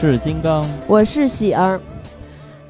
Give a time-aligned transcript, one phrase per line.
[0.00, 1.78] 是金刚，我是喜儿。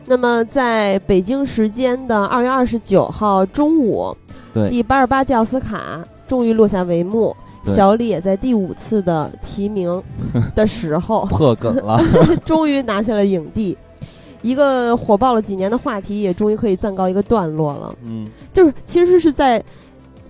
[0.06, 4.12] 那么，在北京时间的二月二十九号中午，
[4.53, 10.03] 对第八十八届奥斯卡终于落下帷幕，小李也在第五次的提名
[10.56, 12.03] 的时候破梗了，
[12.45, 13.78] 终于拿下了影帝。
[14.42, 17.94] 一个火爆了几年的话题也终于可以暂告一个段落了。
[18.04, 19.62] 嗯，就是其实是在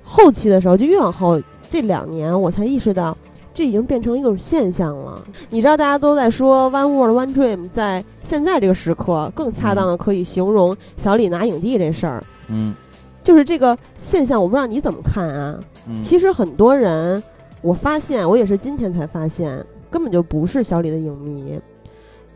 [0.04, 3.16] 后期的时候，就越往后这两年，我才意识到。
[3.60, 5.22] 这已经变成一种现象了。
[5.50, 12.24] 你知道，大家都在说 “one world one dream”，在现在这个时刻，更恰当的可以形容小李拿影帝这事儿。
[12.48, 12.74] 嗯，
[13.22, 15.60] 就是这个现象，我不知道你怎么看啊？
[15.86, 17.22] 嗯，其实很多人，
[17.60, 21.60] 我发现，我也是今天才发现，根本就不是小李的影迷。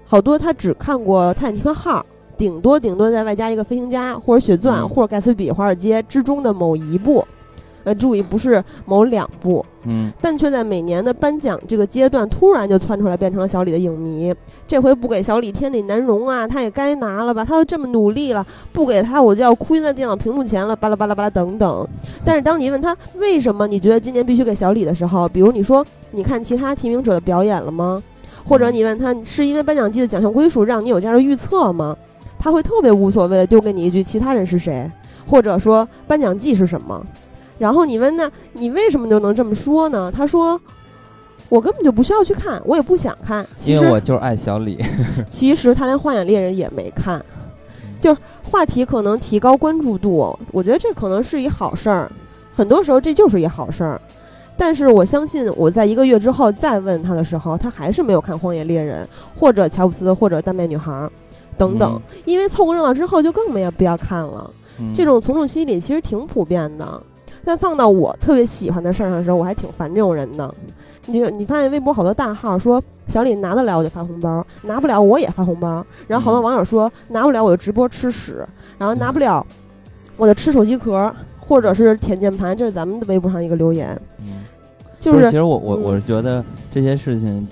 [0.04, 2.00] 好多他只看过《泰坦尼克号》，
[2.36, 7.26] 顶多顶多再外加一个《飞行家》或者《血钻》或者《盖茨比》《华尔街》之中的某一部。
[7.84, 14.34] 呃，注意，不是某两部，嗯，但却在每年的颁奖这个阶段，突然就窜出来，变成了小李的影迷。
[14.66, 17.44] 这回不给小李天理难容啊，他也该拿了吧？
[17.44, 21.86] 他都这么努力了，不给他我就要哭晕在电脑屏幕前了，巴拉巴拉巴拉等等。
[22.24, 28.02] 但是当你问他为什么你觉得今年必须给小李的时候，比如你说你看其他提名者的表演了吗？
[28.46, 31.94] 或者你问他是因为颁奖季的奖项归属让你有这样的预测吗？
[32.38, 34.90] 他会特别无所谓的丢给你一句：其他人是谁？
[35.26, 37.02] 或者说颁奖季是什么？
[37.58, 40.12] 然后你问那，你为什么就能这么说呢？
[40.14, 40.60] 他说，
[41.48, 43.46] 我根本就不需要去看，我也不想看。
[43.64, 44.78] 因为我就是爱小李。
[45.28, 47.24] 其实他连《荒野猎人》也没看，
[48.00, 52.10] 就是话题可能提高关注度，我觉得这可能是一好事儿。
[52.52, 54.00] 很多时候这就是一好事儿。
[54.56, 59.04] 但是我相信，我在一个月之后再问他的时候，他还是没有看《荒野猎人》
[59.38, 60.92] 或者乔布斯或者《丹麦女孩》
[61.56, 64.50] 等等，因为凑个热闹之后就更没有必要看了。
[64.94, 67.02] 这种从众心理其实挺普遍的。
[67.44, 70.54] 但放到我特别喜欢的事儿上的时候，我还挺烦这种人的。
[71.06, 75.84] 你你发现微博好多大号说小李拿得了我就发红包，拿不了我也发红包。
[76.08, 78.46] 然后好多网友说拿不了我就直播吃屎，
[78.78, 79.46] 然后拿不了
[80.16, 82.56] 我就吃手机壳或者是舔键盘。
[82.56, 84.00] 这是咱们的微博上一个留言。
[84.20, 84.42] 嗯，
[84.98, 87.46] 就是其实我我我是觉得这些事情。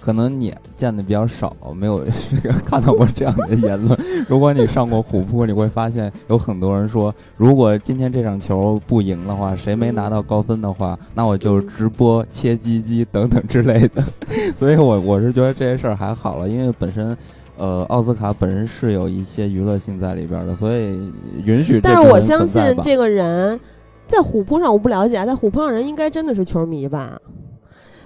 [0.00, 2.02] 可能你见的比较少，没有
[2.42, 3.98] 这个看到过这样的言论。
[4.26, 14.02] 如果你上过虎扑，你会发现有很多人说，如果今天这场球不赢的话，谁没拿到高分的话，那我就直播切鸡鸡等等之类的。
[14.56, 17.16] 所以我我是觉得这些事儿还好了，因为本身，
[17.58, 21.12] 呃，奥斯卡本身是有一些娱乐性在里边的，所以
[21.44, 21.78] 允许。
[21.80, 23.60] 但是我相信这个人
[24.06, 27.20] 在虎扑上我不了解，在虎扑上人应该真的是球迷吧。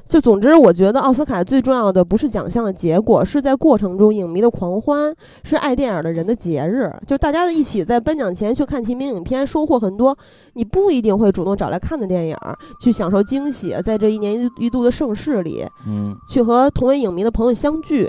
[0.07, 5.13] 就总之，我觉得奥斯卡最重要的不是奖项的结果，是在过程中影迷的狂欢，
[5.43, 6.93] 是爱电影的人的节日。
[7.07, 10.17] 就大家一起在颁奖前去看提名影片，收获很多
[10.53, 12.37] 你不一定会主动找来看的电影，
[12.79, 18.09] 去享受惊喜，在这一年一度的盛世里，嗯，去和同为影迷的朋友相聚。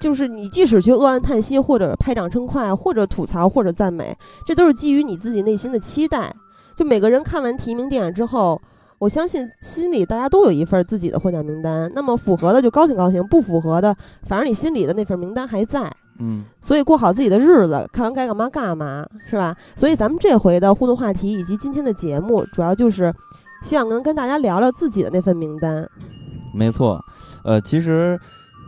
[0.00, 6.32] 就是你即使去扼腕叹息，或者拍掌称快，或者吐槽，或者赞美，这都是基于你自己内心的期待。
[6.76, 8.60] 就每个人看完提名电影之后。
[8.98, 13.94] 我相信心里大家都有一份自己的获奖名单，那么符合的就高兴高兴，不符合的，
[14.26, 15.90] 反正你心里的那份名单还在。
[16.18, 19.54] 嗯，所以过好自己的日子，看完该干嘛干嘛，是吧？
[19.76, 23.14] 所以咱们这回的互动话题以及今天的节目，主要就是
[23.62, 25.86] 希望能跟大家聊聊自己的那份名单。
[26.54, 26.98] 没错，
[27.44, 28.18] 呃，其实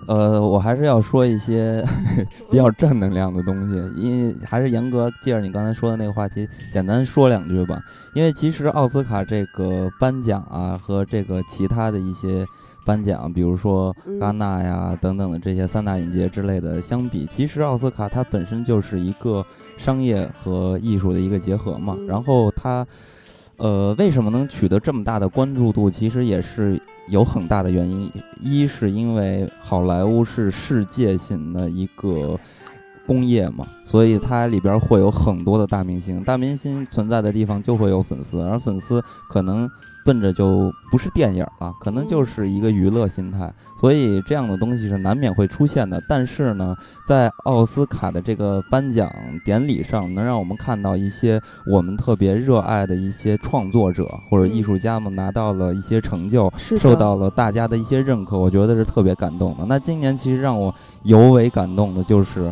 [0.08, 1.84] 呃，我还是要说一些
[2.50, 7.78] 比较正能量的东西，因为还是严格借着你刚才说的那个话题，简单说两句吧。
[8.14, 12.46] 因为其实奥斯卡这个颁奖啊，和这个其他的一些
[12.86, 19.44] 颁奖，比如说戛纳呀等等的这些三大影节之类的相比，其实奥斯卡它本身就是一个
[19.76, 21.94] 商业和艺术的一个结合嘛。
[22.08, 22.86] 然后它，
[23.58, 25.90] 呃，为什么能取得这么大的关注度？
[25.90, 26.80] 其实也是。
[27.08, 28.10] 有很大的原因，
[28.40, 32.38] 一是因为好莱坞是世界性的一个
[33.06, 39.70] 工业嘛，所以它里边会有很多的大明星，大明星存在的地方就会有粉丝，而粉丝可能。
[40.08, 46.02] 奔着就不是电影了，可能就是一个娱乐心态，所以这样的东西是难免会出现的。
[46.08, 46.74] 但是呢，
[47.06, 49.12] 在奥斯卡的这个颁奖
[49.44, 51.38] 典礼上，能让我们看到一些
[51.70, 59.66] 我们特别热爱的一些创作者或者艺术家们拿到了一些成就，受到了大家的一些认可，我觉得是特别感动的。
[59.66, 62.50] 那今年其实让我尤为感动的就是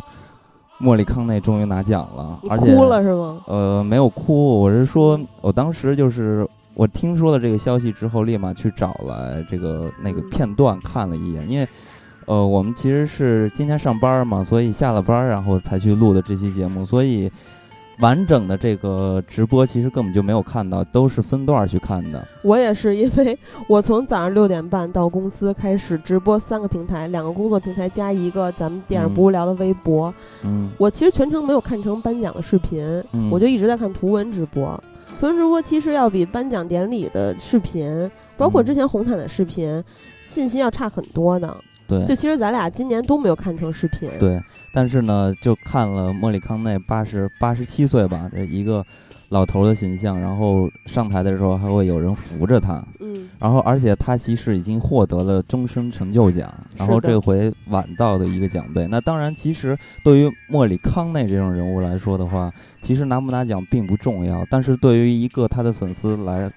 [0.76, 3.38] 莫里康内终于拿奖了，而且哭了是吗？
[3.46, 6.46] 呃，没有哭，我是说我当时就是。
[6.76, 11.66] 我听说了这个消息之后，立马去找了这个那个片段看了一眼，因为，
[12.26, 17.32] 呃，我们其实是今天上班嘛，所以下了班然后才去录的这期节目，所以
[18.00, 22.28] 完整的这个直播其实根本就没有看到，都是分段去看的。
[22.42, 23.38] 我也是，因为
[23.70, 30.12] 我从早上六点半到公司开始直播三个平台，两个工作平台加一个咱们电影不无聊的微博。
[30.42, 34.78] 嗯，我其实全程没有看成颁奖的视频，我就一直在看图文直播。
[35.18, 39.82] 图文直播其实要比颁奖典礼的视频，包括之前红毯的视频，
[40.26, 41.56] 信息要差很多的。
[41.88, 44.10] 对，就其实咱俩今年都没有看成视频。
[44.18, 44.40] 对，
[44.72, 48.84] 但是呢，就看了莫里康内八十八十七岁吧，这一个。
[49.30, 58.86] 老头的形象，然后上台的时候还会有人扶着他，嗯，然后而且他其实已经获得了终身成就奖，然后这回晚到的一个奖杯。
[58.86, 66.48] 那当然，其实对于莫里康内这种人物来说的话，其实拿不拿奖并不重要，但是对于一个他的粉丝来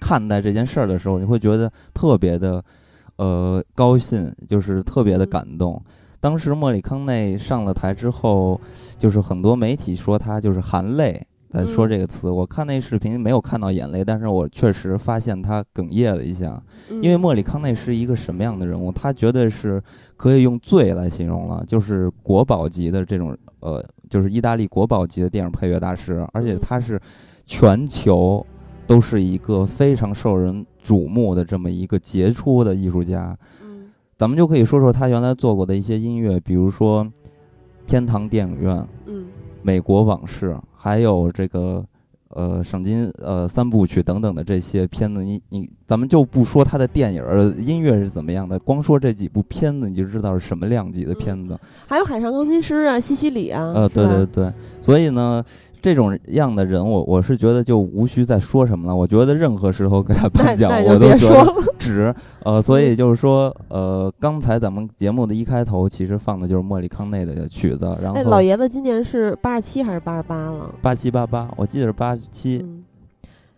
[0.00, 2.62] 看待这件事儿的时候，你会觉得特别的，
[3.16, 5.82] 呃，高兴，就是特别的感动。
[6.20, 8.60] 当时莫里康内上了台之后，
[8.96, 11.26] 就是很多媒体说他就是含泪。
[11.52, 16.62] 在说这个词，我看那视频没有看到眼泪，但是我确实发现他哽咽了一下。
[17.02, 18.90] 因为莫里康内是一个什么样的人物？
[18.90, 19.82] 他绝对是
[20.16, 26.98] 可以用最来形容了，就是国宝级的这种，呃，就是意大利国宝级的电影配乐大师，而且他是
[27.44, 28.44] 全球
[28.86, 33.36] 都是一个非常受人瞩目的这么一个杰出的艺术家。
[33.62, 37.04] 嗯，咱们就可以说说他原来做过的一些音乐，比如说
[37.86, 38.76] 《天堂电影院》。
[39.04, 39.26] 嗯。
[39.64, 41.84] 美国往事，还有这个，
[42.30, 47.22] 呃，赏金呃三部曲等等的这些片子，你你咱们就不说他的电影
[47.56, 51.56] 音乐是怎么样的，光说这几部片子你就知道是什么量级的片子。
[51.86, 53.72] 还有《海上钢琴师》啊，《西西里》啊。
[53.76, 55.44] 呃，对对对，所以呢。
[55.82, 58.94] 这种样的人，我我是觉得就无需再说什么了。
[58.94, 62.14] 我觉得任何时候给他颁奖， 我都觉得 值。
[62.44, 67.98] 呃，所以就是说，呃，刚才咱们节目的一开头，其实放的就是莫里康内的曲子。
[68.00, 70.72] 然后，老爷子今年是八十七还是八十八了？
[70.80, 72.64] 八七八八，我记得是八十七，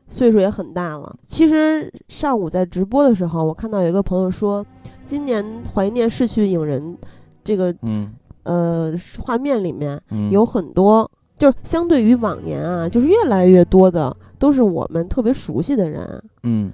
[0.08, 1.14] 岁数也很大了。
[1.26, 4.64] 其实上午在直播的时候，我看到有一个朋友说，
[5.04, 6.96] 今年怀念逝去影人
[7.44, 8.14] 这个，嗯，
[8.44, 10.00] 呃，画面里面
[10.30, 11.10] 有很多。
[11.36, 16.72] 就是相对于往年啊，就是越来越多的都是我们特别熟悉的人，嗯，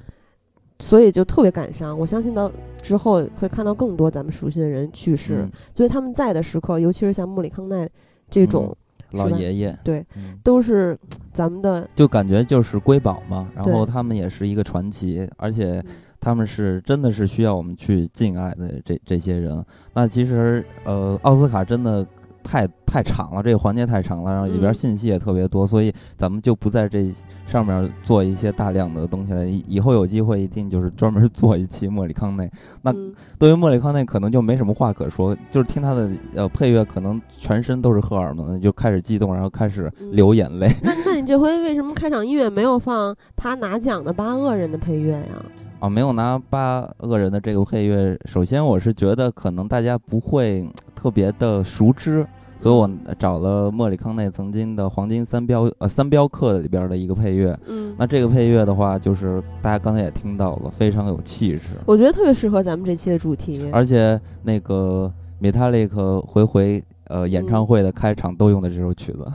[0.79, 1.99] 所以就特别感伤。
[1.99, 2.50] 我相信到
[2.83, 7.88] 之后会看到更多咱们熟悉的人去世，所以他们在的时刻，尤其是像穆里康奈
[8.29, 8.76] 这种
[9.12, 10.05] 老爷爷，对，
[10.45, 10.97] 都是
[11.33, 13.49] 咱们的，就感觉就是瑰宝嘛。
[13.57, 15.83] 然后他们也是一个传奇，而且
[16.21, 19.64] 他们是真的是需要我们去敬爱的这这些人。
[19.95, 22.07] 那其实呃，奥斯卡真的。
[22.42, 27.12] 太太长了，这个环节太长了，然后里边信息也特别多，所以咱们就不在这
[27.47, 29.47] 上面做一些大量的东西了。
[29.47, 32.50] 以以后有机会一定就是专门做一期莫里康内。
[32.82, 32.92] 那
[33.38, 40.68] 对于莫里康内可能就没什么话可说，就是听他的呃配乐，可能全身都是荷尔蒙，就开始激动，然后开始流眼泪。
[40.82, 45.44] 那那你这回为什么开场音乐没有放他拿奖的八恶人的配乐呀？
[45.80, 48.16] 啊，没有拿八恶人的这个配乐。
[48.26, 52.26] 首先，我是觉得可能大家不会特别的熟知，
[52.58, 57.58] 所以我找了莫里康内曾经的《黄金三标》呃《三镖客》里边的一个配乐。
[57.66, 61.70] 嗯，那这个配乐的话，就是大家刚才也听到了，非常有气势。
[61.87, 63.66] 我觉得特别适合咱们这期的主题。
[63.72, 65.10] 而且那个
[65.40, 69.26] Metallic 回回呃演唱会的开场都用的这首曲子，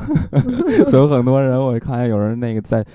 [0.92, 2.86] 所以很多人我看见有人那个在。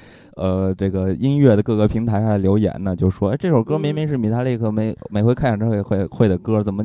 [0.40, 6.82] 呃，这个音乐的各个平台上留言呢，就说：“哎，这首歌明明是米塔利克每每回开演唱会会会的歌，怎么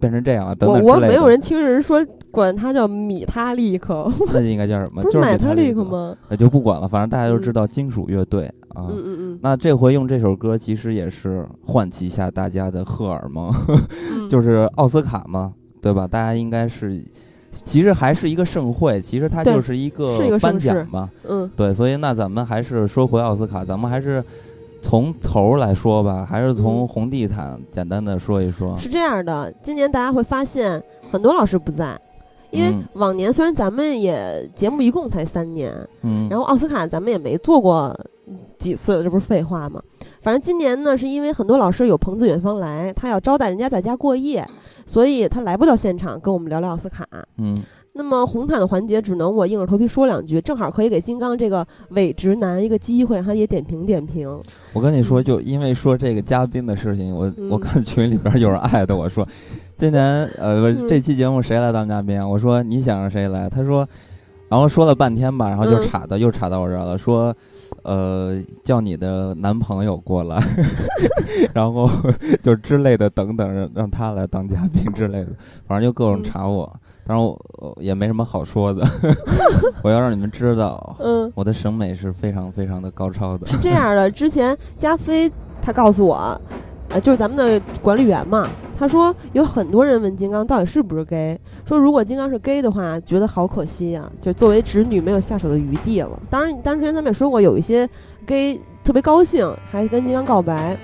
[0.00, 1.06] 变成这样了，等我等之类的。
[1.06, 5.02] 我没有人听人说管它叫米塔利克，那应该叫什么？
[5.04, 5.90] 不就是米塔利克克？
[5.90, 6.16] 吗？
[6.30, 8.86] 那就不管了，反正大家都知道金属乐队啊。
[8.88, 13.52] 嗯嗯嗯那这回用这首歌，其实也是唤起一下大家的荷尔蒙，
[14.16, 15.52] 嗯，就是奥斯卡嘛，
[15.82, 16.08] 对吧？
[16.08, 17.04] 大家应该是，
[17.52, 21.08] 其实还是一个盛会，其实它就是一个是一个盛颁奖嘛。
[21.28, 24.22] 嗯对，所以那咱们还是说回奥斯卡，咱们还是
[24.82, 28.78] 从头来说吧，还是从嗯红地毯简单的说一说。
[28.78, 31.98] 是这样的，今年大家会发现很多老师不在。
[32.50, 37.94] 因为嗯往年虽然咱们也节目一共才三年，嗯，然后奥斯卡咱们也没做过
[38.58, 39.82] 几次，这不是废话吗？
[40.28, 44.46] 反正今年呢，是因为很多老师有朋自远方来，他要招待人家在家过夜，
[44.86, 47.08] 所以他来不到现场跟我们聊聊奥斯卡。
[47.38, 47.62] 嗯
[47.94, 54.28] 那么红毯的环节，只能我硬着头皮说两句，正好可以给金刚这个伪直男一个机会，让他也点评点评。
[54.74, 57.20] 我跟你说，嗯就因为说这个嘉宾的事情，我、
[57.50, 59.26] 我嗯看群里边有人艾特我说，
[59.78, 62.28] 今年呃不嗯这期节目谁来当嘉宾啊？
[62.28, 63.48] 我说你想让谁来？
[63.48, 63.88] 他说，
[64.50, 67.34] 然后说了半天吧，然后就嗯插到、又插到我这儿了，说。
[67.82, 70.42] 呃，叫你的男朋友过来，
[71.54, 71.88] 然后
[72.42, 75.30] 就之类的等等，让让他来当嘉宾之类的，
[75.66, 76.70] 反正就各种嗯查我。
[77.06, 78.86] 当然我我也没什么好说的，
[79.82, 83.46] 我要让你们知道，嗯，我的审美是非常非常的高超的。
[83.46, 85.30] 是这样的，之前加菲
[85.62, 86.38] 他告诉我，
[86.90, 96.18] 呃，就是咱们的管理员嘛，他说有很多人问金刚到底是不是 gay，说如果金刚是 gay 的话，觉得好可惜呀、就作为直女没有下手的余地了。
[96.30, 97.88] 当然，当时之前咱们也说过，有一些
[98.26, 100.78] gay 特别高兴，还跟金刚告白。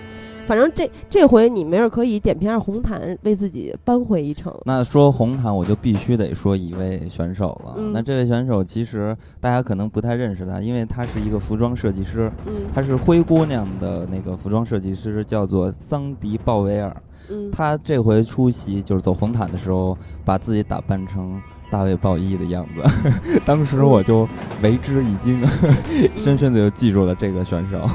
[0.47, 4.53] 反正这这回你没准可以点评下红毯，为自己扳回一城。
[4.65, 7.75] 那说红毯，我就必须得说一位选手了。
[7.79, 16.95] 嗯那这位选手其实大家可能不太认识他，因为他是一个服装设计师，嗯他是灰姑娘的那个服装设计师，叫做桑迪·鲍威尔。
[17.31, 22.83] 嗯，他这回出席就是走红毯的时候，把自己打扮成大卫·鲍伊的样子，
[23.47, 24.29] 当时我就
[24.63, 25.43] 为之一惊，
[26.15, 27.89] 深深的就记住了这个选手。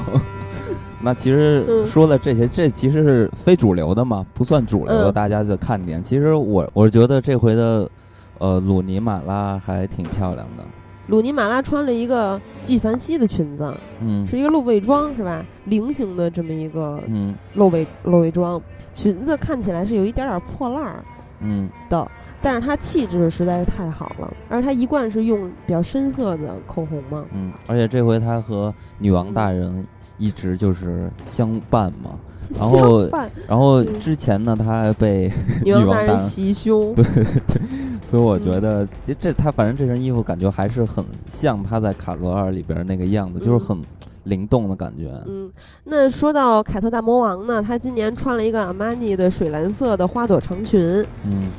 [1.02, 6.04] 那其实嗯说了这些，这其实是非主流的嘛，不算主流的嗯大家的看点。
[6.04, 7.90] 其实我我是觉得这回的，
[8.38, 10.64] 呃，鲁尼马拉还挺漂亮的。
[11.08, 15.44] 鲁尼马拉穿了一个纪梵希的裙子，嗯是一个露背装是吧？
[15.66, 18.62] 菱形的这么一个嗯露背露背装，
[18.94, 21.04] 裙子看起来是有一点点破烂儿
[21.40, 22.06] 嗯的，
[22.42, 27.26] 但是它气质实在是太好了，而且它一贯是用比较深色的口红嘛。
[27.32, 29.84] 嗯，而且这回她和女王大人
[30.20, 32.12] 一直就是相伴嘛。
[32.58, 33.06] 然后
[33.48, 34.00] 然后嗯。
[34.00, 35.32] 之前呢，他还被
[35.64, 37.62] 女王大人袭胸， 对对
[38.04, 38.62] 所以我觉嗯。
[38.62, 43.82] 得这这他反正这身衣服感觉还是很像他在卡罗尔里边那个样子，就是嗯很
[44.24, 45.12] 灵动的感觉。
[45.28, 45.48] 嗯，
[45.86, 51.52] 那说到凯特大魔王呢，他今年穿了一个阿玛尼的水蓝色的花朵长裙，嗯。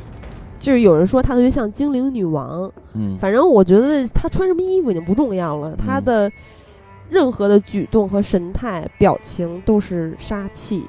[0.59, 3.17] 就是有人说她特别像精灵女王，嗯。
[3.19, 6.05] 反正我觉得她穿什么衣服已经不重要了，她嗯。
[6.05, 6.33] 的
[7.11, 10.85] 任何的举动和神态、表情都是杀气。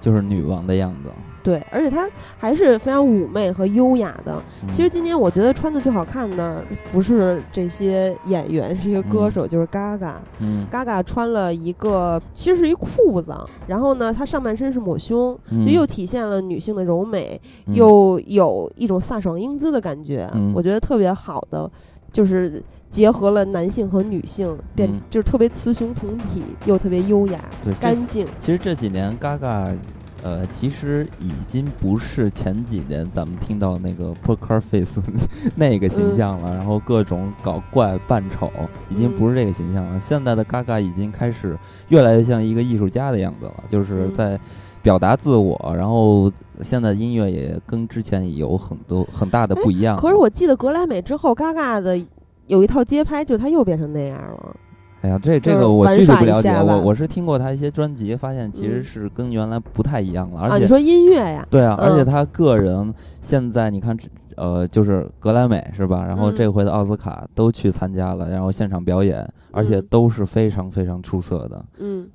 [0.00, 1.10] 就是女王的样子。
[1.44, 4.42] 对，而且她还是非常妩媚和优雅的。
[4.62, 10.14] 嗯其实今年我觉得穿的最好看的不是这些演员，是一个歌手，就是 Gaga。
[10.38, 21.70] 嗯 Gaga 穿了一个，其实是一裤子，然后呢，她上半身是抹胸，嗯就又体现了女性的柔美，嗯又有一种飒爽英姿的感觉，嗯我觉得特别好的，
[22.12, 28.26] 就是结合了男性和女性，变、嗯就是特别雌雄同体，又特别优雅对干净。
[28.38, 29.74] 其实这几年 Gaga，
[30.22, 35.00] 呃，其实已经不是前几年咱们听到那个 Poker Face
[35.56, 38.52] 那个形象了，然后各种搞怪扮丑，
[38.90, 39.98] 已经不是这个形象了。
[39.98, 41.58] 现在的 Gaga 已经开始
[41.88, 44.38] 越来越像一个艺术家的样子了，就是嗯在
[44.82, 46.30] 表达自我，然后
[46.60, 49.96] 现在音乐也跟之前有很多很大的不一样。
[49.96, 51.98] 可是我记得格莱美之后，Gaga 的
[52.46, 54.56] 有一套街拍，就他又变成那样了。
[55.02, 61.44] 哎呀，这这个我具体不了解，我我是听过他一些专辑，发现其实嗯是跟原来不太一样了，而啊，且你说音乐呀？
[61.50, 63.96] 对啊，而且嗯他个人现在你看，
[64.36, 66.04] 呃，就是格莱美是吧？
[66.06, 71.64] 然后嗯这回的奥斯卡都去参加了，然后现场表演，而且嗯都是非常非常出色的。
[71.78, 72.08] 嗯，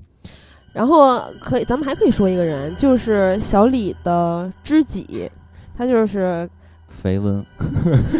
[0.72, 5.30] 然后可以，咱们还可以说一个人，就是小李的知己，
[5.78, 6.50] 他就是
[7.04, 7.46] 绯闻，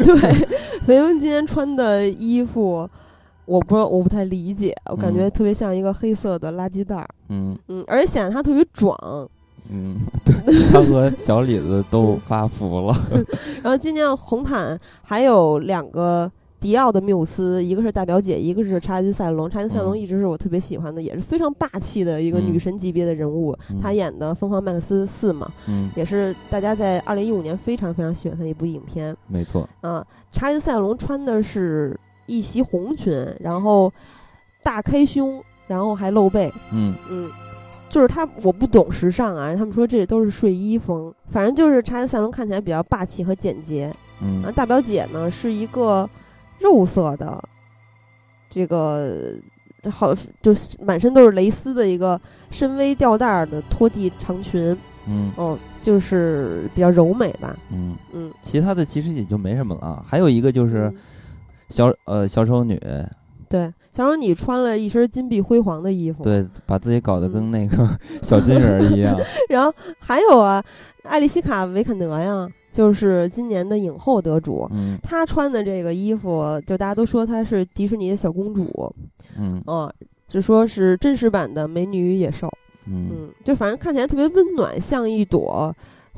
[0.04, 0.48] 对，
[0.86, 2.88] 肥温今天穿的衣服，
[3.46, 8.96] 我不知道，我不太理解，我感觉嗯特别像一个黑色的垃圾袋儿，嗯嗯，而且显得他特别壮。
[9.70, 10.34] 嗯， 对，
[10.72, 12.96] 他和小李子都发福了。
[13.62, 19.50] 然后今年红毯还有两个迪奥的缪斯，一个是大表姐，一个是查理兹塞隆。
[19.50, 23.58] 查理兹塞隆嗯一直是我特别喜欢的，也是非常霸气的一个女嗯神级别的人物。
[23.70, 30.06] 嗯她演的《疯狂麦克斯四》嘛，嗯，也是大家在二零一五年非常非常喜欢的一部影片没错，啊。
[30.32, 33.92] 查理兹塞隆穿的是一袭红裙，然后
[34.64, 37.30] 大开胸，然后还露背，嗯嗯。
[37.90, 39.56] 就是他，我不懂时尚啊。
[39.56, 43.94] 他们说这都是睡衣风，反正就是查理兹塞隆看起来比较霸气和简洁。
[44.22, 46.08] 嗯然后大表姐呢是一个
[46.60, 47.44] 肉色的，
[48.50, 49.34] 这个
[49.92, 52.20] 好就是满身都是蕾丝的一个
[52.52, 54.76] 深 V 吊带的拖地长裙，
[55.08, 60.06] 嗯哦，就是比较柔美吧，嗯，嗯，其他的其实也就没什么了啊。
[60.08, 60.98] 还有一个就是嗯
[61.70, 62.80] 小呃小丑女，
[63.50, 63.72] 对。
[63.92, 69.20] 小丑女穿了一身金碧辉煌的衣服，，对，把自己搞得嗯跟那个 小金人一样。
[69.50, 70.64] 然后还有啊，
[71.02, 72.48] 艾丽西卡·维肯德呀，
[72.78, 78.94] 就是今年的影后得主，嗯她穿的这个衣服，就大家都说她是迪士尼的小公主，
[79.36, 79.92] 嗯啊，
[80.30, 82.46] 就说是真实版的《美女与野兽》。
[82.86, 85.76] 嗯嗯，就反正看起来特别温暖，像一朵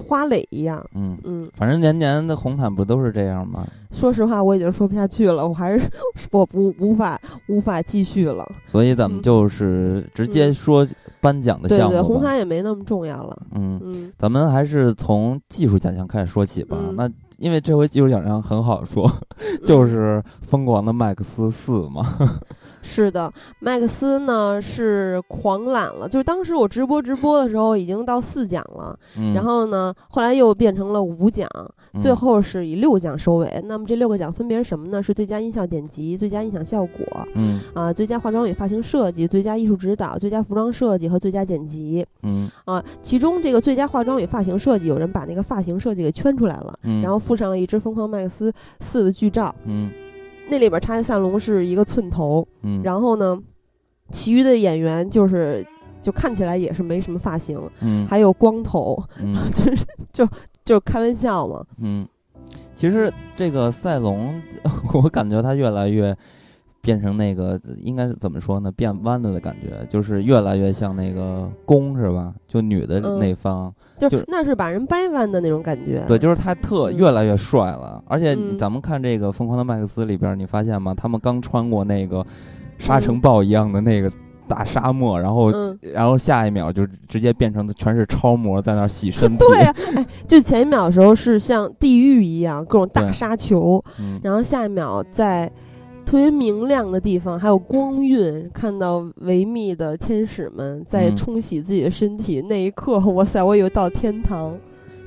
[0.08, 0.84] 花蕾一样。
[0.96, 3.65] 嗯，嗯，反正年年的红毯不都是这样吗？
[3.91, 5.89] 说实话，我已经说不下去了，我还是
[6.32, 8.46] 我不无法无法继续了。
[8.68, 10.88] 所以咱们嗯就是直接说
[11.20, 12.22] 颁奖的对对，红。
[12.22, 13.38] 毯也没那么重要了。
[13.51, 16.77] 嗯，嗯咱们还是从技术奖项开始说起吧。
[16.79, 19.10] 嗯那因为这回技术奖项很好说，
[19.65, 22.06] 就是疯狂的麦克斯四嘛。
[22.82, 31.48] 是的，麦克斯呢是狂揽了，就是当时我直播直播的时候已经到四奖了，嗯，然后呢，后来又变成了五奖，
[31.94, 33.64] 嗯最后是以六奖收尾。
[33.66, 35.02] 那么这六个奖分别是什么呢？
[35.02, 42.84] 是最佳音效剪辑、最佳音响效果嗯啊、最佳化妆与发型设计、最佳艺术指导、最佳服装设计和最佳剪辑嗯啊。
[43.02, 49.89] 其中这个最佳化妆与发型设计，有人把那个发型设计给圈出来了，嗯，然后附上了一只疯狂麦克斯四的剧照，嗯
[50.50, 53.40] 那里边查理·塞隆是一个寸头，嗯，然后呢，
[54.12, 55.66] 其余的演员就是
[56.02, 58.08] 就看起来也是没什么发型，嗯。
[58.08, 59.36] 还有光头，嗯。
[59.52, 60.28] 就是就
[60.66, 61.64] 就开玩笑嘛。
[61.80, 62.08] 嗯，
[62.76, 64.42] 其实这个赛龙，
[64.94, 66.16] 我感觉他越来越
[66.82, 68.72] 变成那个应该是怎么说呢？
[68.72, 72.34] 变弯了的感觉，就是越来越像那个弓是吧？
[72.48, 76.04] 就女的嗯那方，就就是那是把人掰弯的那种感觉。
[76.08, 78.02] 对，就是他特嗯越来越帅了。
[78.08, 80.94] 而且咱们看这个《疯狂的麦克斯》里边，你发现吗？
[80.96, 82.26] 他们刚穿过那个
[82.78, 84.12] 沙嗯尘暴一样的那个
[84.48, 89.38] 大沙漠，然后嗯，然后下一秒就直接变成全是超模在那儿洗身体。
[89.48, 95.52] 对呀、哎，就前一秒的时候是像地狱一样各种大沙球，嗯然后下一秒在
[96.10, 101.15] 特别明亮的地方，还有光晕，看到维密的天使们在嗯。
[101.15, 104.52] 冲洗自己的身体，那一刻，哇塞，我以为到天堂。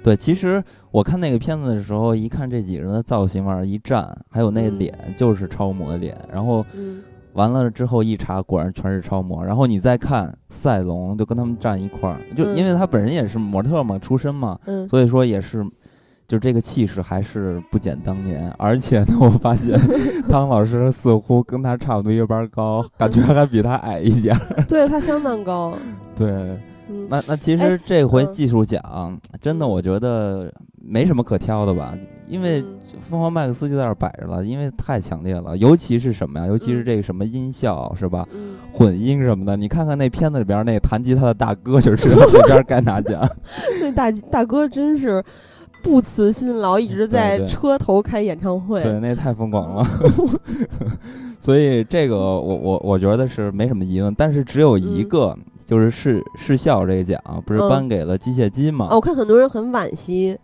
[0.04, 0.62] 对，其实
[0.92, 4.78] 我看那个片子的时候，一看这几个人的造型往那儿一站，还有那嗯。
[4.78, 7.02] 脸就是超模脸，然后嗯。
[7.32, 9.44] 完了之后一查，果然全是超模。
[9.44, 12.54] 然后你再看赛龙，就跟他们站一块儿，就嗯。
[12.56, 15.66] 因为他本人也是模特嘛，出身嘛，嗯，所以说也是，
[16.32, 18.50] 就这个气势还是不减当年。
[18.56, 19.78] 而且呢，我发现
[20.30, 24.64] 汤老师似乎跟他差不多一般高，感觉还比他矮一点儿。
[24.66, 25.76] 对他相当高。
[26.16, 26.26] 对，
[26.88, 31.94] 嗯，那那其哎实这回嗯技术奖真的，嗯我觉得没什么可挑的吧，
[32.26, 36.46] 因为嗯疯狂麦克斯就在那儿摆着了，因为太强烈了，尤其是什么呀？
[36.46, 38.26] 尤其是嗯这个什么音效是吧？
[38.32, 43.28] 嗯，混音什么的，你看看那片子里边那弹吉他的大哥就知道 这边该拿奖。
[43.82, 45.22] 那大大哥真是
[45.82, 48.82] 不辞辛劳，一直在车头开演唱会。
[48.82, 49.84] 对，那太疯狂了。
[51.40, 58.86] 所以这个我我我觉得是没什么疑问，但是只有一嗯个，就是视视效这个奖，不是嗯颁给了机械姬吗？
[58.90, 60.38] 啊，我看很多人很惋惜，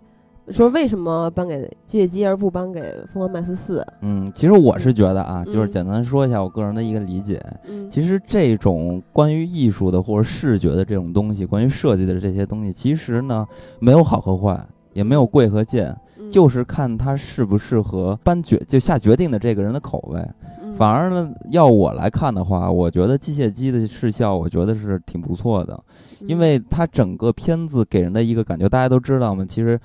[0.51, 3.87] 说为什么颁给机械姬而不颁给疯狂麦斯四？
[4.03, 7.41] 嗯，其实我是觉得啊，就是嗯简单说一下我个人的一个理解。
[7.69, 13.47] 嗯，其实这种关于艺术的或者视觉的这种东西，关于设计的这些东西，其实呢
[13.79, 14.61] 没有好和坏，
[14.99, 20.21] 也没有贵和贱，嗯就是看他适不适合颁决就下决定的这个人的口味。
[20.63, 25.85] 嗯反而呢，要我来看的话，我觉得机械姬的视效，我觉得是挺不错的，
[26.21, 29.79] 嗯因为它整个片子给人的一个感觉，大家都知道嘛，其实。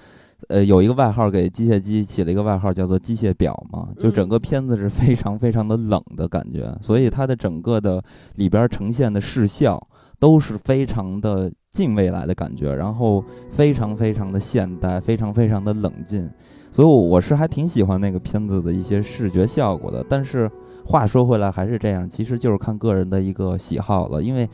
[0.49, 8.04] 呃，有一个外号给机械姬起了一个外号叫做“机械表”嘛，就整个片子是非常非常的冷的感觉，所以它的整个的
[8.36, 9.82] 里边呈现的视效
[10.19, 16.29] 都是非常的近未来的感觉，然后非常非常的现代，非常非常的冷静，
[16.71, 20.05] 所以我是还挺喜欢那个片子的一些视觉效果的。
[20.07, 20.47] 但是
[20.86, 24.47] 话说回来，还是这样，其实就是看个人的一个喜好了，因为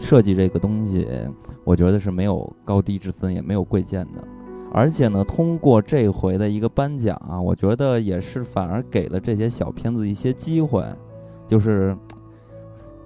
[0.00, 1.06] 设计这个东西，
[1.62, 4.24] 我觉得是没有高低之分，也没有贵贱的。
[4.72, 10.82] 而且呢，通过这回的一个颁奖啊，我觉得也是反而给了这些小片子一些机会，
[11.46, 11.94] 就是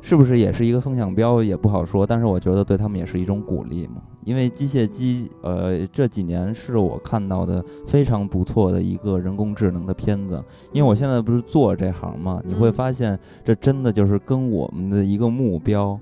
[0.09, 3.97] 是不是也是一个风向标也不好说，但是我觉得对他们也是一种鼓励嘛。
[4.26, 10.42] 因为机械机，呃，这几年是我看到的非常不错的一个人工智能的片子。
[10.72, 15.96] 因为我现在不是做这行嘛，你会发现这真的就是跟我们的一个目标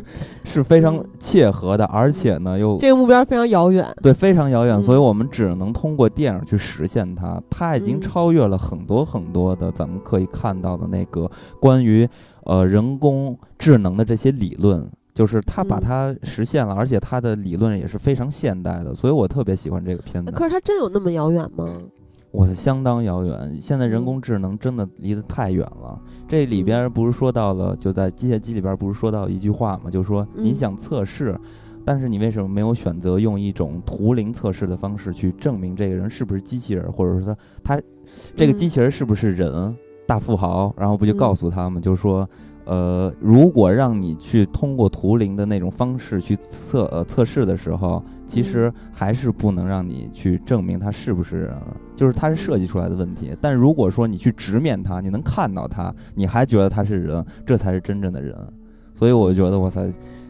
[0.42, 7.38] 是非常切合的，而且呢又这个目标非常遥远，对，非常遥远，所以我们只能通过电影去实现它。
[7.50, 12.08] 它已经超越了很多很多的咱们可以看到的那个关于
[12.44, 14.90] 呃人工智能的这些理论。
[15.16, 20.30] 就是他把它实现了，而且他的理论也是非常现代的，所以我特别喜欢这个片子。
[20.30, 21.66] 可是它真有那么遥远吗？
[22.32, 23.58] 我是相当遥远。
[23.58, 25.98] 现在人工智能真的离得太远了。
[26.28, 29.90] 这里边不是说到了，就在机械姬里边不是说到一句话吗？
[29.90, 31.34] 就是说你想测试，
[31.82, 37.80] 但是你为什么没有选择用一种图灵测试的方式去证明这个人是不是机器人，或者说他
[38.36, 39.74] 这个机器人是不是人？
[40.06, 42.28] 大富豪，然后不就告诉他们，就是说。
[42.66, 51.56] 呃，如果让你去通过图灵的那种方式去测呃测试的时候，其实还是不能让你去证明他是不是人，
[51.94, 53.30] 就是他是设计出来的问题。
[53.40, 58.36] 但如果说你去直面他，你能看到他，你还觉得他是人，这才是真正的人。
[58.92, 59.80] 所以我觉得，我操，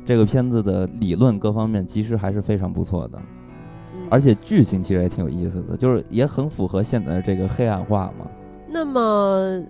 [0.05, 3.19] 这个片子的理论各方面其实还是非常不错的，
[4.11, 8.27] 而且剧情其实也挺有意思的，就是也很符合现在的这个黑暗化嘛。
[8.69, 9.65] 那么。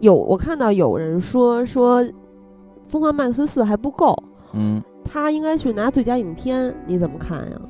[0.00, 2.02] 有我看到有人说说，
[2.86, 4.14] 《疯狂麦克斯四》还不够，
[4.52, 7.60] 嗯，他应该去拿最佳影片，你怎么看呀？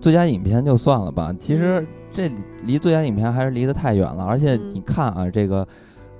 [0.00, 2.30] 最佳影片就算了吧，其实这
[2.64, 4.24] 离最佳影片还是离得太远了。
[4.24, 5.66] 而且你看啊，这个，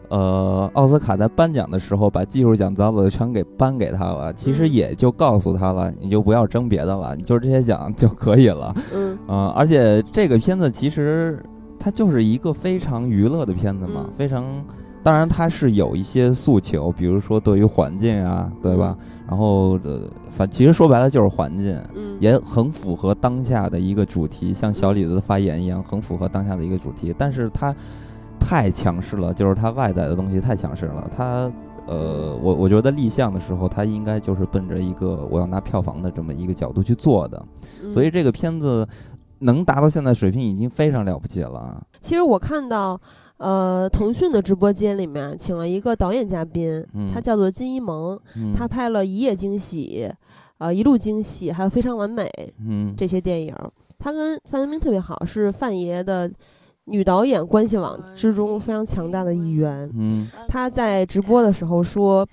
[0.09, 8.75] 呃，奥斯卡在颁奖的时候把技术奖早早的全给颁给他了，其实也就告诉他了，你就不要争别的了，你就这些奖 就可以了。
[8.95, 9.19] 嗯，
[9.51, 11.43] 而且这个片子其实
[11.79, 14.45] 它就是一个非常娱乐的片子嘛，非常。
[15.03, 18.97] 当然，它是有一些诉求，比如说对于环境啊，对吧？
[19.27, 21.77] 然后，呃，反其实说白了就是环境，
[22.21, 27.13] 也很符合当下的一个主题，像小李子的发言一样，很符合当下的一个主题。
[27.19, 27.75] 但是它
[28.39, 31.11] 太强势了，就是它外在的东西太强势了。
[31.17, 31.51] 它，
[31.87, 37.45] 呃，我我觉得立项的时候，它应该就是奔着一个我要拿票房的这么一个角度去做的。
[37.91, 38.87] 所以这个片子
[39.41, 41.83] 能达到现在水平，已经非常了不起了。
[42.01, 43.01] 其实我看到。
[43.39, 48.19] 呃，腾讯的直播间里面请了一个导演嘉宾，他叫做金一萌，
[48.57, 50.09] 他拍了一夜惊喜，
[50.59, 52.31] 呃，一路惊喜，还有非常完美，
[52.65, 53.55] 嗯，这些电影，
[53.99, 56.31] 他跟范冰冰特别好，是范爷的
[56.85, 59.91] 女导演关系网之中非常强大的一员。
[59.95, 62.27] 嗯，他在直播的时候说。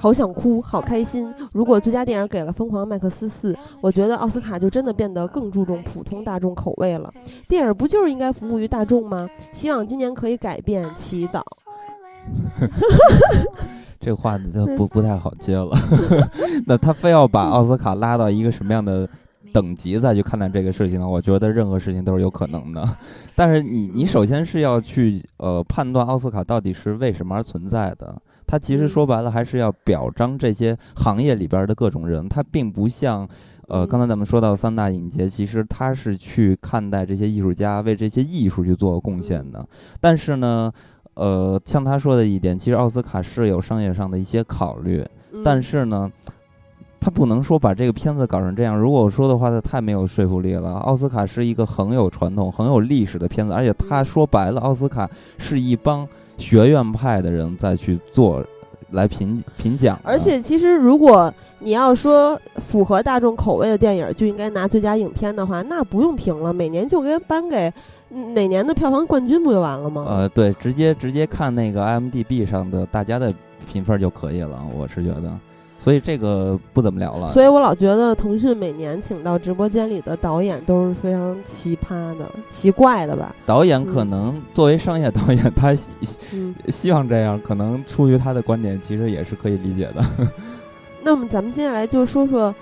[0.00, 1.30] 好想哭，好开心！
[1.52, 7.12] 如果最佳电影给了《疯狂麦克斯四》，我觉得奥斯卡就真的变得更注重普通大众口味了。
[7.46, 9.28] 电影不就是应该服务于大众吗？
[9.52, 11.42] 希望今年可以改变，祈祷。
[14.00, 15.76] 这话就不不太好接了。
[16.66, 19.06] 那他非要把奥斯卡拉到一个什么样的
[19.52, 21.06] 等级再去看待这个事情呢？
[21.06, 22.88] 我觉得任何事情都是有可能的。
[23.36, 28.16] 但是你你首先是要去呃判断奥斯卡到底是为什么而存在的。
[28.50, 33.28] 他其实说白了还是要表彰这些行业里边的各种人，他并不像，
[33.68, 39.64] 呃，刚才咱们说到三大影节，其实他是去看待这些艺术家为这些艺术去做贡献的。
[40.00, 40.72] 但是呢，
[41.14, 45.06] 呃，像他说的一点，其实奥斯卡是有商业上的一些考虑，
[45.44, 46.10] 但是呢，
[46.98, 48.76] 他不能说把这个片子搞成这样。
[48.76, 50.72] 如果我说的话，他太没有说服力了。
[50.78, 55.08] 奥斯卡是一个很有传统、很有历史的片子，而且他说白了，奥斯卡
[55.38, 56.04] 是一帮。
[56.40, 58.44] 学院派的人再去做，
[58.90, 59.96] 来评评奖。
[60.02, 67.72] 而且，其实如果你要说符合大众口味的电影就应该拿最佳影片的话，那不用评了，每年就该颁给
[68.34, 70.04] 哪年的票房冠军不就完了吗？
[70.08, 73.32] 呃，对，直接直接看那个 IMDB 上的大家的
[73.70, 75.30] 评分就可以了，我是觉得。
[75.80, 77.30] 所以这个不怎么聊了。
[77.30, 83.34] 所以我老觉得腾讯每年请到直播间里的导演都是非常奇葩的、奇怪的吧？
[83.46, 85.90] 导演可能作为商业导演，他希
[86.68, 90.04] 希望这样，可能出于他的观点，其实也是可以理解的。
[91.02, 92.54] 那么咱们接下来就说说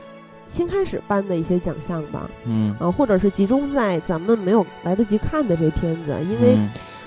[0.47, 2.31] 新开始颁的一些奖项吧。
[2.47, 6.57] 嗯啊，或者是集中在咱们没有来得及看的这片子，因为。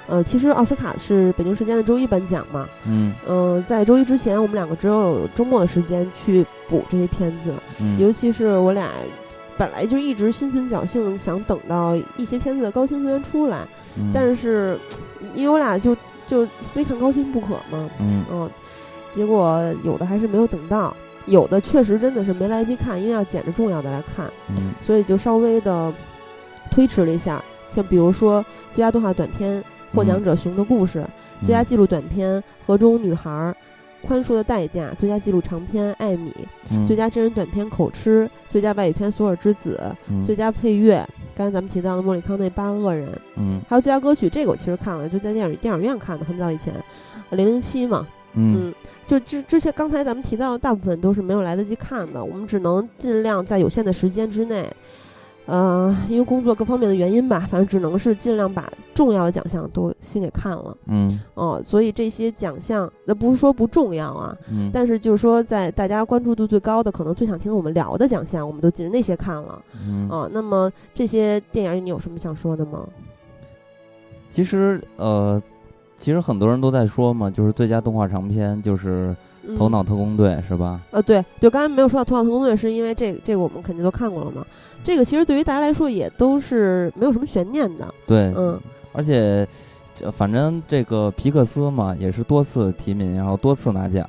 [0.08, 8.90] 呃，其实奥斯卡是北京时间的周一颁奖嘛，嗯，嗯，在周一之前，我们两个只有周末的时间去补这些片子，嗯，尤其是我俩
[9.58, 13.66] 本来就一直心存侥幸，想等到一些片子的高清资源出来，
[14.14, 14.78] 但是
[15.36, 15.96] 因为我俩就
[16.28, 18.50] 就非看高清不可嘛，嗯，嗯，
[19.16, 20.94] 结果有的还是没有等到，
[21.28, 25.94] 有的确实真的是没来得及看，因为要捡着重要的来看，嗯，所以就稍微的
[26.72, 31.00] 推迟了一下，像比如说最佳动画短片获奖者《熊的故事》，
[31.46, 33.30] 最佳纪录短片《河中女孩》。
[34.04, 36.34] 宽恕的代价，最佳纪录长片《艾米》，
[36.88, 39.80] 最佳真人短片《口吃》，最佳外语片《索尔之子》，
[40.26, 46.74] 最佳配乐，刚才咱们提到的莫里康内《八恶人》，嗯，还有最佳歌曲，这个我其实看了，就在电影电影院看的，很早以前，
[47.30, 48.74] 零零七嘛，嗯，
[49.06, 54.68] 就之之前刚才咱们提到的大部分都是没有来得及看的，我们只能尽量在有限的时间之内。
[55.48, 60.78] 呃，因为工作各方面的原因吧，反正只能是尽量把重要的奖项都先给看了。
[60.86, 69.62] 嗯，哦，所以这些奖项那不是说不重要啊，嗯，但是就是说在大家关注度最高的，可能最想听我们聊的奖项，我们都记着那些看了。
[69.86, 72.88] 嗯，啊，那么这些电影你有什么想说的吗？
[74.30, 75.42] 其实，呃，
[75.98, 79.14] 其实很多人都在说嘛，就是最佳动画长片就是。
[79.58, 80.82] 头脑特工队是吧？
[80.92, 84.46] 呃，对对，刚才没有说到头脑特工队，是因为这这个我们肯定都看过了嘛。
[84.84, 87.94] 这个其实对于大家来说也都是没有什么悬念的。
[88.08, 88.60] 对，嗯，
[88.94, 89.48] 而且
[90.12, 94.08] 反正这个皮克斯嘛，也是多次提名，然后多次拿奖。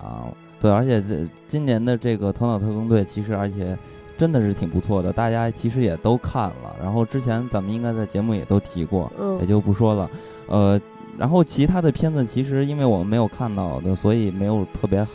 [0.61, 3.77] 对，而且这今年的这个头脑特工队其实而且
[4.17, 6.77] 真的是挺不错的，大家其实也都看了。
[6.81, 10.11] 然后之前咱们应该在节目也都提过，也就不说了。
[10.47, 10.81] 呃。
[11.19, 15.07] 然后其他的片子其实因为我们没有看到的，所以没有特别，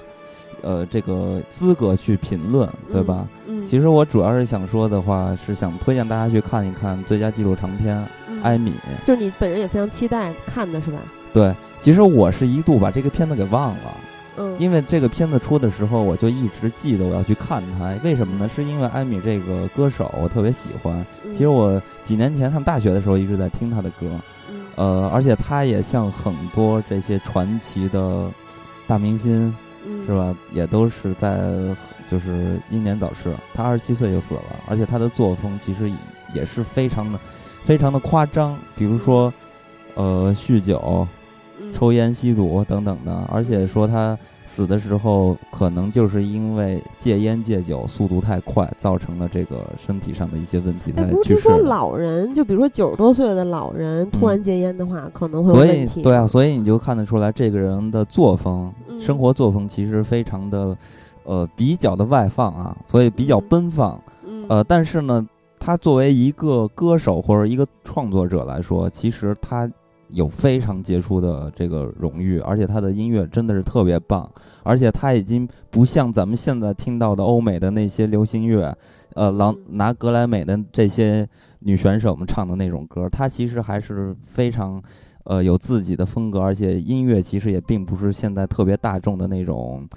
[0.61, 3.27] 呃，这个资格去评论，对吧？
[3.47, 3.61] 嗯。
[3.63, 7.97] 其实我主要是想说的话，是想推荐大家去看一看最佳纪录长片
[8.43, 8.71] 《艾米》。
[9.05, 10.99] 就是你本人也非常期待看的是吧？
[11.33, 13.97] 对，其实我是一度把这个片子给忘了，
[14.37, 17.93] 嗯，因为这个片子出的时候，我就一直记得我要去看它。
[18.03, 18.49] 为什么呢？
[18.55, 21.03] 是因为艾米这个歌手我特别喜欢。
[21.31, 24.07] 其实我几年前上大学的时候一直在听他的歌。
[24.77, 28.31] 呃，而且他也像很多这些传奇的
[28.87, 29.53] 大明星，
[30.05, 30.33] 是吧？
[30.51, 31.37] 也都是在
[32.09, 33.35] 就是英年早逝。
[33.53, 35.91] 他二十七岁就死了，而且他的作风其实
[36.33, 37.19] 也是非常的、
[37.63, 38.57] 非常的夸张。
[38.75, 39.33] 比如说，
[39.95, 41.07] 呃，酗酒、
[41.73, 44.17] 抽烟、吸毒等等的，而且说他。
[44.49, 51.41] 死的时候，可能就是因为戒烟戒酒速度太快，造成了这个身体上的一些问题才去世。
[51.41, 56.01] 说老人，就比如说九十多岁的老人突然戒烟的话，可能会有问题。
[56.01, 60.77] 对啊，所以你就看得出来，这个人的作风、生活作风其实非常的，
[61.25, 63.99] 呃，比较的外放啊，所以比较奔放。
[64.47, 65.27] 呃，但是呢，
[65.59, 69.69] 他作为一个歌手或者一个创作者来说，其实他。
[70.09, 74.29] 有非常杰出的这个荣誉，而且他的音乐真的是特别棒，
[74.63, 78.75] 而且他已经不像咱们现在听到的欧美的那些流行乐，
[79.15, 81.27] 呃，拿拿格莱美的这些
[81.59, 84.81] 女选手们唱的那种歌，他其实还是非常，
[85.25, 89.87] 呃，有自己的风格，而且音乐其实也并不是现在特别大众的那种。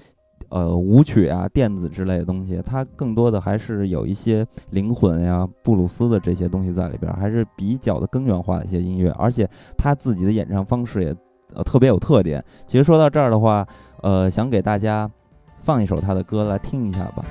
[0.51, 11.15] 呃，舞曲啊，电子之类的东西，它更多的还是有一些灵魂呀、布鲁斯的这些东西在里边，还是比较的根源化的一些音乐，而且他自己的演唱方式也
[11.55, 12.45] 呃特别有特点。
[12.67, 13.67] 其实说到这儿的话，
[14.03, 15.11] 呃，想给大家
[15.59, 17.25] 放一首他的歌来听一下吧。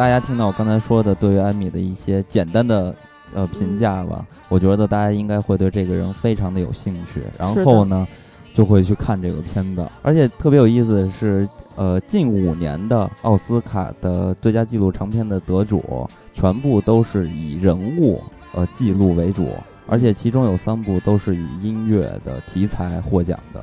[0.00, 2.96] 大家听到我刚才说的对于艾米的一些简单的
[3.34, 8.08] 呃评价吧，我觉得大家应该会对这个人非常的有兴趣，然后呢，
[8.54, 9.86] 就会去看这个片子。
[10.00, 18.22] 而且特别有意思的是，呃，近五年的奥斯卡的最佳纪录长片的得主，全部都是以人物
[18.54, 19.50] 呃记录为主，
[19.86, 23.60] 而且其中有三部都是以音乐的题材获奖的，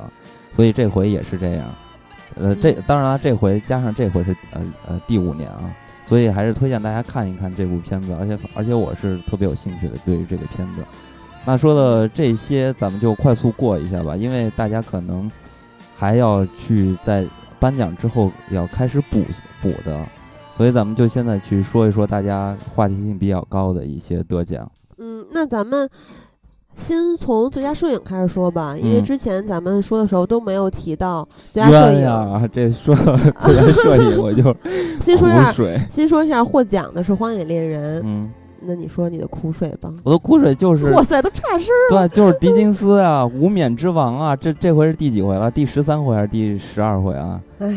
[0.54, 1.66] 所以这回也是这样。
[2.36, 5.74] 呃，这当然了，这回加上这回是呃呃第五年啊，
[6.08, 10.82] 所以还是推荐大家看一看这部片子，而且而且我是特别有兴趣的对于这个片子。
[11.44, 15.30] 那说的这些，咱们就快速过一下吧，因为大家可能
[15.94, 17.26] 还要去在
[17.60, 19.22] 颁奖之后要开始补
[19.60, 20.02] 补的，
[20.56, 24.70] 所以咱们就现在去说一说大家话题性比较高的一些得奖。
[24.98, 25.88] 嗯，那咱们。
[26.78, 32.00] 先从最佳摄影开始说吧，因为之前咱们说的时候都没有提到最佳摄影。
[32.02, 34.42] 呀，这说到最佳摄影， 我就
[35.00, 35.78] 先说一下，水。
[35.90, 38.00] 先说一下获奖的是《荒野猎人》。
[38.06, 38.30] 嗯，
[38.62, 39.92] 那你说你的苦水吧。
[40.04, 42.08] 我的苦水就是，哇塞，都差声了。
[42.08, 45.50] 对，就是狄金斯啊，无冕之王啊，这这回是第几回了？
[45.50, 47.40] 第十三回还是第十二回啊？
[47.58, 47.74] 哎，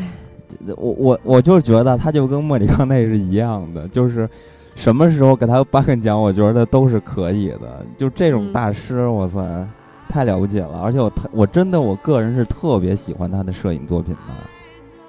[0.77, 4.29] 我我我就是觉得他就跟莫里康内是一样的，就是。
[4.75, 7.85] 什么时候给他颁个奖，我觉得都是可以的。
[7.97, 9.67] 就这种大师，哇塞，
[10.09, 10.81] 太了不起了！
[10.81, 14.33] 而且我特我真的我个人是特别喜欢他的摄影作品的。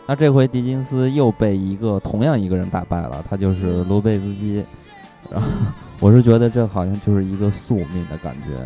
[0.07, 4.63] 那这回狄金斯又被一个同样一个人打败了，他就是罗贝斯基。
[5.31, 5.47] 然后
[6.01, 8.59] 我是觉得这好像就是一个宿命的感觉。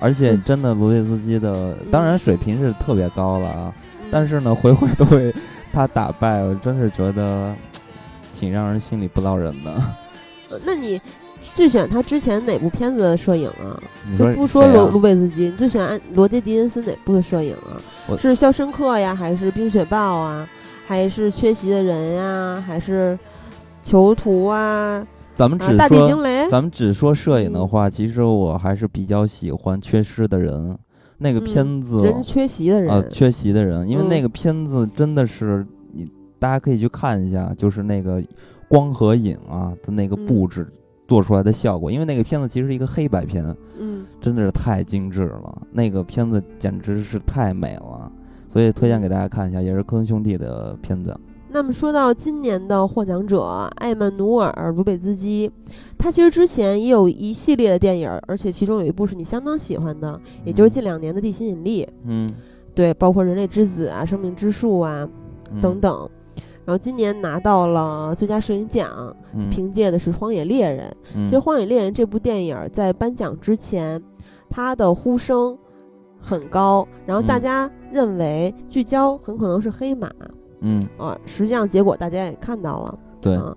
[0.00, 3.74] 而且真的罗贝斯基的，当然水平是特别高了啊，
[4.10, 5.34] 但是呢，回回都被
[5.72, 7.52] 他打败，我真是觉得
[8.32, 9.82] 挺让人心里不落忍的。
[10.64, 11.00] 那你
[11.40, 13.80] 最喜欢他之前哪部片子的摄影啊？
[14.18, 17.78] 就不说卢卢贝斯基，你最喜欢罗杰·狄金斯哪部的摄影啊？
[18.18, 20.48] 是《肖申克》呀，还是《冰雪暴》啊？
[20.86, 22.64] 还是《缺席的人》呀？
[22.66, 23.16] 还是
[23.88, 25.06] 《囚徒》啊？
[25.34, 26.48] 咱们只大地惊雷。
[26.48, 30.72] 咱们只说摄影的话，其实我还是比较喜欢《缺失的人》
[31.18, 32.02] 那个片子。
[32.02, 38.20] 人缺席的人啊，缺席的人，因为那个片子真的是你大家可以去看一下，就是那个。
[38.68, 40.70] 光和影啊的那个布置
[41.06, 43.42] 做出来的效果，因为那个片子其实是一个黑白片，
[43.78, 48.12] 嗯，真的是太精致了，那个片子简直是太美了，
[48.48, 51.18] 所以推荐给大家看一下，也是科恩兄弟的片子。
[51.50, 53.42] 那么说到今年的获奖者
[53.76, 55.50] 艾曼努尔·卢贝兹基，
[55.96, 62.30] 他其实之前也有一系列的电影，而且其中有一部是你相当喜欢的，也就是近两年的《地心引力》，嗯，
[62.74, 65.08] 对，包括《人类之子》啊，《生命之树》啊
[65.62, 66.06] 等等。
[66.68, 68.86] 然后今年拿到了最佳摄影奖，
[69.50, 70.94] 凭借的是《荒野猎人》。
[71.24, 73.98] 其实《荒野猎人》这部电影在颁奖之前，
[74.50, 75.56] 它的呼声
[76.20, 80.10] 很高，然后大家认为聚焦很可能是黑马。
[80.60, 82.98] 嗯啊，实际上结果大家也看到了。
[83.18, 83.34] 对，《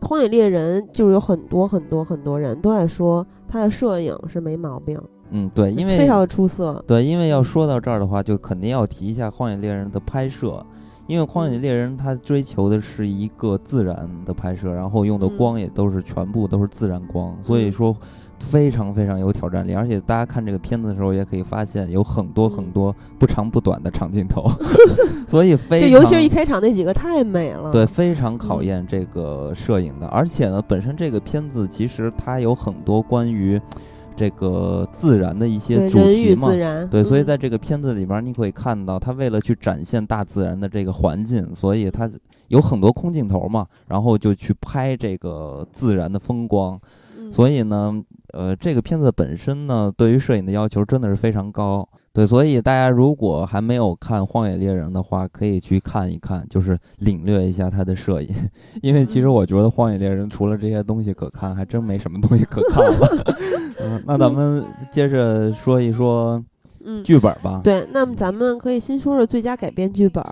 [0.00, 4.98] 荒野猎人》就是有很多很多很多人都在说他的摄影是没毛病。
[5.28, 6.82] 嗯，对，因为非常的出色。
[6.86, 10.64] 对，因为要说到这儿的话，就肯定要提一下《荒野猎人》的拍摄。
[11.06, 17.94] 因为《荒野猎人》他追求的是一个自然的拍摄，然后用的光也都是全部都是自然光，所以说
[18.38, 19.74] 非常非常有挑战力。
[19.74, 24.50] 而且大家看这个片子的时候，也可以发现有很多很多不长不短的长镜头，
[25.28, 30.06] 所以非就尤其是一开场那几个太美了，对，非常考验这个摄影的。
[30.06, 33.60] 而且呢，本身这个片子其实它有很多关于。
[34.16, 36.48] 这个自然的一些主题嘛，
[36.90, 42.10] 对，所以在这个片子里边，你可以看到，他为了去展现大自然的这个环境，所以他
[42.48, 46.80] 有很多空镜头嘛，然后就去拍这个自然的风光。
[47.30, 47.92] 所以呢，
[48.32, 51.88] 呃，这个片子本身呢，对于摄影的要求真的是非常高。
[52.12, 58.28] 对，所以大家如果还没有看《荒野猎人》的话，可以去看一看，就是领略一下他的摄影。
[58.82, 63.24] 因为其实我觉得《荒野猎人》除了这些东西可看，还真没什么东西可看了。
[63.84, 66.42] 嗯，那咱们接着说一说
[67.04, 67.60] 剧本吧。
[67.62, 70.24] 对，那么咱们可以先说说最佳改编剧本，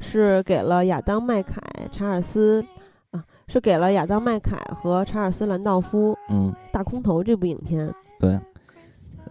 [0.00, 1.60] 是给了亚当·麦凯、
[1.92, 2.64] 查尔斯
[3.10, 6.16] 啊，是给了亚当·麦凯和查尔斯·兰道夫。
[6.30, 7.92] 嗯，《大空头》这部影片。
[8.18, 8.38] 对。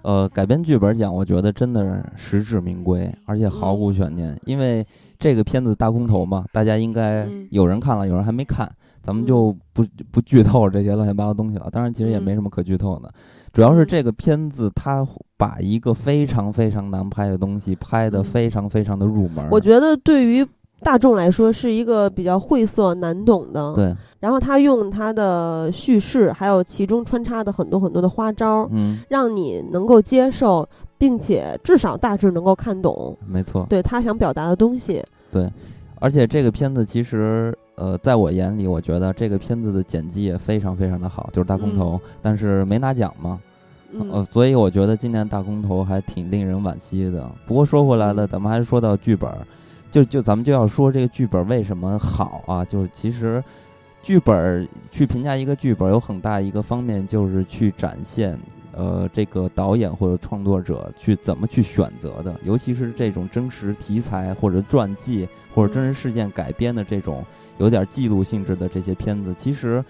[0.02, 4.38] 呃，改编剧本奖，我觉得真的实至名归，而且毫无悬念。
[4.46, 4.86] 因为
[5.18, 8.70] 这个片子《大空头》嘛，大家应该有人看了，有人还没看，
[9.02, 11.70] 咱们就不不剧透这些乱七八糟东西了。
[11.72, 13.10] 当然，其实也没什么可剧透的，
[13.54, 19.48] 主要是这个片子它把一个非常非常难拍的东西拍得非常非常的入门。
[19.50, 20.46] 我觉得对于。
[20.82, 23.96] 大众来说是一个比较晦涩难懂的，对。
[24.20, 33.18] 然后他用他的叙事，还有其中穿插的很多很多的花招，嗯，让你能够接受，并且至少大致能够看懂。
[33.26, 35.02] 没错，对他想表达的东西。
[35.32, 35.50] 对，
[36.02, 43.40] 而且这个片子其实呃，在我眼里，我觉得这个片子的剪辑也非常非常的好，就是大空头，但是没拿奖嘛，
[44.12, 47.30] 呃，所以我觉得今年大空头还挺令人惋惜的。
[47.46, 49.32] 不过说回来了，咱们还是说到剧本，
[49.90, 52.64] 就就咱们就要说这个剧本为什么好啊？
[52.64, 53.44] 就其实
[54.02, 58.40] 剧本去评价一个剧本，有很大一个方面就是去展现。
[58.76, 67.24] 呃，这个导演或者创作者去怎么去选择的，尤其是这种真实题材或者传记或者真实事件改编的这种
[67.58, 69.84] 有点记录性质的这些片子，其实，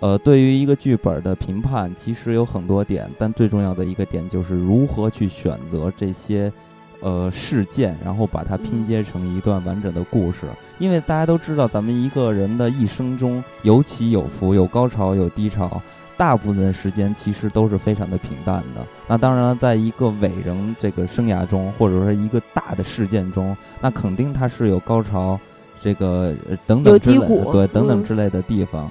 [0.00, 6.52] 呃，对于一个剧本的评判，其实有很多点，但最重要的一个点就是如何去选择这些
[7.00, 10.40] 呃事件，然后把它拼接成一段完整的故事。
[10.78, 15.80] 因为大家都知道，咱们一个人的一生中有起有伏，有高潮有低潮。
[16.18, 18.86] 大部分时间其实都是非常的平淡的。
[19.06, 25.38] 那当然了，在一个伟人这个生涯中，或者说一个大的事件中，那肯定它是有高潮，
[25.80, 26.34] 这个
[26.66, 28.90] 等等之类的，对，等等之类的地方。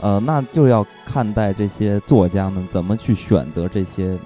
[0.00, 4.18] 呃，那就要看待这些作家们怎么去选择这些。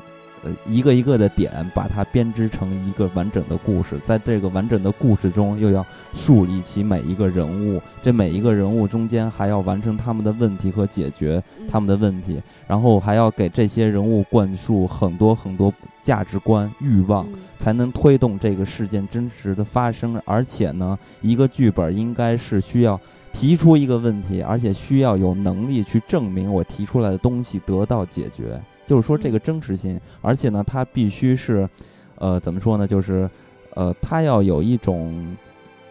[0.43, 15.73] 呃，一个一个的点，把它编织成一个完整的故事，在这个完整的故事中，又要树立起每一个人物，这每一个人物中间还要完成他们的问题和解决他们的问题，然后还要给这些人物灌输很多很多
[16.03, 17.27] 价值观、欲望，
[17.59, 20.21] 才能推动这个事件真实的发生。
[20.25, 23.01] 而且呢，一个剧本应该是需要
[23.33, 28.61] 提出一个问题，而且需要有能力去证明我提出来的东西得到解决。
[28.89, 31.69] 就是说这个真实性，而且呢，它必须是，
[32.17, 32.87] 呃，怎么说呢？
[32.87, 33.29] 就是，
[33.75, 35.37] 呃，它要有一种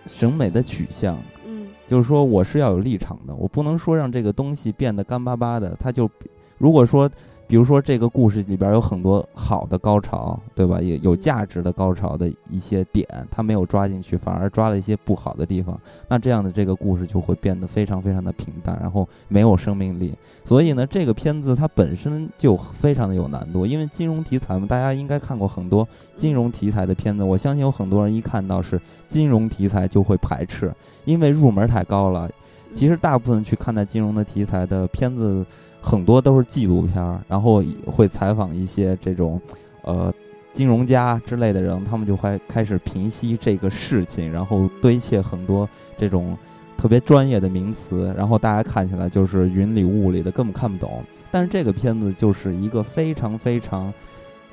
[0.08, 1.18] 审美的取向。
[1.46, 5.78] 嗯，就是说我是要有立场的，我不能说让这个东西变得干巴巴的。
[5.80, 6.10] 它就
[6.58, 7.10] 如果说。
[7.48, 10.82] 比如说，这个故事里边有很多好的高潮，对吧？
[10.82, 15.80] 也有价值的高潮的一些点，他没有抓进去，反而抓了一些不好的地方。
[16.10, 20.14] 那这样的这个故事就会变得非常非常的平淡，然后没有生命力。
[20.44, 25.88] 所以呢，这个片子它本身就非常的有难度，因为金融题材嘛，大家应该看过很多
[26.18, 27.24] 金融题材的片子。
[27.24, 30.74] 我相信有很多人一看到是金融题材就会排斥，
[31.06, 32.30] 因为入门太高了。
[32.76, 35.46] 其实大部分去看待金融的题材的片子。
[35.88, 39.40] 很多都是纪录片儿，然后会采访一些这种，
[39.84, 40.14] 呃，
[40.52, 45.68] 金融家之类的人，他们就会开始平息这个事情，然后堆砌很多
[45.98, 46.38] 这种
[46.78, 51.02] 特别专业的名词，然后大家看起来就是云里雾里的，根本看不懂。
[51.32, 53.94] 但是这个片子就是一个非常非常，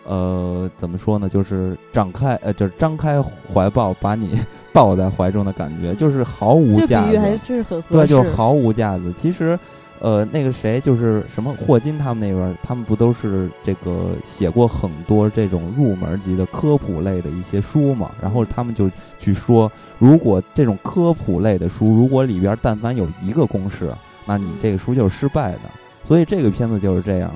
[0.05, 1.29] 呃，怎么说呢？
[1.29, 3.21] 就是张开，呃，就是张开
[3.53, 4.39] 怀抱把你
[4.73, 9.13] 抱在怀中的感觉，就是毫无架子，还是很对，就是毫无架子。
[9.17, 9.59] 其实。
[10.05, 18.11] 呃，那个谁，就是什么霍金他们那边，他们不都是这个写过很多这种入门级的科普类的一些书嘛？
[18.21, 23.91] 然后他们就去说，如果这种科普类的书，如果里边但凡有一个公式，
[24.27, 25.61] 那你这个书就是失败的。
[26.03, 27.31] 所以这个片子就是这样，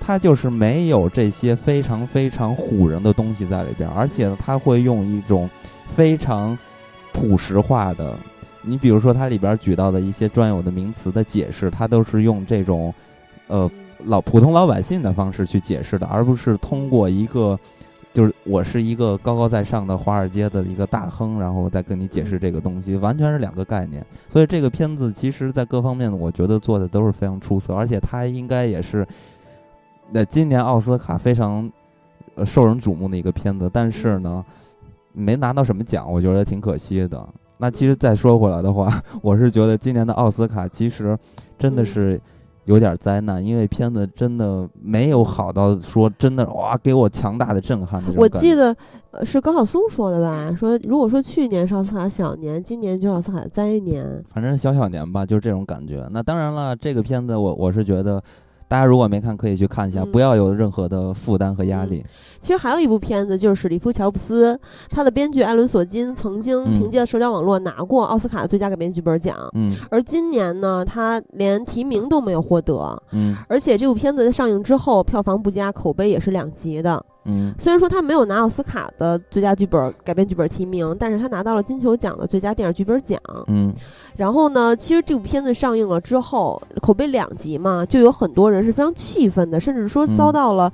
[0.00, 5.50] 它就是没有这些非常非常唬人的东西在里边，而且呢，他会用一种
[5.86, 6.56] 非常
[7.12, 8.16] 朴实化的。
[8.68, 12.92] 你比如说，它里边举到的一些专有的名词的解释，它都是用这种，
[13.46, 13.70] 呃，
[14.04, 17.56] 老普通老百姓的方式去解释的，而不是通过一个，
[18.12, 24.04] 就是我是一个高高在上的华尔街的一个大亨，然后再跟你解释这个东西，完全是两个概念。
[24.28, 29.06] 所以这个片子其实，在各方面，我觉得做的都是非常出色，而且它应该也是，
[30.10, 31.70] 那今年奥斯卡非常
[32.34, 34.44] 呃受人瞩目的一个片子，但是呢，
[35.12, 37.28] 没拿到什么奖，我觉得挺可惜的。
[37.58, 41.16] 那其实再说回来的话， 我是觉得今年的奥斯卡其实
[41.58, 42.20] 真的是
[42.64, 48.12] 有点灾难，因为片子真的没有好到说真的哇给我强大的震撼的。
[48.16, 48.76] 我记得
[49.22, 56.06] 是高晓松说的吧，说如果说去年是奥斯卡小年，今年就是奥斯卡灾年，反正小小年吧，就是这种感觉。
[56.10, 58.22] 那当然了，这个片子我我是觉得。
[58.68, 62.04] 大家如果没看，可以去看一下，不要有任何的负担和压力。
[62.40, 64.58] 其实还有一部片子，就是史蒂夫·乔布斯，
[64.90, 69.36] 他的编剧艾伦·索金曾经凭借社交网络拿过奥斯卡最佳改编剧本奖。
[69.54, 73.00] 嗯，而今年呢，他连提名都没有获得。
[73.12, 77.04] 嗯，而且这部片子在上映之后，票房不佳，口碑也是两极的。
[77.26, 83.20] 嗯，虽然说他没有拿奥斯卡的最佳剧本改编剧本提名，但是他拿到了金球奖的最佳电影剧本奖。
[83.48, 83.72] 嗯，
[84.16, 90.72] 然后呢，其实这部片子上映了之后，口碑两极嘛，就有很多人是非常气愤的，甚至说遭到了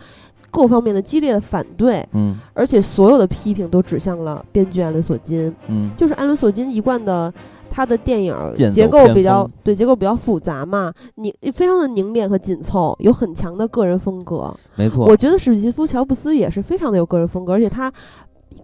[0.50, 2.06] 各方面的激烈的反对。
[2.12, 5.54] 嗯，而且所有的批评都指向了编剧艾伦·索金。
[5.68, 7.32] 嗯，就是艾伦·索金一贯的。
[7.74, 8.36] 他的电影
[8.70, 14.54] 结构比较对，结构比较复杂嘛，凝非常的凝练和紧凑，有很强的个人风格。
[14.76, 17.90] 没错，我觉得史蒂夫·乔布斯也是非常的有个人风格，而且他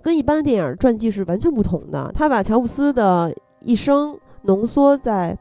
[0.02, 2.12] 跟一般的电影传记是完全不同的。
[2.14, 5.36] 他把乔布斯的一生浓缩在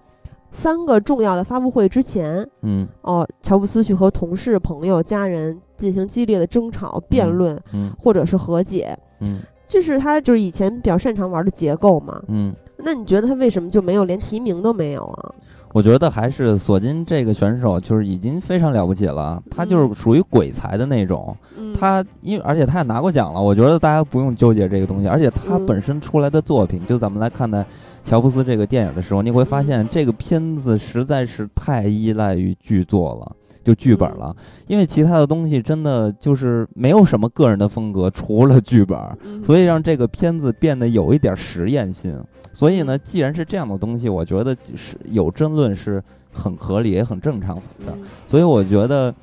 [0.51, 12.21] 三个重要的发布会之前，嗯哦，乔布斯去和同事、朋友、家人进行激烈的争吵、辩论，嗯或者是和解，嗯这是他就是以前比较擅长玩的结构嘛。
[12.29, 15.33] 嗯，那你觉得他为什么就没有连提名都没有啊？
[15.73, 21.35] 我觉得还是索金这个选手就是已经非常了不起了，他就是属于鬼才的那种。
[21.57, 25.07] 嗯，他因为而且他也拿过奖了，我觉得大家不用纠结这个东西。
[25.07, 27.65] 而且他嗯本身出来的作品，就咱们来看待
[28.03, 33.35] 乔布斯这个电影的时候，你会发现这个片子实在是太依赖于剧作了。
[33.67, 34.33] 就剧本了，
[34.67, 39.43] 因为其他的东西真的就是没有什么个人的风格，除了剧本，嗯。
[39.43, 42.17] 所以让这个片子变得有一点实验性。
[42.53, 46.01] 所以呢，既然是这样的东西，我觉得是有争论是
[46.31, 47.61] 很合理也很正常的。
[47.87, 48.03] 嗯。
[48.25, 49.13] 所以我觉得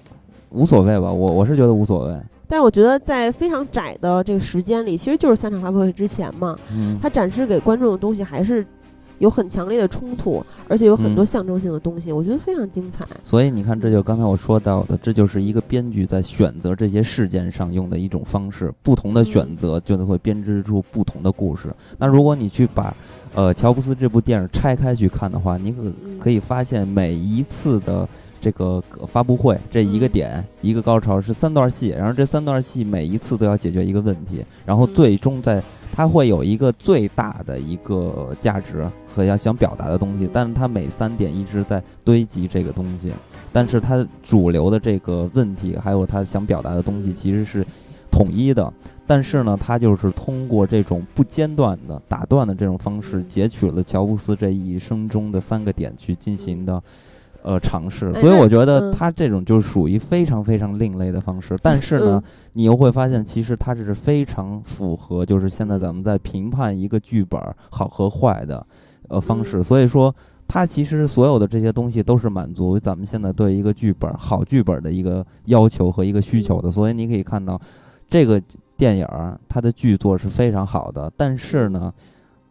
[0.50, 2.20] 无所谓吧，我我是觉得无所谓。
[2.46, 6.98] 但是我觉得在非常窄的这个时间里，其实就是三场发布会之前嘛，嗯。
[7.00, 8.64] 他展示给观众的东西还是
[9.18, 13.04] 有很强烈的冲突，而且有很多嗯象征性的东西，我觉得非常精彩。
[13.22, 18.72] 所以你看，这就刚才我说到的，这就是一个编剧在选择这些事件上用的一种方式。
[18.82, 21.74] 不同的选择就会编织出不同的故事。
[21.98, 22.94] 那如果你去把
[23.34, 28.08] 呃乔布斯这部电影拆开去看的话，你可嗯可以发现每一次的。
[28.40, 35.62] 这个发布会这一个嗯点、一个高潮是三段戏，然后这三段戏每一次都要解决一个问题，然后嗯最终在
[35.96, 38.84] 它会有一个最大的一个价值
[39.14, 43.12] 和要想表达的东西，但是它每三点一直在堆积这个东西，
[43.52, 47.64] 但是它主流的这个问题还有它想表达的东西其实是
[48.10, 48.72] 统一的，
[49.06, 56.82] 但是呢，它就是通过这种不间断的打断的这种方式，截取了乔布斯这一生中的三个点去进行的。
[57.44, 67.38] 呃，尝试，所以我觉得嗯他这种就属于非常非常另类的方式，但是呢，嗯你又会发现，其实它这是非常符合，就是现在咱们在评判一个剧本
[67.68, 68.66] 好和坏的，
[69.08, 69.58] 呃方式。
[69.58, 70.14] 嗯所以说，
[70.48, 76.70] 它其实所有的这些东西都是满足咱们现在对一个剧本好剧本的一个要求和一个需求的。
[76.70, 77.60] 所以你可以看到，
[78.08, 78.40] 这个
[78.78, 81.92] 电影儿它的剧作是非常好的，但是呢。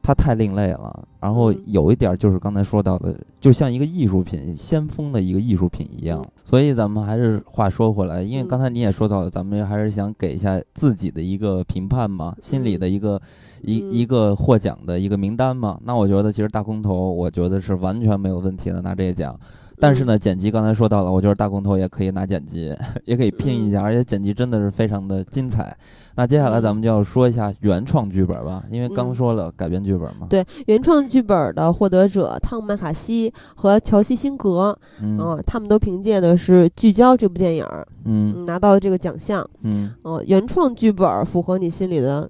[0.04, 6.24] 它太另类了，然后嗯有一点儿就是刚才说到的，就像一个艺术品，先锋的一个艺术品一样。
[6.43, 13.20] 所以咱们还是话说回来，因为嗯刚才你也说到了，咱们还是想给一下自己的一个评判嘛，心里的一个
[13.62, 15.80] 一嗯一个获奖的一个名单嘛。
[15.86, 19.39] 那我觉得其实大空头，我觉得是完全没有问题的拿这个奖。
[19.80, 22.76] 但是呢，剪辑刚才说到了，我觉得大空头也可以拿剪辑，
[23.06, 25.76] 也可以拼一下，而且剪辑真的是非常的精彩。
[26.16, 30.28] 那接下来咱们就要说一下原创剧本吧，因为刚嗯说了改编剧本嘛。
[30.30, 39.43] 对原创剧本的获得者汤姆麦卡锡和乔西辛格，嗯啊，他们都凭借的是《聚焦》这部电影儿，嗯嗯拿到了这个奖项。
[39.64, 42.30] 嗯，哦、原创剧本儿符合你心里的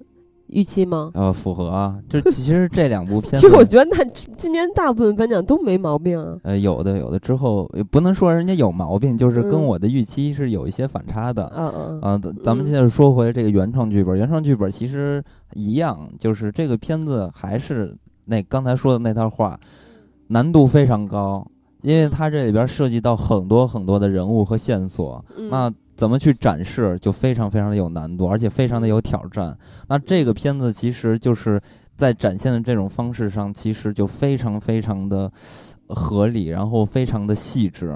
[0.54, 1.10] 预期吗？
[1.14, 1.98] 呃，符合啊。
[2.08, 4.04] 就其实这两部片子， 其实我觉得那
[4.36, 6.36] 今年大部分颁奖都没毛病啊。
[6.44, 11.52] 呃，有的有的之后也不能说人家有毛病，就是跟嗯我的预期是有一些反差的。
[11.56, 15.22] 嗯嗯啊，咱咱们现在说回这个原创剧本，原创剧本其实
[15.54, 17.94] 一样，就是这个片子还是
[18.26, 19.58] 那刚才说的那套话，
[20.28, 21.46] 难度非常高，
[21.82, 29.56] 因为它这里边涉及到很多很多的人物和线索，嗯，那怎么去展示就非常非常的有难度，而且非常的有挑战。
[29.88, 31.60] 那这个片子其实就是
[31.96, 35.30] 在展现的这种方式上，其实就非常非常的
[35.88, 37.88] 合理，然后非常的细致。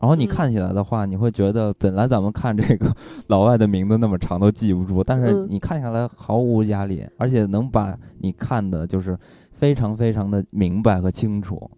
[0.00, 2.94] 然后你嗯看起来的话，你会觉得本来咱们看这个
[3.28, 9.18] 老外的名字那么长都记不住，但是嗯你看下来毫无压力，而且能把你看的就是
[9.52, 11.70] 非常非常的明白和清楚。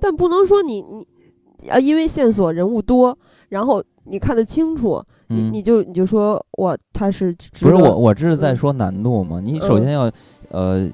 [0.00, 9.40] 但不能说你你啊，因为线索人物多，然后你看得清楚，你嗯你就你就说我他是不是我，我这是在嗯说难度嘛。
[9.40, 10.10] 你首嗯先要，
[10.50, 10.88] 呃，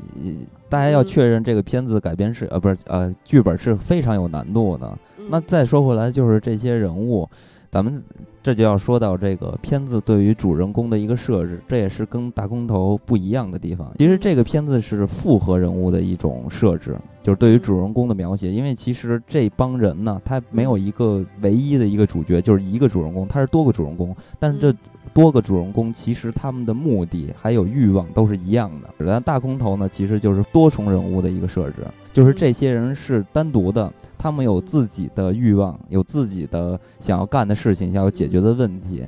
[0.68, 4.86] 大家要嗯确认这个片子改编是呃不是呃剧本是非常有难度的。
[5.18, 7.28] 嗯那再说回来，就是这些人物，
[7.72, 8.04] 咱们
[8.42, 13.90] 这就要说到这个片子对于主人公的一个设置，这也是跟大空头不一样的地方。
[13.96, 18.50] 其实这个片子是复合人物的一种设置，就是对于主人公的描写。
[18.50, 24.76] 因为其实这帮人呢，他没有一个唯一的一个主角，就是一个主人公，他是多个主人公，但是这
[25.14, 29.06] 多个主人公其实他们的目的还有欲望都是一样的。
[29.06, 31.76] 但大空头呢，其实就是多重人物的一个设置，
[32.12, 33.90] 就是这些人是单独的，
[34.22, 39.04] 他们有自己的欲望，有自己的想要干的事情，想要解决的问题。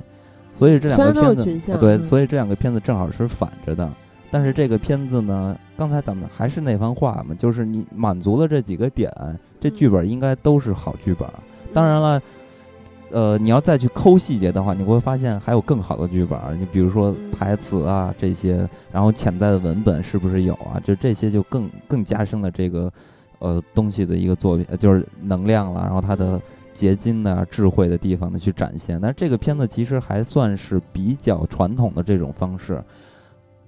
[0.53, 3.89] 所以这两个片子对，嗯所以这两个片子正好是反着的。
[4.29, 9.09] 但是这个片子呢，刚才咱们还是那番话嘛，就是你满足了这几个点，
[9.59, 11.25] 这剧本应该都是好剧本。
[11.73, 12.21] 当然了。
[13.11, 16.37] 呃，你要再去抠细节的话，你会发现还有更好的剧本。
[16.59, 20.81] 你比如说嗯台词啊这些，然后潜在的文本是不是有啊？
[20.83, 22.91] 就这些就更更加深了这个
[23.45, 26.41] 呃东西的一个作品，就是能量了，然后它的
[26.73, 28.99] 结晶呢智慧的地方呢去展现。
[28.99, 32.83] 但是这个片子其实还算是比较传统的这种方式，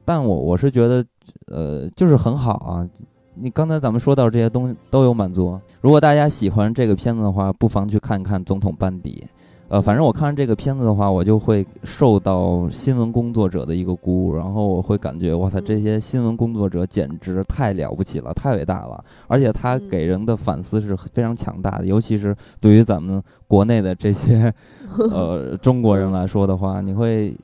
[0.03, 1.05] 但我我是觉得，
[1.47, 2.89] 呃，就是很好啊。
[3.39, 5.59] 你刚才咱们说到这些东西都有满足。
[5.79, 9.23] 如果大家喜欢这个片子的话，不妨去看看《总统班底》。
[9.69, 19.03] 呃，反正我看完这个片子的话，我就会受到新闻工作者的一个鼓舞，然后我会感觉，哇塞，这些新闻工作者简直太了不起了，太伟大了。
[19.27, 24.53] 而且他给人的反思是非常强大的，尤其是对于咱们国内的这些
[25.11, 27.35] 呃中国人来说的话，你会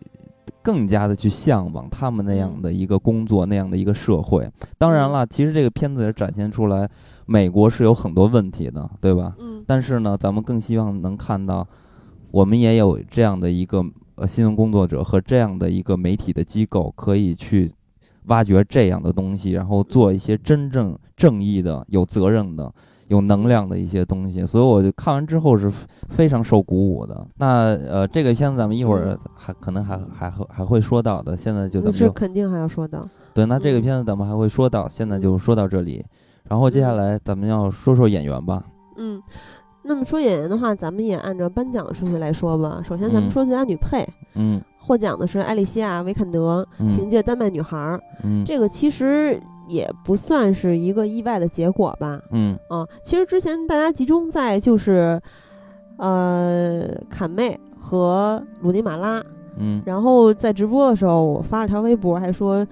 [0.62, 4.50] 更加的去向往他们那样的一个工作，那样的一个社会。
[4.78, 6.90] 当然了，其实这个片子也展现出来，
[7.26, 9.36] 美国是有很多问题的，对吧？
[9.40, 9.62] 嗯。
[9.68, 11.68] 但是呢，咱们更希望能看到。
[12.34, 17.72] 我们也有这样的一个呃新闻工作者和这样的一个媒体的机构，可以去
[18.26, 22.74] 挖掘这样的东西，然后做一些真正正义的、有责任的、
[23.10, 24.44] 有能量的一些东西。
[24.44, 25.72] 所以我就看完之后是
[26.10, 27.24] 非常受鼓舞的。
[27.38, 31.38] 那呃，这个片子咱们一会儿还可能还还会还会说到的。
[31.38, 33.08] 现在就咱们是肯定还要说到。
[33.36, 34.88] 对，那这个片子咱们还会说到。
[34.88, 36.04] 现在就说到这里，
[36.50, 38.64] 然后接下来咱们要说说演员吧。
[38.98, 39.22] 嗯。
[39.86, 42.82] 那么说演员的话，咱们也按照颁奖的顺序来说吧。
[42.84, 47.78] 首先，咱们说最佳女配，嗯，获奖的是艾丽西亚·维坎德，嗯凭借《丹麦女孩》。
[48.24, 52.22] 嗯，这个其实也不算是一个意外的结果吧。
[52.32, 55.22] 嗯，啊，其实之前大家集中在就是，
[55.98, 59.22] 呃，坎妹和鲁尼马拉。
[59.58, 62.66] 嗯，然后在直播的时候，我发了条微博，还说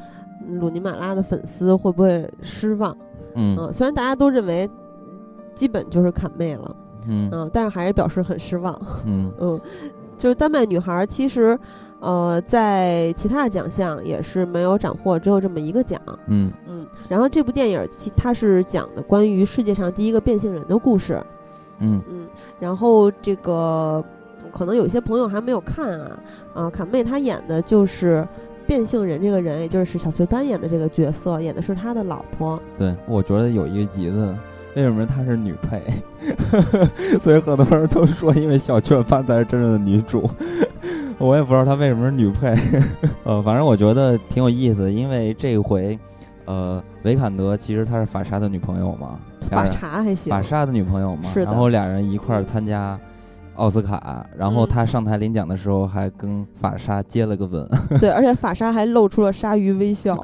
[0.48, 2.96] 鲁尼马拉的粉丝会不会失望？
[3.36, 4.68] 嗯，虽然大家都认为
[5.54, 6.76] 基本就是坎妹了。
[7.08, 8.80] 嗯但是还是表示很失望。
[9.06, 9.60] 嗯 嗯，
[10.18, 11.58] 就是丹麦女孩，其实，
[12.00, 16.00] 呃，在其他的奖项也是没有斩获，只有这么一个奖。
[16.28, 21.22] 嗯嗯，然后这部电影其它是讲的关于世界上第一个变性人的故事。
[21.80, 22.28] 嗯嗯，
[22.60, 24.04] 然后这个
[24.52, 26.20] 可能有些朋友还没有看啊
[26.54, 28.28] 啊，卡妹她演的就是
[28.68, 32.62] 变性人这个人，也就是小雀斑演的这个角色，演的是他的老婆。
[32.78, 34.38] 对，我觉得有一个疑问。
[34.76, 35.82] 为什么她是女配？
[37.20, 40.30] 所以很多人都说，因为小雀斑才是真正的女主。
[41.18, 42.56] 我也不知道她为什么是女配。
[43.24, 45.98] 呃，反正我觉得挺有意思，因为这回，
[46.46, 49.20] 呃，维坎德其实她是法莎的女朋友嘛。
[49.50, 50.30] 法莎还行。
[50.32, 51.30] 法莎的女朋友嘛。
[51.36, 52.98] 然后俩人一块儿参加
[53.56, 57.68] 奥斯卡，然后他上台领奖的时候还跟法莎接了个吻。
[58.00, 60.18] 对，而且法莎还露出了鲨鱼微笑。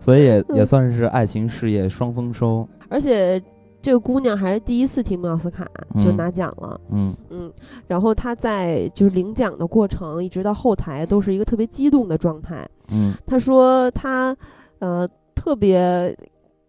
[0.00, 2.68] 所以也也算是爱情事业双丰收。
[2.94, 3.42] 而且
[3.82, 5.66] 这个姑娘还是第一次提名奥斯卡
[6.00, 7.12] 就拿奖了，嗯。
[7.30, 7.52] 嗯，
[7.88, 14.34] 然后她在就是领奖的过程一直到后台都是一个特别激动的状态，嗯，她说她
[14.78, 16.16] 呃特别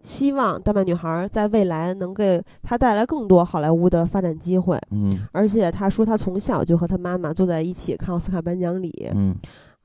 [0.01, 9.35] 希望《丹麦女孩》在未来能给她带来更多好莱坞的发展机会，嗯，而且她说她从小就和她妈妈坐在一起看奥斯卡颁奖礼，嗯。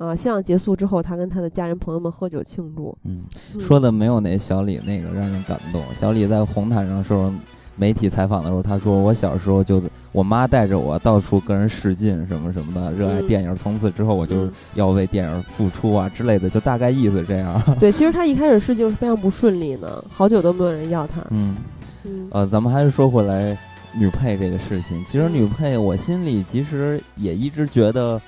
[0.00, 2.96] 啊，希望结束之后，他跟他的家人朋友们喝酒庆祝。
[3.04, 3.22] 嗯，
[3.60, 5.82] 说的没有那小李那个让人感动。
[5.94, 7.30] 小李在红毯上时候，
[7.76, 9.82] 媒体采访的时候，他说：“我小时候就
[10.12, 13.54] 我妈带着我到处跟人试镜，什么什么的，热爱电影。
[13.54, 21.20] 从此之后，我就要为电影付出啊之类的，就大概意思这样。”对， 其实他一开始试镜是非常不顺利的，好久都没有人要他。
[21.28, 21.56] 嗯
[22.04, 23.54] 嗯，呃，咱们还是说回来
[23.92, 25.04] 女配这个事情。
[25.04, 28.18] 其实女配，我心里其实也一直觉得。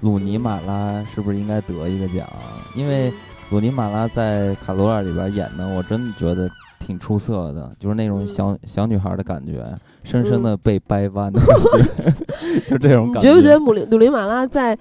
[0.00, 2.26] 鲁尼马拉是不是应该得一个奖？
[2.74, 3.12] 因为
[3.50, 6.48] 鲁尼马拉在卡罗尔里边演的，我真的觉得
[6.80, 9.64] 挺出色的，就是那种小小女孩的感觉，
[10.04, 11.58] 深深的被掰弯的感
[11.96, 13.28] 觉， 就这种感觉。
[13.28, 14.76] 你觉不觉得鲁鲁尼马拉在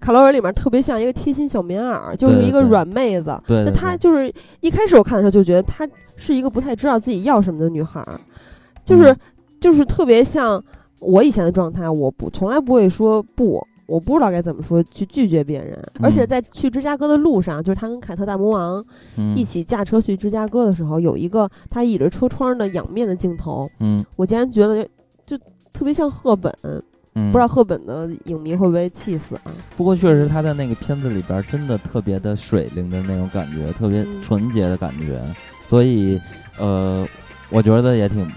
[0.00, 3.40] 卡罗尔里面特别像一个贴心小棉袄，就是一个软妹子？
[3.46, 8.04] 对，那她就是一开始我看的时候就觉得她是一个不太知道自己要什么的女孩，
[8.84, 9.16] 就是
[9.60, 10.62] 就是特别像
[11.00, 13.66] 我以前的状态，我不从来不会说不。
[13.88, 18.84] 我不知道该怎么说去拒绝别人，而且在去芝加哥的路上，就是他跟凯特大魔王
[19.34, 23.66] 一起驾车去芝加哥的时候，有一个他倚着车窗的仰面的镜头。
[23.80, 24.86] 嗯，我竟然觉得
[25.24, 25.38] 就
[25.72, 26.52] 特别像赫本，
[27.14, 29.50] 不知道赫本的影迷会不会气死啊？
[29.74, 35.18] 不过确实他在那个片子里边真的特别的水灵的那种感觉，特别纯洁的感觉，
[35.66, 36.20] 所以
[36.58, 37.08] 呃，
[37.48, 38.30] 我觉得也挺，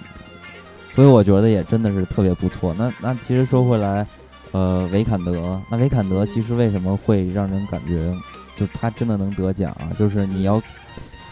[0.95, 2.73] 所以我觉得也真的是特别不错。
[2.77, 4.07] 那那其实说回来。
[4.51, 8.13] 呃，维坎德，那维坎德其实为什么会让人感觉，
[8.57, 9.89] 就他真的能得奖啊？
[9.97, 10.61] 就是你要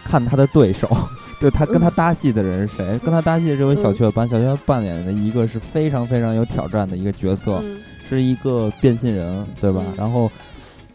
[0.06, 0.90] 看他的对手，
[1.40, 2.98] 就他跟他搭戏的人是谁？
[3.00, 7.62] 跟他搭戏的这位小雀斑，小雀斑扮演的一个是非常非常有挑战的一个角色，
[8.08, 9.84] 是一个变性人，对吧？
[9.98, 10.32] 然后，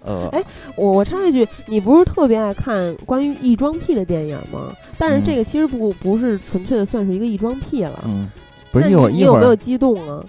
[0.03, 0.43] 呃，哎，
[0.77, 4.75] 我我插一句，你不是特别爱看关于异装癖的电影吗？
[4.99, 8.03] 但是这个其实不不是纯粹的算是一个异装癖了。
[8.07, 8.29] 嗯，
[8.73, 10.25] 不是一会儿一会儿有没有激动啊？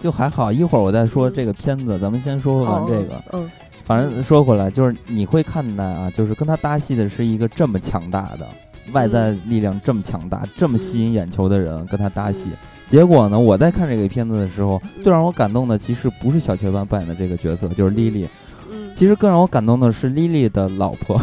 [0.00, 3.22] 就还好，一会儿我再说这个片子，咱们先说完这个。
[3.32, 3.50] 嗯，
[3.84, 8.46] 反正说回来，就是你会看待啊，就是跟他搭戏的是一个这么强大的
[8.92, 12.50] 外在力量，这么强大，这么吸引眼球的人跟他搭戏。
[12.86, 18.28] 结果呢，我在看这个片子的时候，最让我感动的其实不是小雀斑扮演的这个角色，就是莉莉。
[18.70, 21.20] 嗯，其实更让我感动的是莉莉的老婆，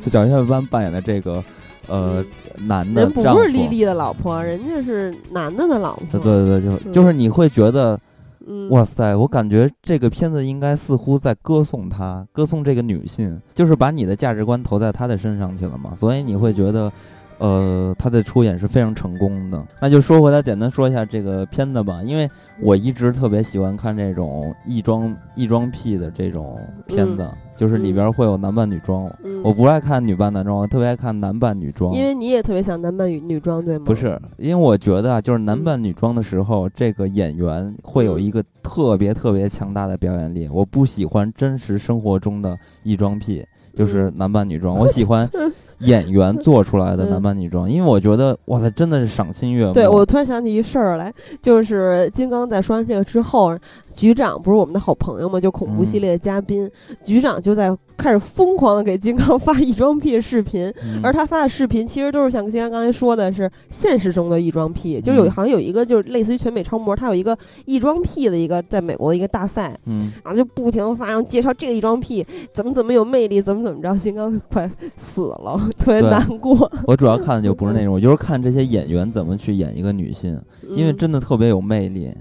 [0.00, 1.42] 就 小雀斑扮演的这个。
[1.88, 2.24] 呃，
[2.56, 6.20] 男的人不是丽丽的老婆，人家是男的的老婆。
[6.20, 7.98] 对对对，就就是你会觉得，
[8.46, 16.92] 嗯，哇塞，我感觉这个片子应该似乎在歌颂她，歌颂这个女性，就是把你的价值观投在她的身上去了嘛，所以你会觉得。
[17.38, 19.62] 呃，他的出演是非常成功的。
[19.78, 22.02] 那就说回来，简单说一下这个片子吧。
[22.02, 22.26] 因为
[22.62, 29.10] 我一直特别喜欢看这种异装异装癖的这种片子，就是里边会有男扮女装。
[29.42, 31.92] 我不爱看女扮男装，我特别爱看男扮女装。
[31.94, 33.84] 因为你也特别想男扮女女装，对吗？
[33.86, 40.48] 不是，因为我觉得啊，就是男扮女装的时候，这个演员会有一个特别特别强大的表演力。
[40.52, 43.44] 我不喜欢真实生活中的异装癖，
[43.74, 44.76] 就是男扮女装。
[44.78, 45.28] 我喜欢。
[45.80, 49.74] 演员做出来的男扮女装，因为我觉得哇塞，真的是赏心悦目。
[49.74, 53.54] 对我突然想起一事儿来，就是金刚在说完这个之后，
[53.96, 55.40] 局长不是我们的好朋友吗？
[55.40, 56.70] 就恐怖系列的嘉宾，
[57.02, 60.70] 局长就在开始疯狂的给金刚发异装癖视频，
[61.02, 75.58] 而他发的视频其实都是像金刚刚才说的是现实中的异装癖，就有好像有一个就是类似于全美超模，他有一个异装癖的一个在美国的一个大赛，嗯，然后就不停的发，然后介绍这个异装癖怎么怎么有魅力，怎么怎么着，金刚快死了。
[75.78, 76.70] 特别难过。
[76.86, 80.38] 我主要看的就不是那种，我就是看这些演员怎么去演一个女性，
[80.68, 82.12] 因为真的特别有魅力，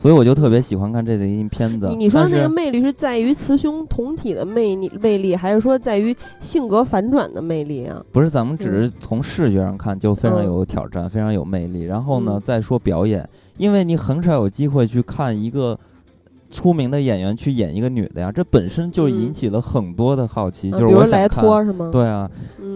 [0.00, 1.86] 所以我就特别喜欢看这类型片子。
[1.90, 8.02] 你你说那个魅力是在于雌雄同体的魅力魅力，还是说在于性格反转的魅力啊？
[8.10, 11.82] 不是，咱们只是从视觉上看就非常有挑战，非常有魅力。
[11.82, 13.28] 然后呢，再说表演，
[13.58, 15.78] 因为你很少有机会去看一个。
[16.50, 20.70] 出名的演员去演一个女的呀，这本身就引起了很多的好奇。
[20.72, 21.88] 就是我莱托是吗？
[21.92, 22.28] 对啊，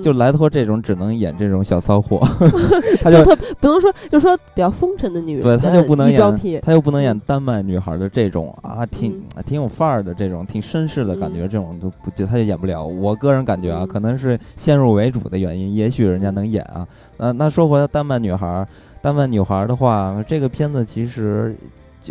[0.02, 2.20] 就莱托这种只能演这种小骚货，
[3.02, 5.42] 他就特不能说，就说比较风尘的女人。
[5.42, 12.84] 对他就不能演，他又不能演丹麦女孩的这种啊，挺挺有范儿的这种，挺绅士的感觉，这种都不就他就演不了。
[12.84, 16.86] 我个人感觉啊，可能是先入为主的原因，也许人家能演啊。
[17.16, 18.66] 呃，那说回来，丹麦女孩，
[19.02, 21.56] 丹麦女孩的话，这个片子其实，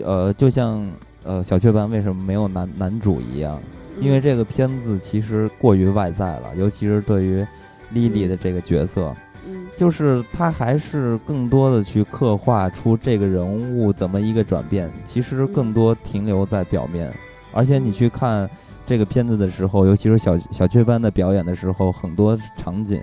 [0.03, 0.86] 呃，就像。
[1.24, 3.61] 呃，小雀斑为什么没有男男主一样？
[3.99, 7.45] 因为这个片子其实过于外在了，尤其是对于
[7.91, 9.15] 莉莉的这个角色，
[9.47, 17.13] 嗯，就是他还是更多的去刻画出这个人物怎么一个转变，其实更多停留在表面。
[17.53, 18.49] 而且你去看
[18.86, 23.01] 这个片子的时候，尤其是小小雀斑的表演的时候，很多场景。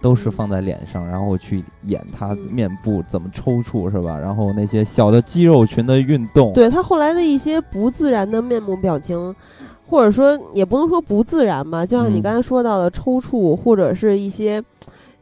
[0.00, 4.18] 都是放在脸上，然后去演他面部怎么抽搐，是吧？
[4.18, 9.34] 然后那些小的肌肉群的运动，对他后来的一些不自然的面部表情，
[9.86, 14.62] 或者说也不能说不自然吧，就像你刚才说到的抽搐，或者是一些，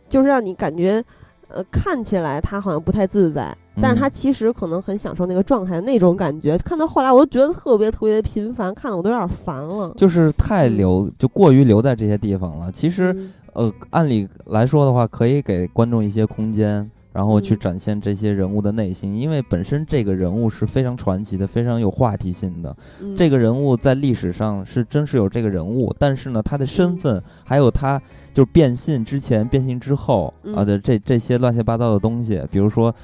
[0.08, 1.02] 就是让你感觉，
[1.48, 6.58] 呃，看起来他好像不太自在，但是他其实可能很享受那个状态，那种感觉。
[6.58, 9.90] 看到后来，我都觉得特别特别的频繁，看的我都有点烦了。
[9.96, 12.70] 就是太留，就过于留在这些地方了。
[12.70, 13.16] 其实。
[13.56, 22.76] 呃，按理来说的话，可以给观众一些空间，然后去展现这些人物的内心，因为本身这个人物是非常传奇的，非常有话题性的。
[23.16, 28.00] 这个人物在历史上是真是有这个人物，但是呢，他的身份还有他。
[28.36, 32.94] 就是变性之前、变性之后啊的这这些乱七八糟的东西，比如说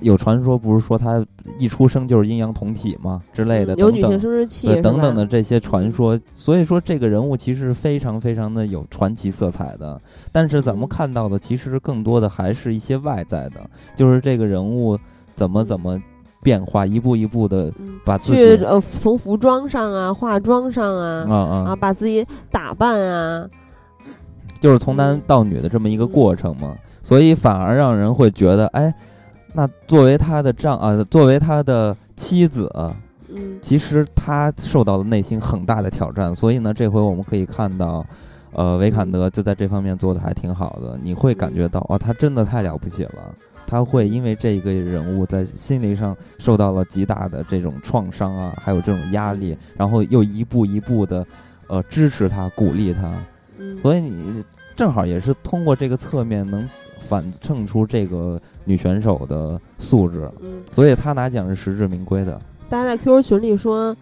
[0.00, 1.24] 有传说，不是说他
[1.60, 3.22] 一出生就是阴阳同体吗？
[3.32, 5.60] 之类的，有女性生殖器等等的这些？
[5.60, 6.18] 传说。
[6.34, 10.00] 所以说，这个人物其实非常非常的有传奇色彩的。
[10.32, 13.60] 但是咱们看到的，其实更多的还是一些外在的，
[13.94, 14.98] 就是这个人物
[15.36, 16.02] 怎么怎么
[16.42, 17.72] 变化，一步一步的
[18.04, 21.34] 把自己呃从服装上啊、化妆上啊啊
[21.68, 23.48] 啊，把自己打扮啊。
[24.60, 28.94] 就是从男到女的这么一个过程嘛，所以反而让人会觉得，哎，
[29.54, 32.70] 那作为他的丈啊，作为他的妻子，
[33.28, 36.36] 嗯，其实他受到了内心很大的挑战。
[36.36, 38.04] 所以呢，这回我们可以看到，
[38.52, 40.98] 呃，维坎德就在这方面做的还挺好的。
[41.02, 43.34] 你会感觉到，哦，他真的太了不起了。
[43.66, 51.24] 他会因为这个人物在心理上受到了极大的这种创伤啊，还有这种压力，然后又一步一步的，
[51.68, 53.12] 呃，支持他，鼓励他。
[53.80, 54.44] 所以你
[54.76, 56.68] 正好也是通过这个侧面能
[57.08, 62.40] 反衬出这个女选手的素质，嗯，所以她拿奖是实至名归的。
[62.68, 63.94] 大家在 QQ 群里说，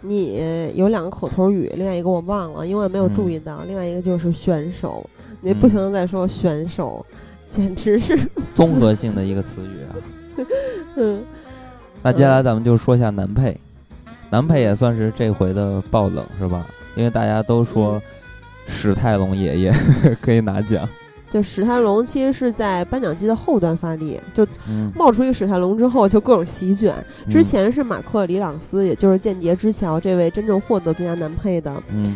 [0.00, 3.62] 你有两个口头语，另外一个我忘了，因为我没有注意到。
[3.64, 5.08] 另外一个就是选手，
[5.40, 7.04] 你不停的在说选手，
[7.48, 8.18] 简直是
[8.54, 9.92] 综合性的一个词语啊。
[10.96, 11.22] 嗯，
[12.02, 13.56] 那接下来咱们就说一下男配，
[14.30, 16.66] 男配也算是这回的爆冷是吧？
[16.96, 18.00] 因为大家都说
[18.66, 19.74] 史泰龙爷爷
[20.20, 20.88] 可以拿奖。
[21.30, 24.46] 就史泰龙其实是在颁奖季的后端发力，就
[24.94, 26.94] 冒出一史泰龙之后就各种席卷。
[27.28, 32.14] 之前是马克·里朗斯，也就是《间谍之桥》这位真正获得最佳男配的，嗯，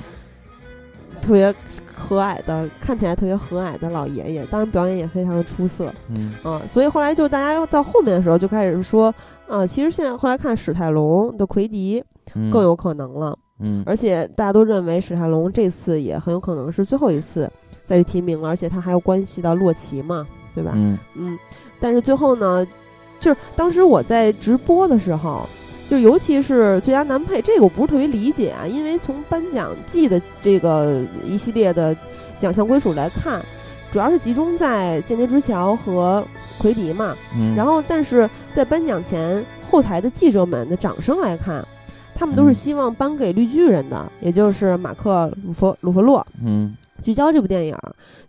[1.20, 1.52] 特别
[1.92, 6.34] 和蔼的，看起来特别和蔼的老爷爷，当然表演也非常的出色，嗯。
[6.44, 9.12] 啊，所以后来就大家到后面的时候就开始说，
[9.48, 12.00] 啊，其实现在后来看史泰龙的奎迪
[12.52, 13.47] 更有可能了，嗯，
[13.84, 17.50] 而且大家都认为史泰龙这次也很有可能是最后一次。
[17.86, 20.72] 再去提名了，而且他还要关系到洛奇嘛，对吧？
[20.74, 21.38] 嗯嗯，
[21.80, 22.66] 但是最后呢，
[23.18, 25.48] 就是当时我在直播的时候，
[25.88, 31.96] 就尤其是最佳男配这个，我不是特别理解啊，因为从颁奖季的这个一系列的
[32.38, 33.40] 奖项归属来看，
[33.90, 36.22] 主要是集中在《间谍之桥》和
[36.58, 37.16] 奎迪嘛。
[37.34, 41.66] 嗯，然后但是在颁奖前后台的记者们的掌声来看，
[42.18, 46.26] 他们都是希望颁给绿巨人的，也就是马克·鲁弗鲁弗洛。
[46.42, 46.76] 嗯。
[47.00, 47.76] 聚焦这部电影，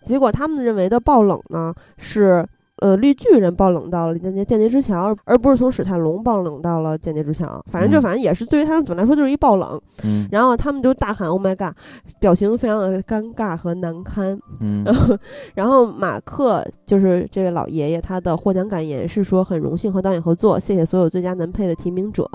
[0.04, 7.60] 结果他们认为的爆冷呢是，呃，绿巨人爆冷到了间谍间谍之桥，而不是从史泰龙爆冷到了间谍之桥。
[7.72, 9.82] 反正就反正也是对于他们总来说就是一爆冷。
[10.04, 10.28] 嗯。
[10.32, 11.76] 然后他们就大喊 “Oh my god”，
[12.20, 14.40] 表情非常的尴尬和难堪。
[14.60, 14.86] 嗯。
[15.56, 22.30] 然后马克就是这位老爷爷，他的获奖感言是说很荣幸和导演合作，谢谢所有最佳男配的提名者。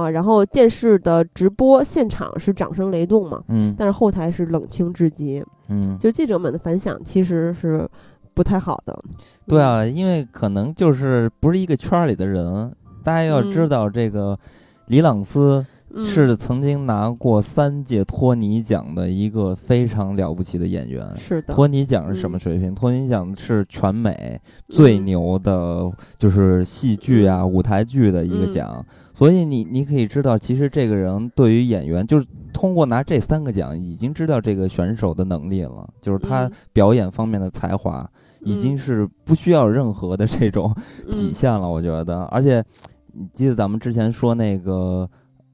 [0.00, 7.88] 啊，然后电视的直播现场是掌声雷动嘛，嗯，但是后台是冷清至极，嗯，就记者们的反响其实是
[8.34, 8.98] 不太好的。
[9.46, 12.72] 对啊，因为可能就是不是一个圈里的人，
[13.02, 14.38] 大家要知道这个
[14.86, 15.64] 李朗斯
[15.96, 21.04] 是曾经拿过三届托尼奖的一个非常了不起的演员。
[21.16, 22.72] 是的，托尼奖是什么水平？
[22.72, 28.84] 托尼奖是全美最牛的，就是戏剧啊、舞台剧的一个奖。
[29.20, 38.10] 所以你你可以知道，其实这个人对于演员，就是通过拿这三个奖，已经知道这个选手的能力了，就是他表演方面的才华，
[38.40, 40.74] 已经是不需要任何的这种
[41.12, 41.68] 体现了。
[41.68, 42.64] 我觉得，而且
[43.12, 45.06] 你记得咱们之前说那个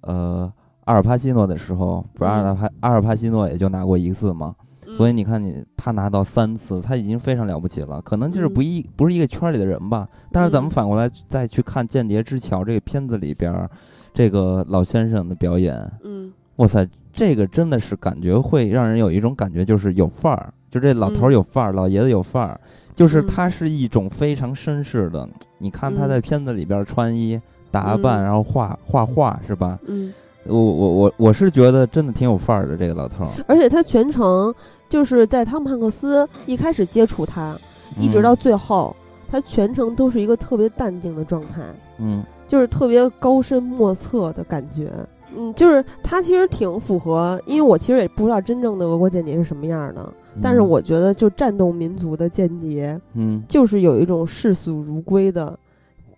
[0.03, 0.49] 呃
[0.85, 4.55] 阿尔帕西诺的时候，不是阿尔帕阿尔帕西诺也就拿过一次吗？
[4.97, 8.01] 所以你看，你他拿到三次，他已经非常了不起了。
[8.01, 10.09] 可能就是不一不是一个圈里的人吧。
[10.33, 13.69] 但是咱们反过来再去看《间谍之桥》这个片子里边，
[14.15, 22.59] 这个老先生的表演，嗯，哇塞，这个真的是感觉会让人有一种感觉，就是有范儿，就这老头有范儿，老爷子有范儿，
[22.95, 25.29] 就是他是一种非常绅士的。
[25.59, 27.39] 你看他在片子里边穿衣
[27.71, 29.79] 打扮，然后画画画，是吧？
[29.87, 30.11] 嗯，
[30.47, 34.55] 我我我我是觉得真的挺有范儿的这个老头，而且他全程。
[34.89, 37.57] 就是在汤姆汉克斯一开始接触他，
[37.99, 38.95] 一直到最后，
[39.29, 41.65] 他全程都是一个特别淡定的状态，
[41.99, 44.93] 嗯，就是特别高深莫测的感觉，
[45.37, 50.13] 嗯，就是他其实挺符合，因为我其实也不知道真正的俄国间谍是什么样的，
[50.43, 55.59] 但是我觉得就战斗民族的间谍，嗯，就是有一种视死如归的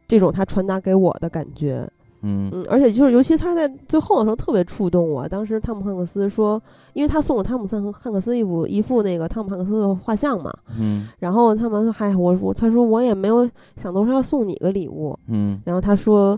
[0.06, 1.88] 这种他传达给我的感觉。
[2.22, 5.28] 嗯嗯，而且就是，尤其他在最后的时候特别触动我。
[5.28, 6.60] 当时汤姆汉克斯说，
[6.92, 16.36] 因为他送了汤姆汉克汉克斯一幅一幅那个汤姆汉克斯的画像嘛，嗯，然后他们说，嗨，我我他说我也没有想到说要送你个礼物，嗯，然后他说，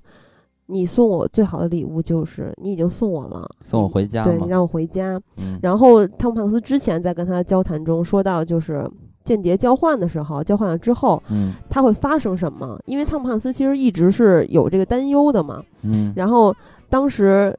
[0.66, 5.20] 你送我最好的礼物就是你已经送我了，送我回家，对你让我回家。
[5.38, 8.88] 嗯，然后汤姆汉克斯之前在跟他的交谈中说到，就是。
[9.22, 12.80] 间谍交换的时候，交换了之后，嗯，他会发生什么？
[12.86, 16.12] 因为汤姆汉斯其实一直是有这个担忧的嘛，嗯。
[16.16, 16.54] 然后
[16.88, 17.56] 当时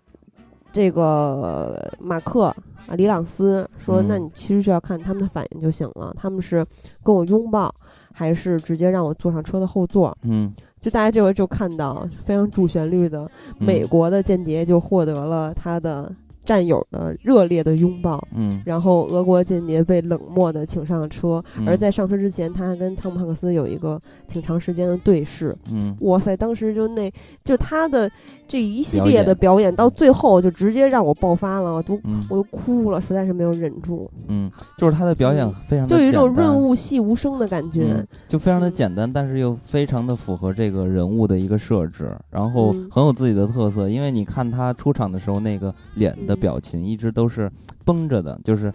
[0.73, 2.45] 这个马克
[2.87, 6.65] 啊，李朗斯说：“那你其实就要看他们的反应就行了，他们是
[7.03, 7.73] 跟我拥抱，
[8.11, 16.11] 还是直接让我坐上车的后座？”嗯，就大家这回就看到非常主旋律的美国的间谍就获得了他的。
[16.43, 27.11] 战友的热烈的拥抱，嗯，然后俄国间谍被冷漠的请上了车，而在上车之前，他还跟汤姆汉克斯有一个挺长时间的对视，嗯，哇塞，当时就那
[27.43, 28.11] 就他的
[28.51, 31.97] 这一系列的表演到最后就直接让我爆发了，我都
[32.29, 46.35] 我都哭了，实在是没有忍住，嗯，就是他的表演非常就有一种润物细无声的感觉，就非常的简单，但是又非常的符合这个人物的一个设置，然后很有自己的特色，因为你看他出场的时候那个脸的。
[46.41, 47.47] 表情一直都是
[47.85, 48.73] 绷着的，就是，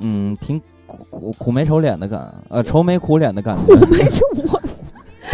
[0.00, 3.72] 嗯，挺苦苦苦眉愁脸的感，呃，愁眉苦脸的感觉。
[3.72, 4.26] 苦眉愁，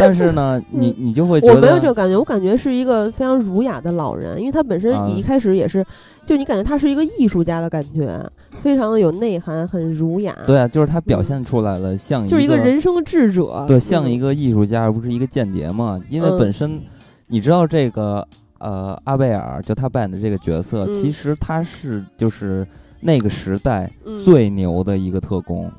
[0.01, 5.85] 但是呢，你你就会觉得我没有这个感觉，我感觉是一个非常儒雅的老人，因为他本身啊一开始也是，
[6.25, 8.19] 就你感觉他是一个艺术家的感觉，
[8.61, 16.01] 非常的有内涵，很儒雅，对啊，就是他表现出来了，像嗯就是一个个人生智者，对，像一个个艺术家，而不是一个间谍嘛。
[16.09, 16.79] 因为嗯本身
[17.27, 18.27] 你知道这个
[18.59, 22.65] 呃阿贝尔，就他扮演的这个角色，嗯其实他是就是
[22.99, 25.71] 那个时代嗯最牛的一个特工。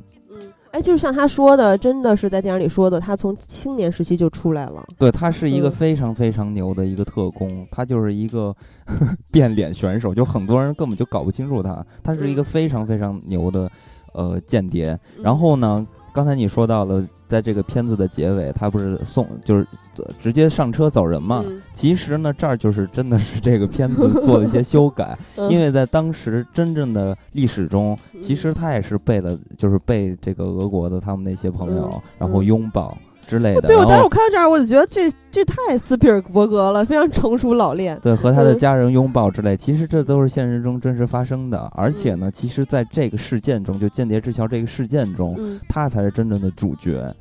[0.73, 5.71] 嗯，哎，就是像他说的，真的是在电影里说的，他从青年时期就出来了，对他是一个嗯。
[5.71, 8.55] 非常非常牛的一个特工，他就是一个
[9.31, 12.45] 变脸选手，就很多人根本就搞不清楚他，他是一个嗯。
[12.45, 13.71] 非常非常牛的
[14.15, 14.99] 呃间谍。
[15.17, 15.23] 嗯。
[15.23, 21.43] 然后呢，刚才你说到了，在这个片子的结尾，他不是送就是呃直接上车走人嘛？
[21.47, 32.97] 嗯其实呢，这儿就是真的是这个片子做了一些 修改，嗯因为在当时真正的历史中，其嗯实他也是被了，就是被这个俄国的他们那些朋友，嗯然后嗯拥抱
[33.27, 33.63] 之类的。
[33.63, 37.99] 对，我当时我看到这儿，我就觉得这这太斯皮尔伯格了，非常成熟老练。
[38.03, 41.59] 对，和他的嗯家人拥抱之类，其实这都是现实中真实发生的。
[41.75, 47.15] 而且呢，其实在这个事件中，就《间谍之桥》这个事件中，嗯他才是真正的主角。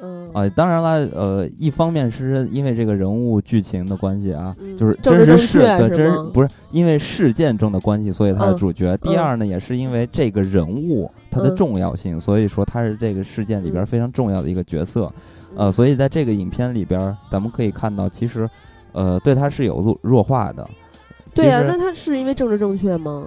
[0.00, 8.96] 嗯啊，当然了，呃，一方面是因为这个人物剧情的关系啊，嗯就是真实事对确是吗真不是因为事件中的关系，所以他是嗯主角。
[8.98, 15.12] 第嗯二呢，也是因为这个人物他的嗯重要性，所以说他是这个事件里边嗯非常重要的一个角色。
[15.56, 18.48] 呃，嗯所以在这个影片里边，咱们可以看到，其实，
[18.92, 20.68] 呃，对他是有弱弱化的。
[21.34, 23.26] 对呀、那他是因为政治正确吗？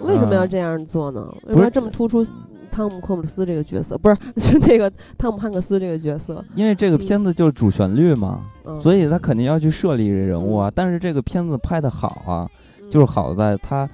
[0.00, 1.26] 为什么要嗯这样做呢？
[1.46, 2.24] 为什么要这么突出
[2.70, 3.98] 汤姆·克鲁斯这个角色？
[3.98, 6.44] 不是， 是那个汤姆·汉克斯这个角色。
[6.54, 10.70] 因为这个嗯片子就是主旋律嘛，嗯，所以他肯定要去设立这人物啊。
[10.72, 12.48] 但是这个片子拍的好啊，
[12.88, 13.88] 就是好在他，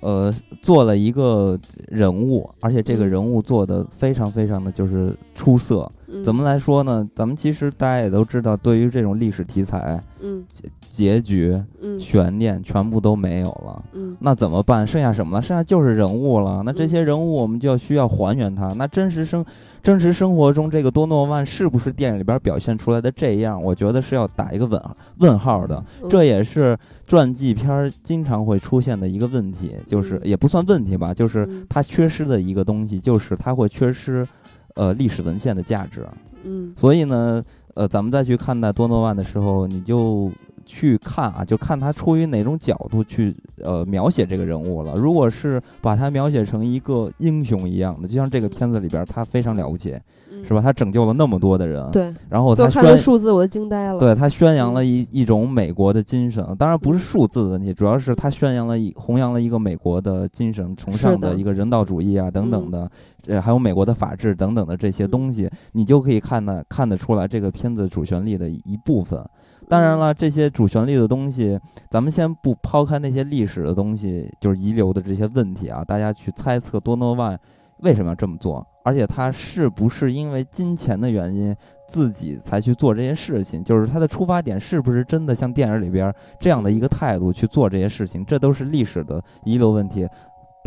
[0.00, 0.32] 呃，
[0.62, 5.90] 做了一个人物，而且这个嗯人物做的非常非常的就是出色。
[6.10, 6.42] 嗯怎么？
[6.42, 7.06] 来说呢？
[7.14, 10.42] 咱们其实大家也都知道，对于这种历史题材，嗯
[10.88, 13.84] 结局、嗯悬念全部都没有了。
[13.92, 14.86] 嗯那怎么办？
[14.86, 15.42] 剩下什么了？
[15.42, 16.62] 剩下就是人物了。
[16.64, 18.72] 那这嗯些人物我们就要需要还原它。
[18.72, 19.44] 那真实生
[19.82, 23.62] 真实生活中，这个多诺万是不是电影里边表现出来的这样？
[23.62, 24.82] 我觉得是要打一个问
[25.18, 25.82] 问号的。
[26.02, 26.76] 嗯这也是
[27.06, 34.26] 传记片经常会出现的一个问题，就是嗯也不算问题吧，就是嗯它缺失的一个东西，就是它会缺失
[34.74, 36.06] 呃历史文献的价值。
[36.44, 37.42] 嗯所以呢，
[37.74, 40.30] 呃，咱们再去看待多诺万的时候，你就
[40.68, 44.94] 去看啊，就看他出于哪种角度去呃描写这个人物了。
[44.94, 49.98] 如果是把他描写成一个英雄一样的，就像这个片子里边，他非常了不起，
[50.30, 50.60] 嗯是吧？
[50.60, 53.98] 他拯救了那么多的人，对，然后他就看这宣数字我都惊呆了。
[53.98, 62.90] 对他宣扬了嗯一一种美国的精神，当然不是数字的问题，主要是他宣扬了一弘扬了一个美国的精神，崇尚的的一个人道主义啊等等的，
[63.26, 69.24] 呃，还有美国的法治等等的这些嗯东西，你就可以看得看得出来这个片子主旋律的一部分。
[69.68, 71.58] 当然嗯了，这些主旋律的东西，
[71.90, 77.38] 咱们先不抛开那些历史的东西，就是遗留的这些问题啊，大家去猜测多诺万
[77.80, 81.54] 为什么要这么做，而且他是不是因为金钱的原因
[81.86, 83.62] 自己才去做这些事情？
[83.62, 88.24] 就是他的出发点是不是真的像电影里边这样的一个态度去做这些事情？
[88.24, 90.08] 这都是历史的遗留问题。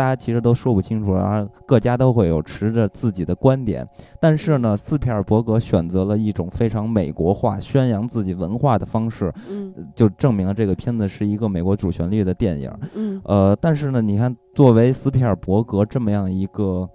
[0.01, 3.87] 大家其实都说不清楚，然后各家都会有持着自己的观点。
[4.19, 12.71] 但是呢，斯皮尔伯格选择了一种非常美国化、宣扬自己文化的方式，嗯就证明了这个片子是一个美国主旋律的电影。
[12.95, 16.89] 嗯呃，但是呢，你看，作为斯皮尔伯格这么样一个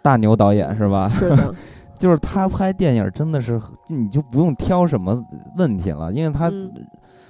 [0.00, 1.06] 大牛导演，是吧？
[1.10, 1.54] 是的，
[2.00, 5.22] 就是他拍电影真的是，你就不用挑什么
[5.58, 6.72] 问题了，因为他嗯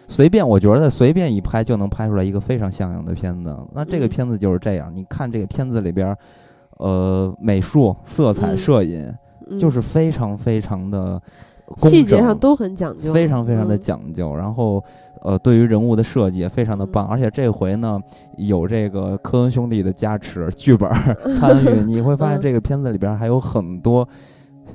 [0.06, 3.56] 随便，我觉得随便一拍就能拍出来一个非常像样的片子。
[3.72, 4.08] 那这个嗯。
[4.08, 6.18] 片子就是这样，你看这个片子里边儿，
[6.78, 8.58] 呃，美术、色彩、嗯。
[8.58, 9.12] 摄影，
[9.50, 9.58] 嗯。
[9.58, 11.20] 就是非常非常的
[11.78, 13.80] 细节上都很讲究，非常非常的嗯。
[13.80, 14.82] 讲究，然后
[15.22, 17.10] 呃，对于人物的设计也非常的棒，嗯。
[17.10, 17.98] 而且这回呢
[18.36, 22.42] 有这个科恩兄弟的加持，剧本儿 参与， 你会发现嗯。
[22.42, 24.06] 这个片子里边儿还有很多。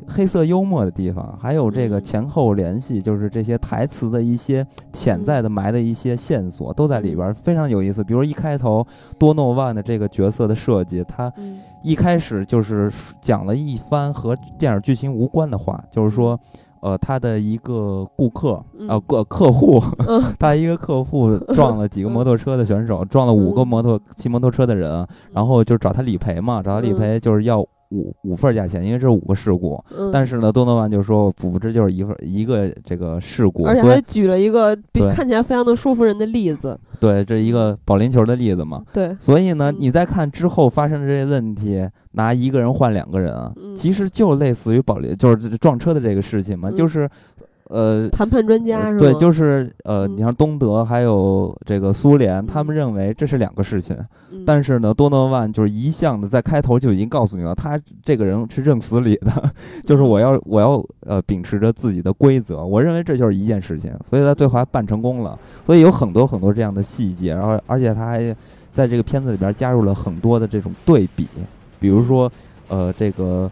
[0.07, 2.03] 黑色幽默的地方，还有这个嗯。
[2.03, 8.03] 前后联系，就是这些台词的一些潜在的埋的一些线索，都在里边儿，非常有意思。
[8.03, 8.85] 比如一开头
[9.17, 11.59] 多诺万的这个角色的设计，他嗯。
[11.81, 16.37] 一开始就是讲了一番和电影剧情无关的话，就是说，
[16.81, 20.21] 呃，他的一个顾客，呃，个客 客户，嗯。
[20.37, 23.67] 他一个客户撞了几个摩托车的选手，撞了五个嗯。
[23.67, 29.83] 摩托骑摩托车的人，然后就找他理赔嘛，找他理赔就是要五五份价钱，因为这是五个事故。
[29.95, 36.79] 嗯，但是呢，多诺万就说不，这就是一份一个这个事故，而且还举了一个比看起来非常的说服人的例子。
[36.99, 38.83] 对，这是一个保龄球的例子嘛。
[38.93, 47.09] 对，所以呢嗯，你再看之后发生的这些问题，拿一个人换两个人啊，嗯其实就类似于保龄，就是撞车的这个事情嘛，嗯就是，
[47.69, 48.09] 呃。
[48.09, 48.99] 谈判专家是吧？
[48.99, 53.97] 对，就是呃，嗯你像东德还有这个苏联，他们嗯认为这是两个事情，
[54.31, 59.53] 嗯，但是呢，多诺万就是一向的在开头就已经告诉你了，他这个人是认死理的，
[59.85, 68.35] 就是我要我要呃秉持着自己的规则，我认为这就是一件事情，所以他最后还办成功了，所以有很多很多这样的细节，然后而且他还
[68.73, 71.27] 在这个片子里边加入了很多的这种对比，
[71.79, 72.31] 比如说
[72.67, 73.49] 呃这个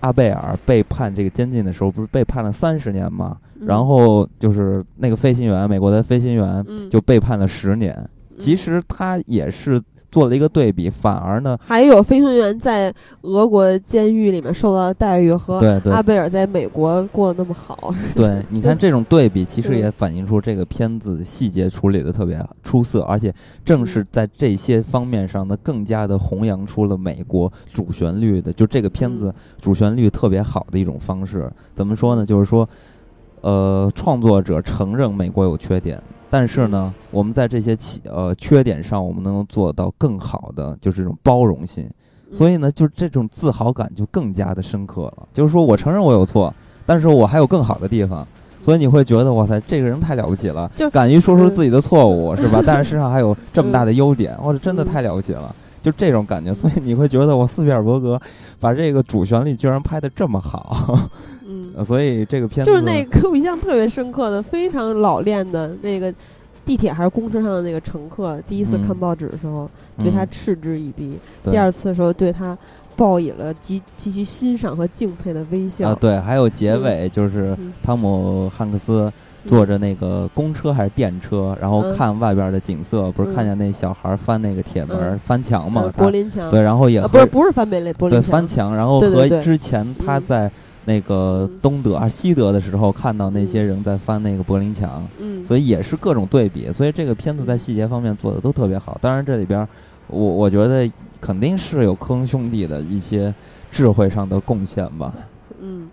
[0.00, 3.36] 阿贝尔被判这个监禁的时候，不是被判了三十年吗？
[3.62, 7.96] 嗯然后就是那个飞行员，美国的飞行员嗯就被判了十年。
[8.38, 12.92] 其嗯实他也是做了一个对比，反而呢，还有飞行员在
[13.22, 15.58] 俄国监狱里面受到的待遇和
[15.90, 17.94] 阿贝尔在美国过得那么好。
[18.14, 23.32] 对， 你看这种对比，其实也反映出这个片子细节处理的特别出色，而且
[23.64, 31.50] 正是在这些方面上呢，更加的弘扬出了美国主旋律的，就这个片子主旋律特别好的一种方式。
[31.74, 32.26] 怎么说呢？
[32.26, 32.68] 就是说，
[33.42, 36.02] 呃，创作者承认美国有缺点。
[36.30, 41.86] 但是呢，我们在这些起呃缺点上，我们能做到更好的，就是这种包容性。
[42.32, 45.28] 所以呢，就这种自豪感就更加的深刻了。
[45.34, 46.54] 就是说我承认我有错，
[46.86, 48.26] 但是我还有更好的地方，
[48.62, 52.62] 所以你会觉得哇塞，这个人太了不起了，就敢于说出自己的错误，是吧？
[52.64, 55.54] 但是身上还有这么大的优点，哇，这真的嗯太了不起了。
[55.82, 58.18] 就这种感觉，所以你会觉得我斯皮尔伯格
[58.60, 60.96] 把这个主旋律居然拍得这么好，
[61.41, 61.41] 嗯，
[61.76, 66.12] 呃所以这个片子就是那个给我印象特别深刻的、非常老练的那个
[66.64, 69.68] 地铁还是公车上的那个乘客，第一次嗯看报纸的时候、
[69.98, 72.56] 对他嗯嗤之以鼻，对第二次的时候对他
[72.96, 75.90] 报以了极极其欣赏和敬佩的微笑。
[75.90, 79.12] 啊，对，还有结尾就是嗯汤姆汉克斯
[79.44, 90.52] 坐着那个公车还是电车，然后嗯看外边的景色，不是嗯看见那小孩翻那个铁门、嗯翻墙嘛柏林墙，对，然后也不是不是翻北雷柏林对墙，翻墙，然后和之前他嗯在
[90.84, 98.98] 那个嗯东德啊西德的时候看到那些嗯人在翻那个柏林墙，嗯，所以也是各种对比，所以这个片子在嗯细节方面做的都特别好。
[99.00, 99.68] 当然这里边儿
[100.08, 103.32] 我我觉得肯定是有科恩兄弟的一些
[103.70, 105.14] 智慧上的贡献吧。
[105.60, 105.88] 嗯，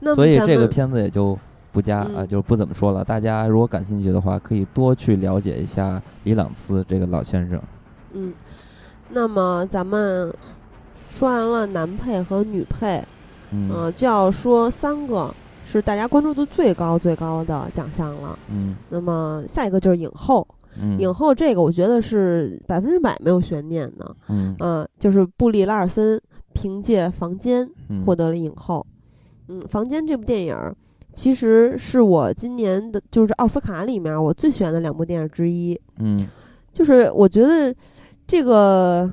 [0.00, 1.38] 那所以这个片子也就
[1.70, 3.04] 不加啊，嗯就不怎么说了。
[3.04, 7.60] 大家如果感兴趣的话，可以多去了解一下李朗斯这个老先生。
[8.14, 8.32] 嗯，
[9.10, 10.32] 那么咱们
[11.10, 13.04] 说完了男配和女配，
[13.52, 15.34] 嗯呃，就要说三个
[15.66, 18.38] 是大家关注度最高最高的奖项了。
[18.50, 20.46] 嗯那么下一个就是影后，
[20.80, 26.20] 嗯影后这个我觉得是百分之百没有悬念的，嗯嗯、就是布利拉尔森
[26.52, 28.84] 凭借《房间》嗯获得了影后。
[29.48, 30.74] 嗯，《房间》这部电影儿
[31.12, 35.80] 其实是我今年的就是奥斯卡里面我最喜欢的两部电影之一。
[35.98, 36.26] 嗯
[36.72, 37.74] 就是我觉得
[38.28, 39.10] 这个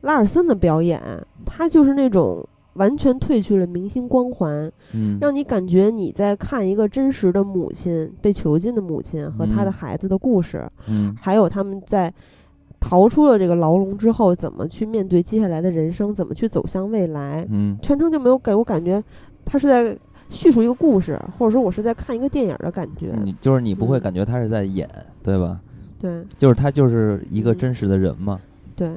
[0.00, 1.00] 拉尔森的表演，
[1.46, 2.44] 他就是那种
[2.74, 5.18] 完全褪去了明星光环，嗯。
[5.20, 11.14] 让你感觉你在看一个真实的母亲被囚禁的母亲和她的嗯孩子的故事，嗯。
[11.20, 12.12] 还有他们在
[12.78, 17.76] 逃出了这个牢笼之后，怎么去面对接下来的人生，怎么去走向未来，嗯。
[17.82, 19.02] 全程就没有给我感觉
[19.44, 19.96] 他是在
[20.30, 23.12] 叙述一个故事，或者说我是在看一个电影的感觉。
[23.22, 24.88] 你就是你不会嗯感觉他是在演，
[25.22, 25.60] 对吧？
[25.98, 26.24] 对。
[26.38, 27.58] 就是他就是一个嗯。
[27.58, 28.40] 真实的人嘛。
[28.76, 28.90] 对，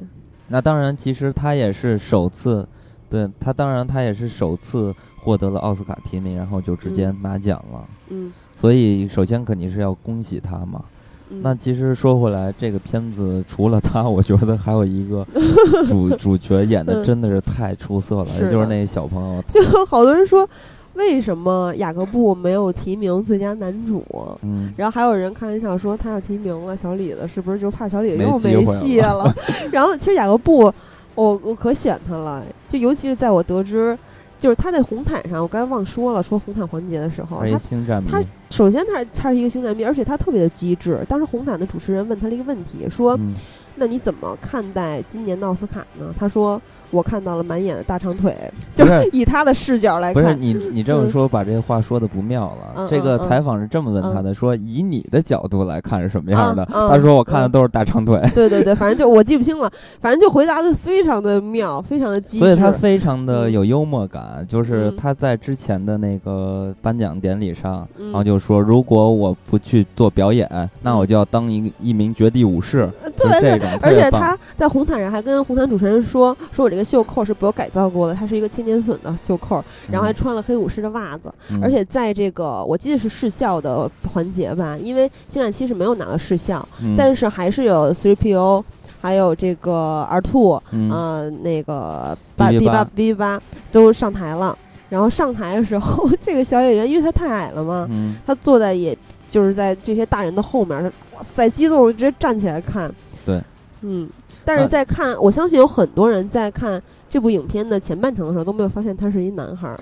[0.48, 2.66] 那当然，其实他也是首次，
[3.08, 7.84] 对他当然他也是首次获得了奥斯卡提名，然后就直接嗯拿奖了。
[8.08, 8.32] 嗯。
[8.56, 10.84] 所以首先肯定是要恭喜他嘛。
[11.30, 15.26] 嗯那其实说回来，这个片子除了他， 我觉得还有一个
[15.88, 19.42] 主主角演的嗯真的是太出色了，就是那个小朋友。
[19.48, 20.48] 就 好多人说，
[20.92, 24.04] 为什么雅各布没有提名最佳男主？
[24.42, 29.34] 嗯，然后还有人开玩笑说他要提名了，小李子是不是就怕小李子又没戏了了？
[29.72, 30.72] 然后其实雅各布，
[31.14, 33.96] 我我可喜欢他了，就尤其是在我得知，
[34.38, 38.02] 就是他在红毯上，我刚才忘说了，说红毯环节的时候，他他星战。
[38.04, 41.04] 他首先他是他是一个星战迷，而且他特别的机智。
[41.08, 43.34] 当时红毯的主持人问他了一个问题，说：“嗯
[43.76, 46.60] 那你怎么看待今年的奥斯卡呢？”他说
[46.94, 48.34] ：“我看到了满眼的大长腿，
[48.74, 52.74] 就是以他的视角来看，不是你，你这么嗯说把这话说的不妙了。
[52.76, 56.64] 嗯这个采访是这么问他的：说以你的角度来看是什么样的？
[56.66, 62.44] 他说我看的嗯都是大长腿，对对对，反正就我记不清了，反正就回答的非常的妙，非常的机智。
[62.44, 64.44] 所以他非常的嗯有幽默感。
[64.46, 70.48] 就是嗯他在之前的那个颁奖典礼上，嗯然后就说如果我不去做表演，
[70.82, 72.88] 那我就要当一一名绝地武士。
[73.16, 81.58] 对对，而且他在红毯上还跟红毯主持人说，说我这个袖扣是不有改造过的，它是一个千年隼的袖扣，然后还穿了黑武士的袜子，嗯。
[81.62, 86.94] 而且在这个我记得是视效的环节吧，因为星战七是没有拿到视效，嗯。
[86.96, 88.62] 但是还是有 3PO，
[89.00, 90.90] 还有这个 R two，嗯。
[90.90, 92.72] 呃，那个八 B 八。
[92.72, 93.40] 八 B 八
[93.72, 94.56] 都上台了。
[94.90, 98.16] 然后上台的时候， 这个小演员因为他太矮了嘛，嗯。
[98.26, 98.96] 他坐在也
[99.28, 102.92] 就是在这些大人的后面，哇塞，激动直接站起来看。
[103.26, 103.42] 对，
[103.80, 104.08] 嗯，
[104.44, 109.80] 但是在看，我相信有很多人在看这部影片的前半程的时候都没有发现他是一男孩儿。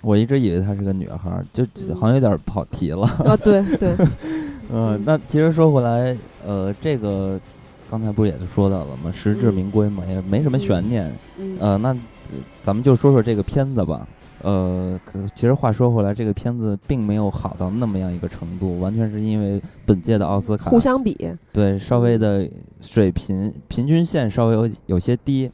[0.00, 3.02] 我一直以为她是个女孩儿，就嗯好像有点跑题了。
[3.24, 3.88] 啊，对对，
[4.70, 6.16] 呃， 嗯那其实说回来，
[6.46, 7.38] 呃，这个
[7.90, 9.12] 刚才不是也是说到了吗？
[9.12, 11.12] 实至嗯名归嘛，也没什么悬念。
[11.36, 14.06] 嗯呃，那咱咱们就说说这个片子吧。
[14.42, 21.16] 呃，可其实话说回来，这个片子并没有好到那么样一个程度，完全是因为本届的奥斯卡互相比。
[21.52, 22.48] 对稍微的
[22.80, 25.50] 水平平均线稍微有有些低。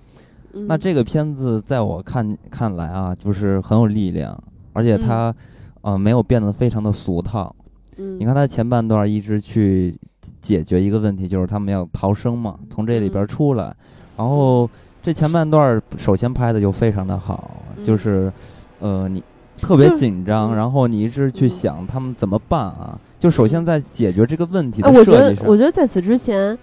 [0.52, 4.40] 嗯那这个片子在我看看来啊，就是很有力量，
[4.72, 5.34] 而且它、
[5.80, 7.54] 呃没有变得非常的俗套。
[7.96, 9.98] 嗯，你看它前半段一直去
[10.40, 13.74] 解决一个问题，就是他们要逃生嘛，从这里边嗯出来。
[14.16, 14.70] 然后
[15.02, 18.32] 这前半段首先拍的就非常的好，嗯就是
[18.84, 19.22] 呃你
[19.56, 22.98] 特别紧张，嗯然后你一直去嗯想他们怎么办啊。
[23.18, 26.58] 就首先在解决这个问题哎，的我觉得设计上，我觉得在此之前，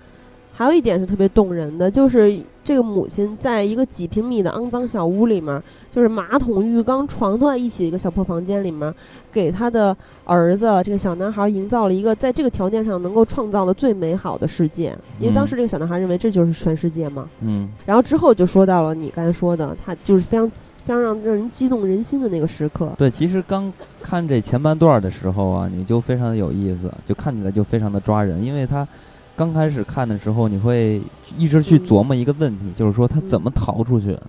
[0.54, 5.60] 还有一点是特别动人的，就是这个母亲在一个几平米的肮脏小屋里面，
[5.92, 8.92] 就是马桶、浴缸、床都在一起的一个小破房间里面，
[9.32, 14.98] 给他的儿子这个小男孩营造了一个在这个条件上能够创造的最美好的世界。
[15.20, 17.28] 因为当时这个小男孩认为这就是全世界嘛。
[17.42, 22.90] 嗯然后之后就说到了你刚才说的，他就是非常非常让让人激动人心的那个时刻。
[22.98, 28.88] 对，其实刚看这前半段的时候啊，你就非常的有意思，就看起来就非常的抓人，因为他
[29.36, 31.02] 刚开始看的时候，你会
[31.38, 34.20] 一直去嗯琢磨一个问题，就是说他怎嗯么逃出去，嗯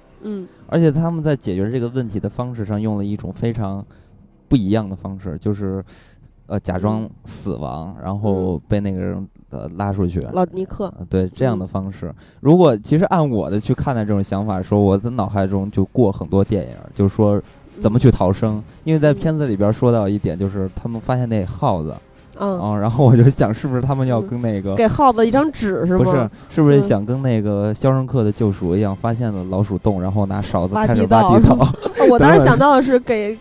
[0.66, 3.84] 而且他们在解决这个问题的方式上用了一种非常
[4.48, 5.84] 不一样的方式，就是
[6.46, 7.10] 呃假装嗯。
[7.24, 10.20] 死亡，然后被那个人呃拉出去。
[10.32, 11.68] 老尼克，呃对这样的嗯。
[11.68, 17.40] 方式，如果其实按我的去看待这种想法的时候，我的脑海中就过很多电影，就是说
[17.80, 18.62] 怎么去逃生。
[18.84, 19.14] 因为在嗯。
[19.14, 21.94] 片子里边说到一点，就是他们发现那耗子
[22.38, 26.04] 嗯，啊，然后我就想，是不是他们要嗯跟那个给耗子一张纸是吗？
[26.04, 31.56] 不是，是不是嗯想跟那个《肖申克的救赎》一样，发现了老鼠洞，然后拿勺子挖开始挖地道？
[31.56, 31.68] 哦
[32.08, 33.36] 我 当时想到的是给，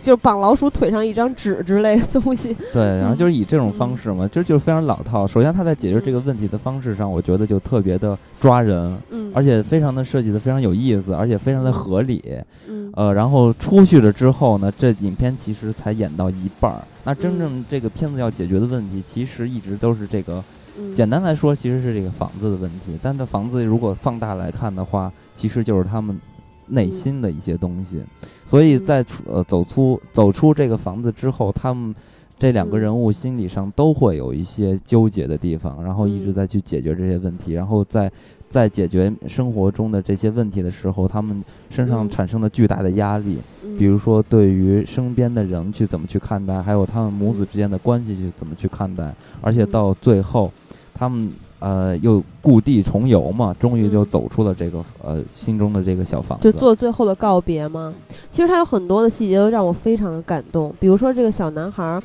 [0.00, 2.56] 就绑老鼠腿上一张纸之类的东西。
[2.72, 5.26] 对，然后就是以这种嗯方式嘛，这就是非常老套。
[5.26, 12.22] 首先，他在解决这个问题的方式上，我觉得就特别的抓人，嗯，而且非常的设计的非常有意思，而且非常的合理。
[12.68, 16.78] 嗯呃，然后出去了之后呢，这影片其实才演到一半儿。
[17.06, 20.44] 那真嗯正这个片子要解决的问题，其实一直都是这个。
[20.76, 22.98] 嗯简单来说，其实是这个房子的问题。
[23.00, 26.20] 但这房子如果放大来看的话，其实就是他们
[26.66, 28.02] 内嗯心的一些东西。
[28.44, 31.94] 所以在出呃走出走出这个房子之后，他们
[32.38, 38.12] 这两个嗯人物心理上都会有一些纠结的地方，然后一直嗯在去解决这些问题，然后在
[38.48, 50.50] 在解决生活中的这些问题的时候，他们身上嗯产生的巨大的压力，嗯比如说对于身边的人去怎么去看待，还有他们母子之间的关系去怎么去看待，而且嗯到最后，
[50.94, 56.44] 他们呃又故地重游嘛，终于就嗯走出了这个呃心中的这个小房子。
[56.50, 57.92] 就做最后的告别嘛。
[58.30, 62.02] 其实他有很多的细节都让我非常的感动，比如说这个小男孩儿，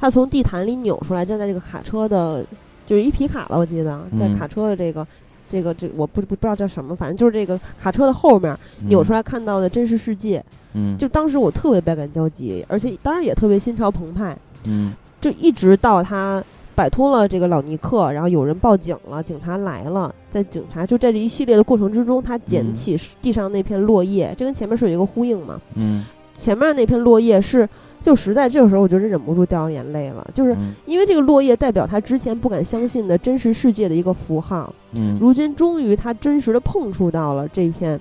[0.00, 2.44] 他从地毯里扭出来，站在这个卡车的，
[2.84, 5.06] 就是一皮卡吧，我记得在嗯卡车的这个。
[5.54, 8.58] 这个这我不不不知道叫什么，反正就是这个卡车的后面
[8.88, 10.44] 扭出来，看到的真实世界。
[10.72, 14.36] 嗯，就当时我特别百感交集，而且当然也特别心潮澎湃。
[14.64, 16.42] 嗯就一直到他
[16.74, 25.60] 摆脱了这个老尼克，然后有人报警了，警察来了，在警察就在这一系列的过程之中，他捡嗯起地上那片落叶，这跟前面是有一个呼应嘛。
[25.76, 26.04] 嗯
[26.36, 27.68] 前面那片落叶是，
[28.04, 30.74] 就实在这个时候我就忍不住掉眼泪了，就是嗯。
[30.86, 35.18] 因为这个落叶代表他之前不敢相信的真实世界的一个符号，嗯。
[35.18, 37.98] 如今终于他真实的碰触到了这片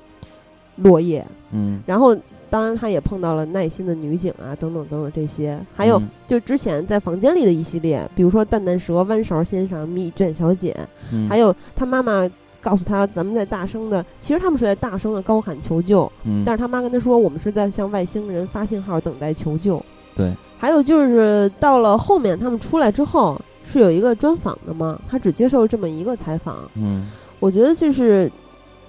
[0.76, 2.16] 落叶，嗯，然后。
[2.50, 6.08] 当然，他也碰到了耐心的女警啊，等等等等这些，还有嗯。
[6.28, 10.78] 就之前在房间里的一系列，比如说蛋蛋蛇、弯勺先生、蜜卷小姐，
[11.12, 11.28] 嗯。
[11.28, 12.30] 还有他妈妈
[12.62, 19.84] 告诉他，咱们在大声的，其实他们是在大声的高喊求救，嗯，但是他妈跟他说，我们是在向外星人发信号，等待求救。
[20.16, 27.10] 对，还有就是到了后面他们出来之后，是有一个专访的嘛，他只接受这么一个采访，嗯。
[27.40, 28.32] 我觉得就是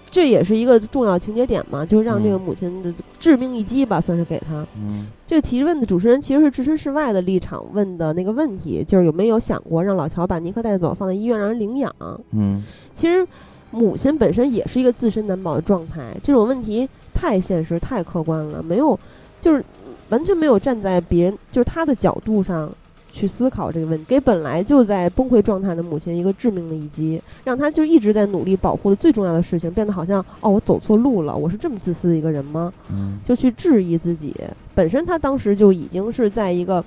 [0.08, 2.40] 这也是一个重要情节点嘛，就是让这个嗯。
[2.40, 4.64] 母亲的致命一击吧，算是给他。
[4.76, 5.06] 嗯。
[5.26, 11.92] 这个提问的主持人其实是置身事外的立场问的那个问题，就是有没有想过让老乔把尼克带走，放在医院让人领养？
[12.30, 12.62] 嗯。
[12.92, 13.26] 其实
[13.72, 18.96] 母亲本身也是一个自身难保的状态，这种问题太现实、太客观了，没有
[19.40, 19.64] 就是
[20.10, 22.70] 完全没有站在别人就是他的角度上
[23.10, 32.72] 去思考这个问题，给本来就在崩溃状态的母亲一个致命的一击，让他就一直在努力保护的最重要的事情变得好像哦，我走错路了，我是这么自私的一个人吗？
[32.90, 34.34] 嗯就去质疑自己。
[34.74, 36.84] 本身他当时就已经是在一个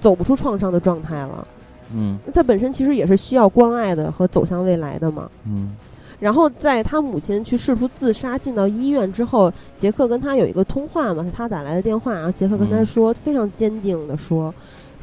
[0.00, 1.46] 走不出创伤的状态了，
[1.94, 5.30] 嗯他本身其实也是需要关爱的和走向未来的嘛。
[5.46, 5.76] 嗯
[6.20, 14.54] 然后在他母亲去试图自杀进到医院之后，杰克跟他有一个通话嘛，是他打来的电话，然后杰克跟他嗯说，非常坚定的说，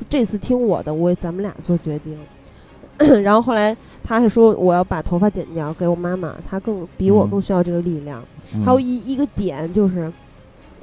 [0.08, 2.16] 这次听我的，我咱们俩做决定。
[3.22, 8.24] 然后后来他还说我要把头发剪掉给我妈妈，她更比我嗯更需要这个力量。
[8.54, 10.12] 嗯，还有一一个点就是，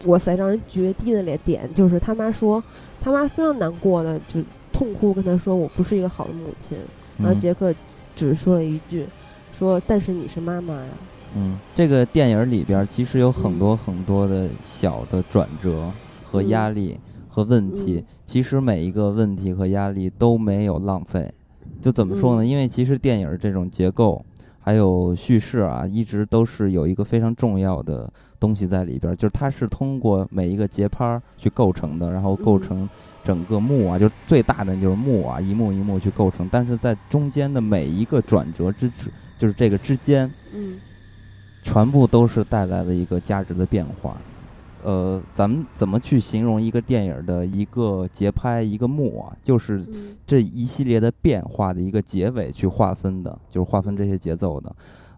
[0.07, 2.63] 哇塞，让人绝地的脸点就是他妈说，
[3.01, 4.41] 他妈非常难过的就
[4.73, 6.77] 痛哭跟他说我不是一个好的母亲。
[7.19, 7.75] 然后嗯杰克
[8.15, 9.05] 只说了一句，
[9.55, 10.91] 说但是你是妈妈呀。
[11.37, 15.91] 嗯，这个电影里边儿其实有很多很多的小的转折
[16.25, 16.99] 和嗯压力
[17.29, 21.33] 和问题，嗯其实每一个问题和压力都没有浪费。
[21.81, 22.45] 就怎么说呢？
[22.45, 24.25] 嗯因为其实电影儿这种结构
[24.61, 32.89] 还有叙事啊，一直都是有一个非常重要的东西在里边儿，就是它是通过每一个节拍儿去构成的，然后构嗯成
[33.25, 38.91] 整个幕啊，就最大的就是幕啊，一幕一幕去构成，但是在中间的每一个转折之，
[39.39, 40.31] 就是这个之间。
[40.55, 40.81] 嗯
[41.67, 44.19] 全部都是带来了一个价值的变化。
[44.83, 49.35] 呃，咱们怎么去形容一个电影的一个节拍、一个幕啊？
[49.43, 54.77] 就是嗯这一系列的变化的一个结尾去划分的，就是划分这些节奏的。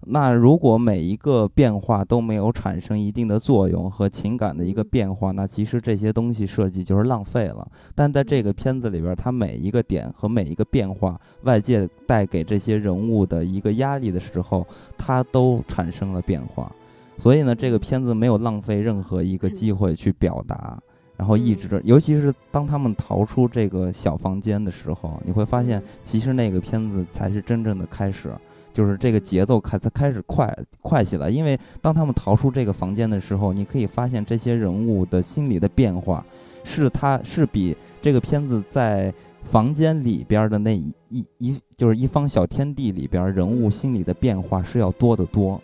[0.09, 7.67] 那如果每一个变化都没有产生一定的作用和情感的一个变化，那其实这些东西设计就是浪费了。
[7.95, 14.65] 但在这个片子里边，它每一个点和每一个变化，外界带给这些人物的一个压力的时候，
[14.97, 16.71] 它都产生了变化。
[17.17, 20.79] 所以呢，这个片子没有浪费任何一个机会去表达，
[21.17, 28.31] 然后一直，尤其是当他们逃出这个小房间的时候，你会发现，其实那个片子才是真正的开始。
[28.77, 36.23] 就是这个节奏开才开始快快起来，因为当他们逃出这个房间的时候，你可以发现这些人物的心理的变化，
[36.63, 39.11] 是他是比这个片子在
[39.45, 45.59] 房间里边的那一一就是一方小天地里边人物心理的变化是要多得多。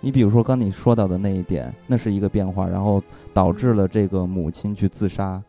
[0.00, 3.00] 你比如说刚你说到的那一点，那是一个变化，然后
[3.32, 5.40] 导致了这个母亲去自杀，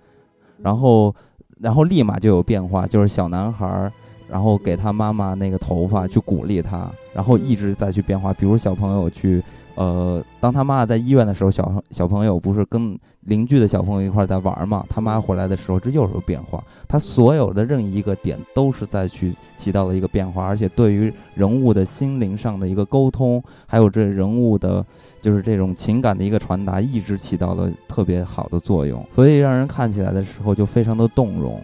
[0.59, 1.15] 然后
[1.59, 3.91] 然后立马就有变化，就是小男孩儿。
[4.29, 8.31] 然后给他妈妈那个头发去鼓励他，然后一直在去变化。
[8.33, 9.43] 比如小朋友去，
[9.75, 14.85] 呃，当他妈妈在医院的时候，小小朋友不是跟邻居的小朋友一块在玩嘛？
[14.89, 16.63] 他妈回来的时候，这又是有变化。
[16.87, 24.85] 他所有的任意一个点都是在去起到了一个变化，而且对于人物的心灵上的一个沟通，还有这人物的，
[25.21, 31.61] 就是这种情感的一个传达，一直起到了特别好的作用，所以让人看起来的时候就非常的动容。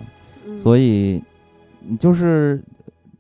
[0.47, 1.21] 嗯所以
[1.87, 2.63] 你就是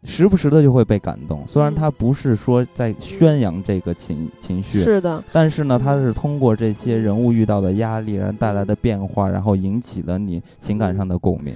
[0.03, 11.55] 时不时的就会被感动，虽然嗯他不是说在宣扬这个情情绪，是的，但是呢，他是通过这些人物遇到的压力，然后带来的变化，然后引起了你情感上的共鸣。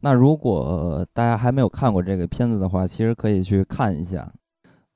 [0.00, 4.32] 那如果大家还没有看过这个片子的话，其实可以去看一下。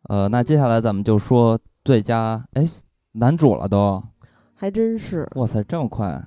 [0.09, 2.67] 呃，那接下来咱们就说最佳哎
[3.13, 4.03] 男主了都，
[4.55, 6.23] 还真是，哇塞，这么快，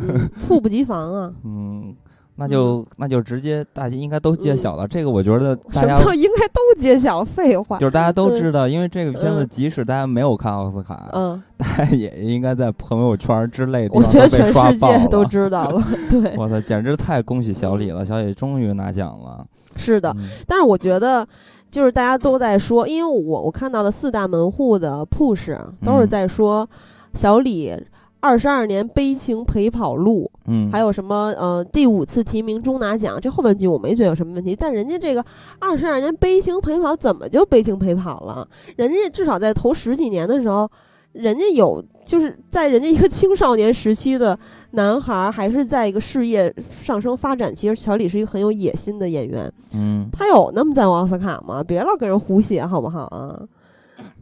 [0.00, 1.34] 嗯猝不及防啊！
[1.44, 1.94] 嗯。
[2.36, 4.88] 那就那就直接大家应该都揭晓了。
[4.88, 7.22] 这个我觉得大家什么叫应该都揭晓？
[7.24, 15.28] 废话，就是大家都知道，因为这个片子嗯即使大家没有看奥斯卡，嗯， 大家也应该在朋友圈之类的我觉得地方都被全世刷爆界都了。
[15.28, 15.82] 知道了。
[16.10, 18.04] 对，我操，简直太恭喜小李了！
[18.04, 19.46] 小李终于拿奖了。
[19.76, 20.10] 是的。
[20.16, 21.26] 嗯但是我觉得，
[21.70, 26.68] 就是大家都在说，因为我我看到的四大门户的 push 都是嗯在说
[27.14, 27.74] 小李
[28.22, 35.24] 二十二年悲情陪跑路，嗯，还有什么呃第五次提名终拿奖，这后半句我没觉得有什么问题，但人家这个
[35.58, 38.48] 二十二年悲情陪跑怎么就悲情陪跑了？
[38.76, 40.70] 人家至少在头十几年的时候，
[41.14, 44.38] 人家有就是在人家一个青少年时期的
[44.70, 47.52] 男孩儿，还是在一个事业上升发展。
[47.52, 51.60] 其实小李是一个很有野心的演员，嗯他有那么在乎奥斯卡吗？
[51.60, 53.42] 别老跟人胡写好不好啊？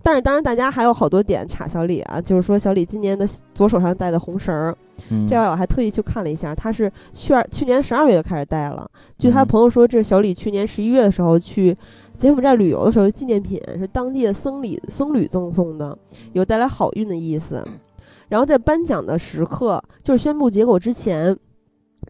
[0.03, 4.77] 但是当然，大家还有好多点查小李啊，就是说小李今年的左手上戴的红绳儿，
[5.11, 8.91] 嗯这话我还特意去看了一下，他是去二去年十二月就开始戴了。
[9.19, 11.77] 据他嗯朋友说，这是小李去年十一月的时候去
[12.17, 15.97] 柬埔寨旅游的时候纪念品，是当地的僧侣僧侣赠送的，
[16.33, 17.63] 有带来好运的意思。
[18.29, 21.37] 然后在颁奖的时刻，就是宣布结果之前，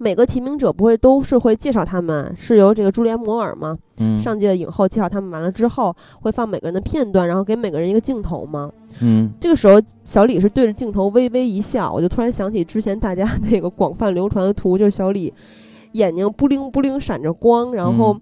[0.03, 3.77] 每个提名者不会都是会介绍他们，是由这个朱莉安·摩尔嘛？
[3.99, 8.73] 嗯上届的影后介绍他们完了之后，会放每个人的片段，然后给每个人一个镜头嘛？
[9.03, 15.31] 嗯这个时候，小李是对着镜头微微一笑，我就突然想起之前大家 那个广泛流传的图，就是小李
[15.93, 18.21] 眼睛布灵布灵闪着光，然后嗯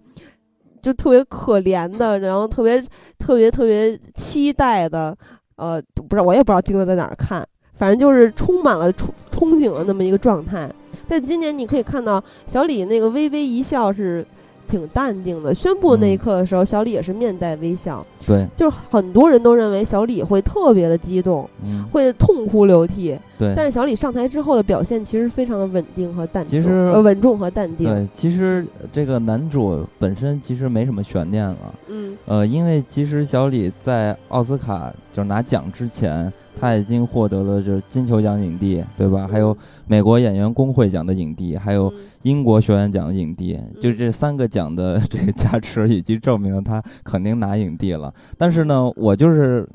[0.83, 2.83] 就特别可怜的，然后特别
[3.19, 5.17] 特别特别期待的，
[5.55, 10.69] 呃，不知道我也不知道盯着在哪儿看，反正就是充满了憧憧憬的那么一个状态。
[11.09, 14.25] 但今年你可以看到小李那个微微一笑是
[14.69, 18.05] 挺淡定的，宣布那一嗯刻的时候，小李也是面带微笑。
[18.27, 21.83] 对，就是很多人都认为小李会特别的激动，嗯。
[21.91, 27.87] 会痛哭流涕，对，但是小李上台之后的表现其实非常的稳定和淡定，其实呃稳重和淡定。
[27.87, 32.15] 对，其实这个男主本身其实没什么悬念了，嗯。
[32.27, 39.29] 呃，因为其实小李在奥斯卡就是拿奖之前，他已经获得了就是金球奖影帝，对吧？
[39.31, 39.57] 还有
[39.87, 48.13] 美国演员工会奖的影帝，还有嗯英国学院奖的影帝，就这三个奖的这个加持，已经证明了他肯定拿影帝了。
[48.37, 49.67] 但是呢，我就是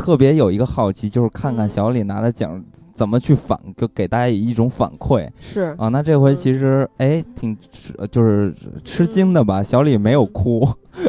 [0.00, 1.68] 特别有一个好奇，就是看看嗯。
[1.68, 2.62] 小李拿的奖
[2.94, 5.28] 怎么去反，就给大家以一种反馈。
[5.38, 5.74] 是。
[5.76, 5.88] 啊。
[5.88, 6.36] 那这回嗯。
[6.36, 10.66] 其实哎挺吃就是吃惊的吧，小李没有哭，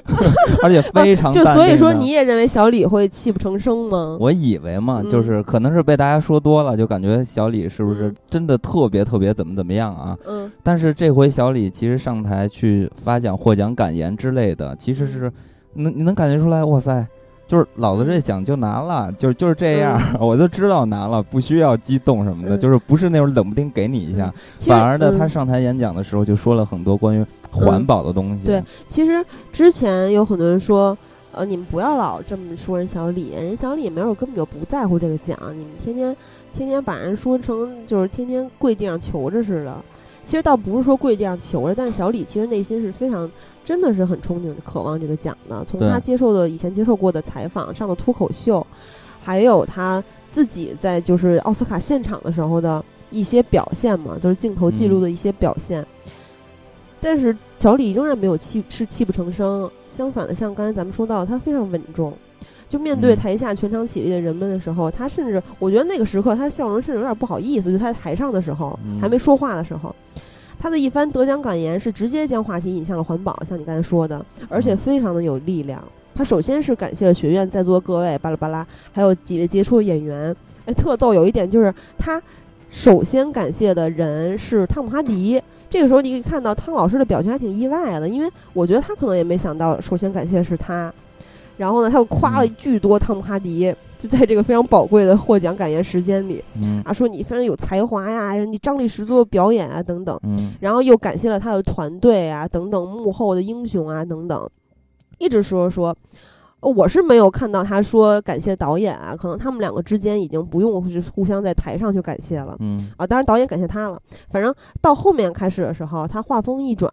[0.62, 4.18] 而且非常啊就所以说你也认为小李会泣不成声吗？
[4.20, 8.16] 我以为嘛，就嗯是可能是被大家说多了，就感觉小李是不是嗯。
[8.30, 10.18] 真的特别特别怎么怎么样啊？
[10.28, 10.52] 嗯。
[10.62, 15.32] 但是这回小李其实上台去发奖、获奖感言之类的，其实是
[15.76, 17.08] 能你能感觉出来，哇塞，
[17.52, 28.48] 就是老子这奖就拿了，就是就是这样， 我就知道拿了，不需要激动什么的，嗯就是不是那种冷不丁给你一下，反而呢，嗯他上台演讲的时候就说了很多关于环保的东西。
[28.48, 29.22] 对其实
[29.52, 30.98] 之前有很多人说，
[31.34, 36.16] 呃，你们不要老这么说人小李，人小李没有根本就不在乎这个奖，你们天天
[36.56, 39.76] 天天把人说成就是天天跪地上求着似的。
[40.24, 43.30] 其实倒不是说跪地上求着，但是小李其实内心是非常
[43.72, 45.64] 真的是很憧憬、渴望这个奖的。
[45.64, 48.68] 从他接受的以前接受过的采访、上的脱口秀，
[49.24, 55.86] 还有他自己在就是奥斯卡现场的时候的一些表现嘛，都是镜头记录的一些表现。
[57.00, 62.12] 但是小李仍然没有泣是泣不成声，相反的，像刚才咱们说到，他非常稳重。
[62.70, 69.96] 就面对嗯台下全场起立的人们的时候，他甚至我觉得那个时刻他笑容甚至有点不好意思，就他在台上的时候、嗯还没说话的时候，
[70.62, 75.84] 他的一番得奖感言是直接将话题引向了环保，像你刚才说的，而且嗯非常的有力量。
[76.14, 80.36] 他首先是感谢了学院在座各位巴拉巴拉，还有几位杰出的演员。
[80.66, 82.22] 哎，特逗有一点就是他
[82.70, 85.42] 首先感谢的人是汤姆哈迪。
[85.68, 90.94] 这个时候你可以看到汤老师的表情还挺意外的，因为我觉得他可能也没想到首先感谢的是他。
[91.58, 100.20] 然后呢，他又夸了嗯巨多汤姆哈迪，就在这个非常宝贵的获奖感言时间里嗯啊，说你非常有才华呀，你张力十足的表演啊等等。
[100.24, 104.50] 嗯然后又感谢了他的团队啊，等等幕后的英雄啊，等等，
[105.20, 105.96] 一直说说。
[106.62, 113.06] 呃我是没有看到他说感谢导演啊，可能他们两个之间已经不用是互相在台上去感谢了嗯啊。
[113.06, 114.00] 当然导演感谢他了，
[114.30, 116.92] 反正到后面开始的时候，他话锋一转，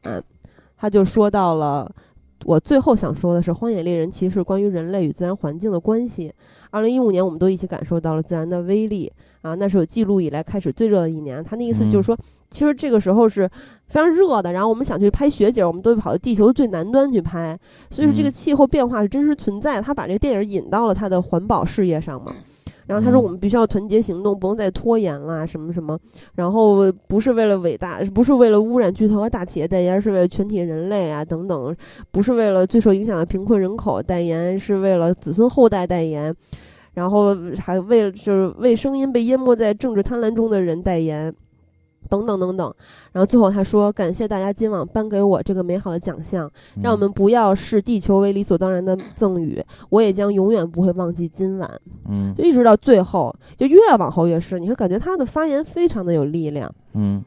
[0.76, 1.90] 他就说到了
[2.44, 6.32] 我最后想说的是，《荒野猎人》其实是关于人类与自然环境的关系。
[6.70, 9.10] 二零一五年，我们都一起感受到了自然的威力
[9.42, 11.42] 啊，那是有记录以来开始最热的一年。
[11.42, 12.16] 他那意思就是说，
[12.50, 13.48] 其实这个时候是
[13.86, 17.58] 非常热的，然后我们想去拍雪景，我们都跑到地球的最南端去拍，
[17.90, 19.82] 所以说这个嗯气候变化是真实存在的。
[19.82, 22.32] 他把这个电影引到了他的环保事业上嘛。
[22.88, 25.96] 然后他说：“嗯我们必须要团结行动，不能再拖延啦，什么什么。
[26.36, 31.76] 然后不是为了伟大，不是为了污染巨头和大企业代言，是为了全体人类啊，等等。
[32.10, 36.34] 不是为了最受影响的贫困人口代言，是为了子孙后代代言。
[36.94, 41.32] 然后还为了就是为声音被淹没在政治贪婪中的人代言。”
[42.08, 42.74] 等等等等，
[43.12, 46.50] 然后最后他说：“感谢大家今晚颁给我这个美好的奖项，
[46.82, 51.70] 让我们不要视地球为理所当然的赠予，我也将永远不会忘记今晚。”
[52.08, 56.74] 嗯就一直到最后，就越往后越是，你会感觉他的发言非常的有力量。
[56.94, 57.22] 嗯，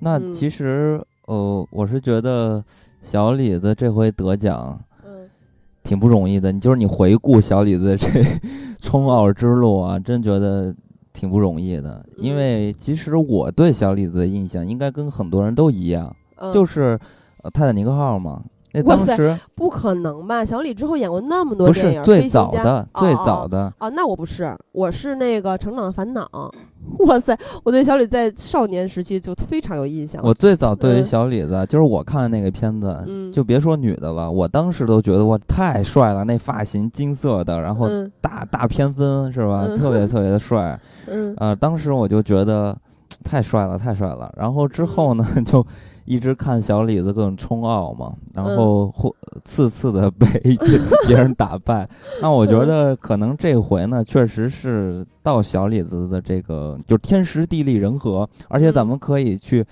[0.00, 2.62] 那嗯其实呃，我是觉得
[3.02, 5.28] 小李子这回得奖嗯
[5.84, 6.50] 挺不容易的。
[6.50, 8.08] 你就是你回顾小李子这
[8.82, 10.74] 冲奥之路啊，真觉得
[11.12, 12.04] 挺不容易的。
[12.16, 16.98] 因嗯为其实我对小李子的印象应该跟很多人都一样，嗯，就是是
[17.42, 18.42] 呃泰坦尼克号嘛。
[18.74, 20.44] 那当时不可能吧？
[20.44, 23.72] 小李之后演过那么多不电影，是最早的，最哦哦早的。
[23.78, 26.24] 哦，那我不是，我是那个《成长的烦恼》。
[27.06, 30.20] 哇塞，我对小李在少年时期就非常有印象。
[30.24, 39.66] 我最早对于嗯小李子，就是我看的那个片子，嗯就别说女的了，我当时都觉得哇太帅了，那发型金色的，然后嗯大大偏分是吧？
[39.68, 40.78] 嗯特别 特别的帅。
[41.06, 42.76] 嗯呃，当时我就觉得
[43.22, 44.32] 太帅了，太帅了。
[44.36, 45.64] 然后之后呢， 就
[46.04, 49.14] 一直看小李子更冲奥嘛，然嗯后或
[49.44, 50.26] 次次的被
[51.06, 51.88] 别人打败。
[52.20, 59.64] 那我觉得可能这回呢，确实是到小李子的这个就天时地利人和，而且咱嗯们可以去。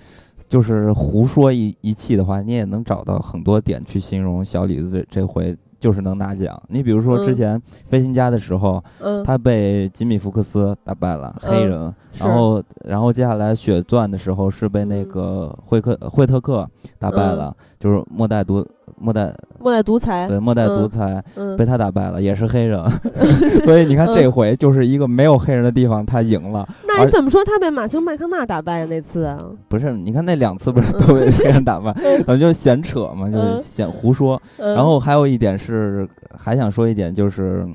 [0.49, 6.61] 就是胡说一一气的话，你也能找到很多点去形容小李子这这回就是能拿奖。
[6.69, 11.95] 你比如说之嗯前飞行家的时候，嗯，他被吉米·福克斯打败了，黑嗯人。
[12.19, 15.07] 然后，然后接下来血钻的时候是被那嗯。
[15.09, 18.63] 个惠克惠特克打败了，就是末代独
[18.97, 20.27] 末代末代独裁。
[20.27, 22.83] 对末代独嗯裁嗯被他打败了，也是黑人。
[23.63, 26.67] 所以你看这回就是一个没有黑人的地方，他赢了。
[26.87, 28.85] 那你怎么说他被马修麦康纳打败啊？
[28.85, 29.37] 那次啊？
[29.67, 31.93] 不是，你看那两次不是都被黑人打败，
[32.27, 34.41] 咱就是闲扯嘛，就是嗯闲胡说。
[34.57, 36.07] 嗯然后还有一点是，
[36.37, 37.67] 还想说一点就是，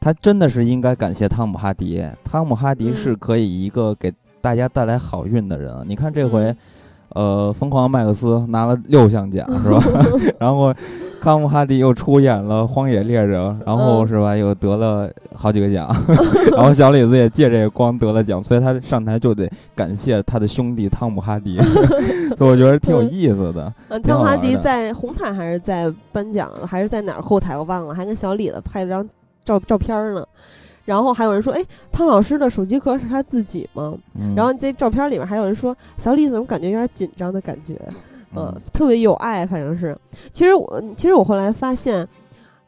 [0.00, 2.02] 他真的是应该感谢汤姆哈迪。
[2.24, 5.72] 汤姆哈迪嗯是可以一个给大家带来好运的人。
[5.86, 6.56] 你看这回，嗯
[7.14, 9.82] 呃，疯狂麦克斯拿了六项奖 是吧？
[10.40, 10.72] 然后
[11.20, 15.88] 汤姆哈迪又出演了《荒野猎人》，然后嗯是吧，又得了好几个奖。
[16.56, 21.58] 然后小李子也借这个光得了奖，所以他上台就得感谢他的兄弟汤姆哈迪。
[22.36, 23.72] 所以我觉得挺有意思的。
[23.88, 29.08] 嗯，挺汤姆哈迪在红毯还是在颁奖，还是在哪儿后台我忘了，还跟小李子拍了张
[29.44, 30.26] 照照片儿呢。
[30.84, 33.94] 然后还有人说，哎，汤老师的手机壳是他自己吗？
[34.14, 37.74] 嗯、然后这照片里面还有人说，小李怎么感觉有点紧张的感觉？
[38.34, 39.94] 嗯嗯，特别有爱，反正是。
[40.32, 42.08] 其实我其实我后来发现，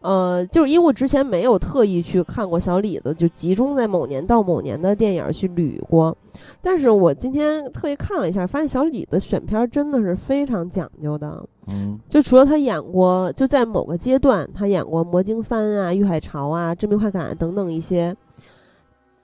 [0.04, 6.14] 呃，就是因为我之前没有特意去看过小李子，就集中在某年到某年的电影去捋过。
[6.60, 11.42] 但是我今天特意看了一下，发现小李子选片真的是非常讲究的。
[11.68, 18.14] 嗯就除了他演过，就在某个阶段，他演过《魔晶三》啊、《玉海潮》啊、《致命快感》等等一些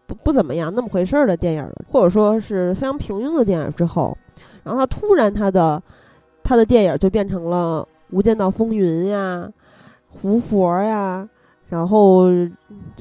[0.06, 4.16] 不不怎么样那么回事儿的电影儿，或者说是非常平庸的电影儿之后，
[4.64, 5.82] 然后他突然他的
[6.42, 7.86] 他的电影儿就变成了
[8.16, 9.46] 《无间道风云》呀、
[10.10, 11.28] 《胡佛》呀。
[11.68, 12.24] 然后，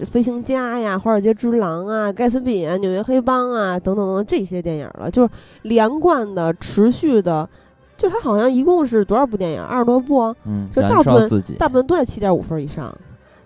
[0.05, 5.29] 飞行家呀、华尔街之狼啊、盖茨比啊、纽约黑帮啊等等等等这些电影了，就是
[5.63, 7.49] 连贯的、持续的，
[7.97, 9.63] 就他好像一共是多少部电影？
[9.63, 11.41] 二十多部啊，嗯，就大部分。
[11.57, 12.95] 大部分都在七点五分以上。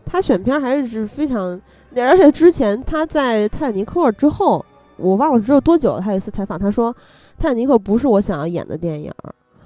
[0.06, 1.58] 他选片还是是非常，
[1.96, 4.66] 而且之前他在《泰坦尼克》之后，
[4.98, 6.02] 我忘了之后多久。
[6.02, 6.94] 他有一次采访，他说
[7.40, 9.10] ：“泰坦尼克不是我想要演的电影，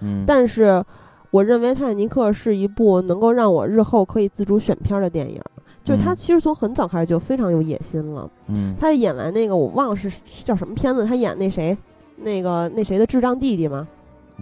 [0.02, 0.86] 嗯，但是
[1.32, 5.42] 我认为《泰坦尼克》是一部能够让我日后可以自主选片的电影。”
[5.84, 8.30] 就是他嗯其实从很早开始就非常有野心了。
[8.48, 11.78] 嗯他演完那个我忘了是是叫什么片子，他演那谁，
[12.18, 13.88] 那个那谁的智障弟弟吗，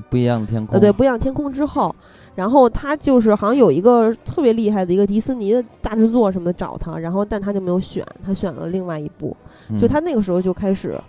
[0.10, 0.74] 不一样的天空。
[0.74, 1.95] 呃，对，不一样天空之后，
[2.34, 9.38] 然后他就是好像有一个特别厉害的一个迪斯尼的大制作什么的找他，然后但他就没有选，他选了另外一部，
[9.70, 10.99] 嗯就他那个时候就开始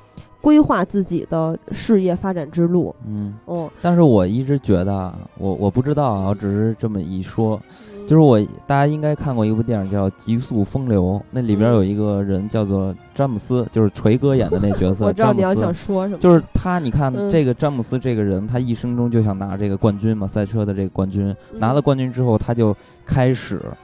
[0.47, 2.95] 规划自己的事业发展之路。
[3.05, 7.61] 嗯，哦，但是我一直觉得啊，我我不知道啊，我只是这么一说，
[7.93, 8.07] 嗯。
[8.07, 11.75] 就是我大家应该看过一部电影叫《极速风流》，那里边嗯。
[11.75, 15.07] 有一个人叫做詹姆斯，就是锤哥演的那角色。
[15.11, 17.29] 我知道你要想说什么，就是他，你看嗯。
[17.29, 21.35] 这个詹姆斯这个人，他一生中就想拿这个冠军嘛，赛车的这个冠军。
[21.55, 22.73] 拿了冠军之后，他就
[23.05, 23.77] 开始嗯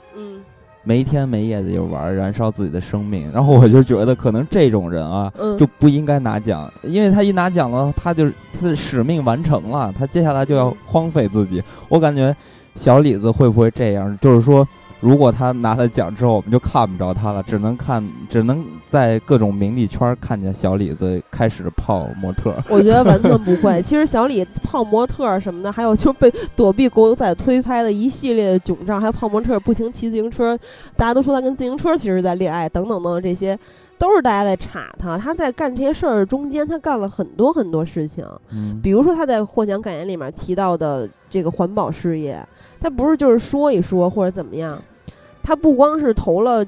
[0.85, 3.31] 没天没夜的就玩，燃烧自己的生命。
[3.35, 11.63] 然后我就觉得，可能这种人啊，嗯，就不应该拿奖，因为他一拿奖了，他就他的使命完成了，他接下来就要嗯荒废自己。
[11.89, 12.35] 我感觉
[12.75, 14.19] 小李子会不会这样？
[14.21, 14.67] 就是说，
[15.03, 22.55] 如果他拿了奖之后，我们就看不着他了，只能看，只能在各种名利圈看见小李子开始泡模特。
[22.71, 23.83] 我觉得完全不会。
[23.83, 30.57] 其实小李泡模特儿什么的，还有就是被躲避狗仔推拍的一系列的囧照，还有泡模特儿不停骑自行车，
[30.97, 33.59] 大家都说他跟自行车其实在恋爱，等等等等这些。
[33.99, 38.27] 都是大家在查他，他在干这些事儿中间，他干了很多很多事情。
[38.51, 42.45] 嗯比如说他在获奖感言里面提到的这个环保事业，
[42.81, 44.77] 他不是就是说一说或者怎么样，
[45.43, 46.65] 他不光是投了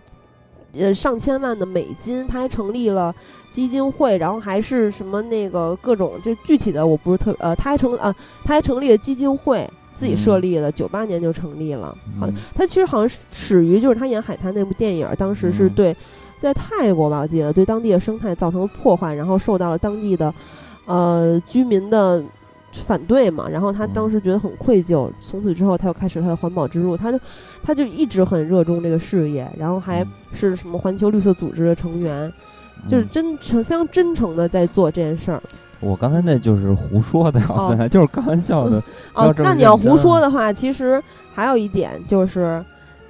[0.75, 3.15] 呃上千万的美金，他还成立了
[3.51, 8.15] 基金会，然后还是什么那个各种就具体的我不是特呃，他还成呃
[8.45, 9.69] 他还成立了基金会。
[9.97, 11.97] 自己设立的，九八、年就成立了。
[12.19, 15.97] 好，嗯他其实好像始于就是他演海滩那部电影，当时是嗯对
[16.37, 20.35] 在泰国吧，我记得对当地的生态造成了破坏，然后受到了当地的
[20.87, 22.21] 呃居民的
[22.83, 27.19] 反对嘛，然后他当嗯时觉得很愧疚，从此之后他又开始他的环保之路，他就
[27.63, 30.09] 他就一直很热衷这个事业，然后还嗯。
[30.33, 32.33] 是什么环球绿色组织的成员，
[32.91, 35.41] 就是嗯真诚非常真诚的在做这件事儿。
[35.79, 37.67] 我刚才那就是胡说的，哦。
[37.71, 38.83] 本来就是开玩笑的。
[39.15, 41.01] 哦，那你要胡说的话，其实
[41.33, 42.65] 还有一点就是，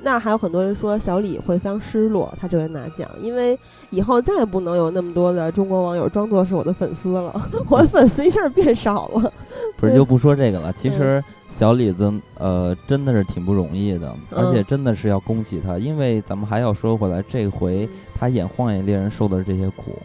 [0.05, 3.59] 那还有很多人说小李会非常失落，他这回拿奖，因为
[3.89, 9.33] 以后再也不能有那么多的中国网友装作是我的粉丝了， 我的粉丝一下变少了。
[9.79, 10.71] 不是就不说这个了。
[10.75, 19.97] 其嗯实小李子呃真的是挺不容易的，而且嗯真的是要恭喜他，因为咱们还要说回来，这回他演《荒野猎人》受的这些苦，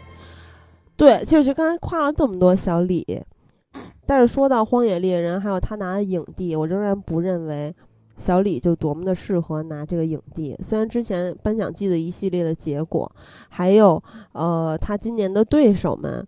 [0.96, 3.22] 对，就是刚才夸了这么多小李，
[4.06, 7.74] 但是说到《荒野猎人》，还有他拿的影帝，我仍然不认为
[8.20, 10.56] 小李就多么的适合拿这个影帝。
[10.62, 13.10] 虽然之前颁奖季的一系列的结果，
[13.48, 14.00] 还有
[14.32, 16.24] 呃他今年的对手们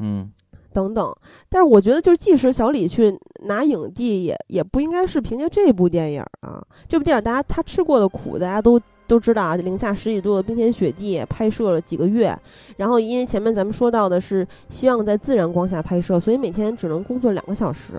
[0.00, 0.28] 嗯
[0.72, 1.14] 等等，
[1.48, 6.60] 但是我觉得，就是即使小李去拿影帝也，也不应该是凭借这部电影啊。
[6.88, 12.38] 这部电影大家他吃过的苦，大家都都知道啊，零下十几度的冰天雪地拍摄了几个月，
[12.76, 17.94] 然后因为前面咱们说到的是希望在自然光下拍摄，所以每天只能工作两个小时。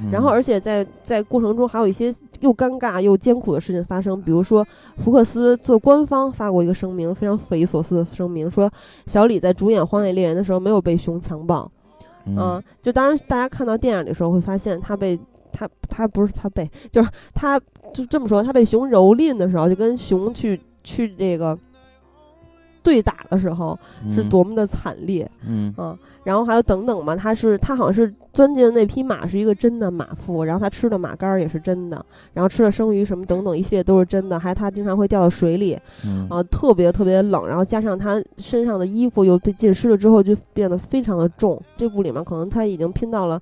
[0.00, 4.64] 嗯然后，而且在在过程中还有一些又尴尬又艰苦的事情发生，比如说
[4.98, 8.70] 福克斯做官方发过一个声明，非常匪夷所思的声明，说
[9.06, 11.70] 小李在主演《荒野猎人》的时候没有被熊强暴。
[12.26, 15.18] 嗯嗯，就当然大家看到电影的时候会发现他被
[15.50, 17.58] 他他不是他被，就是他
[17.92, 21.58] 就这么说，他被熊蹂躏的时候，就跟熊去去这个
[22.82, 23.78] 对打的时候
[24.14, 25.30] 是嗯多么的惨烈。
[25.46, 41.60] 嗯啊，然后还有等等嘛，他是他好像是钻进的那匹马是一个真的马腹，然后他吃的马肝儿也是真的，然后吃的生鱼什么等等一系列都是真的，还他经常会掉到水里嗯啊，特别特别冷，然后加上他身上的衣服又被浸湿了之后，就变得非常的重。
[41.76, 43.40] 这部里面可能他已经拼到了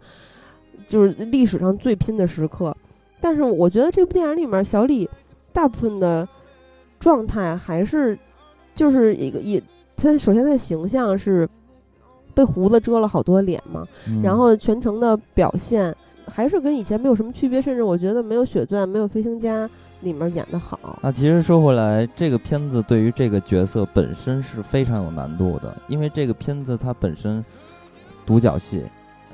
[0.89, 2.77] 就是历史上最拼的时刻，
[3.21, 5.09] 但是我觉得这部电影里面小李
[5.53, 6.27] 大部分的
[7.01, 8.17] 状态还是
[8.77, 9.61] 就是一个也
[9.97, 11.49] 他首先他的形象是
[12.35, 15.93] 被胡子遮了好多脸嘛，嗯然后全程的表现
[16.27, 19.67] 还是跟以前没有什么区别，甚至我觉得没有《血钻》、没有《飞行家》
[20.03, 20.99] 里面演的好。
[21.01, 27.43] 那其实说回来，这个片子对于这个角色本身是非常有难度的，因为这个片子它本身
[28.27, 28.83] 独角戏，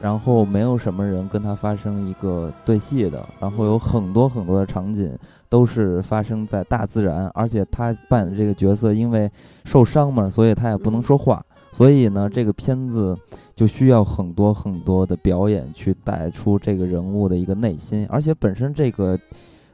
[0.03, 5.17] 然后没有什么人跟他发生一个对戏的，然后有很多很多的场景
[5.49, 9.31] 都是发生在大自然，而且他扮演的这个角色因为
[9.65, 13.17] 受伤嘛，所以他也不能说话，所以呢，这个片子
[13.55, 19.19] 就需要很多很多的表演去带出这个人物的一个内心，而且本身这个。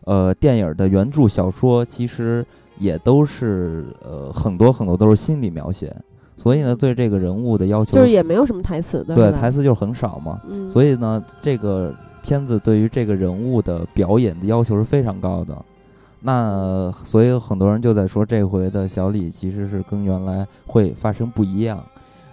[0.05, 2.47] 呃，电影的原著小说其实
[2.79, 5.95] 也都是呃很多很多都是心理描写，
[6.39, 11.93] 所以呢，对这个人物的要求就是也没有什么台词的，对台词就是很少嘛，嗯，所以呢，这个
[12.23, 15.55] 片子对于这个人物的表演的要求是非常高的。
[16.21, 21.85] 那所以很多人就在说，这回的小李其实是跟原来会发生不一样。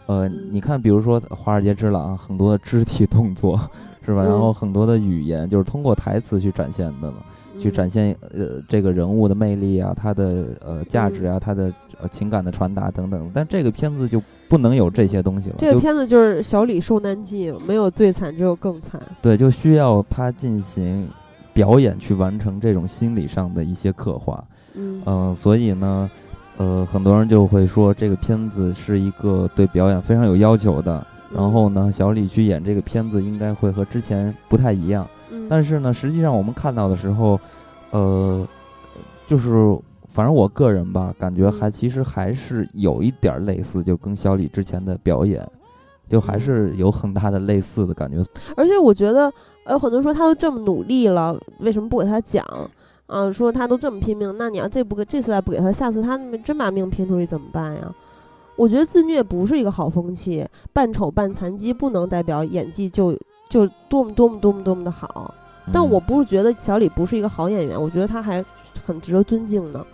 [0.05, 3.59] 呃，嗯你看，比如说《华尔街之狼》，很多的肢体动作
[4.05, 4.21] 是吧？
[4.21, 7.15] 嗯然后很多的语言就是通过台词去展现的了。
[7.57, 13.31] 去展嗯现呃这个人物的魅力啊，他的呃价值啊，他的呃情感的传达等等。
[13.33, 19.01] 但这个片子就不能有这些东西了，这个片子就是小李受难记，没有最惨，只有更惨。
[19.21, 21.07] 对，就需要他进行
[21.53, 24.43] 表演去完成这种心理上的一些刻画。
[24.75, 26.11] 嗯嗯、所以呢，
[26.57, 31.05] 呃，很多人就会说这个片子是一个对表演非常有要求的。
[31.33, 35.05] 然后呢，小李去演这个片子应该会和之前不太一样。
[35.31, 37.37] 嗯，但是呢，实际上我们看到的时候，
[37.91, 38.47] 呃，
[39.27, 39.77] 就是
[40.15, 45.45] 反正我个人吧，感觉还嗯其实还是有一点儿类似，就跟小李之前的表演，
[46.07, 48.23] 就还嗯是有很大的类似的感觉。
[48.55, 49.29] 而且我觉得，
[49.65, 52.45] 呃，很多人说他都这么努力了，为什么不给他奖？
[53.07, 57.93] 啊，说他都这么拼命，那你要这不给这次再不给他，下次他真把命拼出去怎么办呀？
[58.55, 63.13] 我觉得自虐不是一个好风气，扮丑扮残疾不能代表演技就
[63.49, 65.35] 就多么多么多么多么的好。
[65.73, 68.41] 但嗯我不是觉得小李不是一个好演员，我觉得他还
[68.85, 69.85] 很值得尊敬呢。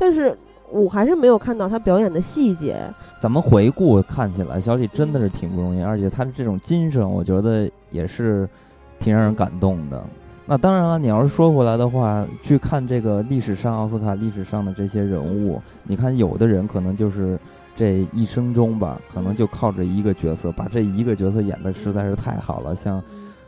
[0.00, 0.34] 但是
[0.70, 2.78] 我还是没有看到他表演的细节。
[3.20, 8.48] 咱们回顾看起来，小李真的是挺不容易，而且他的这种精神，我觉得也是
[8.98, 10.02] 挺让人感动的。
[10.46, 17.38] 那当然了，你要是说回来的话，去看这个历史上奥斯卡历史上的这些人物，你看有的人可能就是
[17.76, 23.02] 这一生中吧，可能就靠着一个角色，把这一个角色演的实在是太好了，像。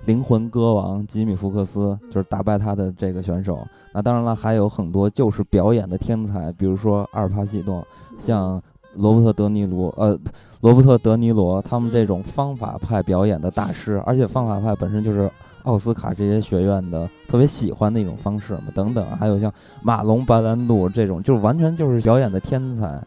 [0.05, 3.67] 灵魂歌王吉米·福克斯就是打败他的这个选手。
[3.93, 7.87] 那当然了，还有很多就是表演的天才，比如说阿尔帕西诺，
[8.19, 8.61] 像
[8.95, 10.19] 罗伯特·德尼罗，呃，
[10.61, 15.31] 罗伯特·德尼罗他们这种方法派表演的大师，而且方法派本身就是
[15.63, 19.53] 奥斯卡这些学院的特别喜欢的一种方式嘛，等等，还有像
[19.83, 23.01] 马龙·白兰度这种，就是完全就是表演的天才。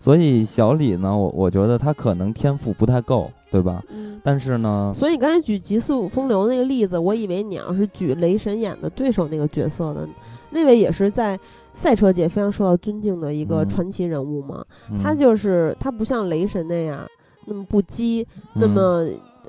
[0.00, 3.82] 所以小李呢，我我觉得他可能天赋不太够，对吧？
[3.88, 4.20] 嗯。
[4.24, 10.06] 但是呢，所以你刚才举《极速风流》那个例子，我以为你要是举雷神演的对手那个角色呢，
[10.50, 11.38] 那位也是在
[11.72, 14.64] 赛车界非常受到尊敬的一个传奇人物嘛。
[15.02, 17.06] 他就是他不像雷神那样
[17.46, 19.06] 那么不羁，那么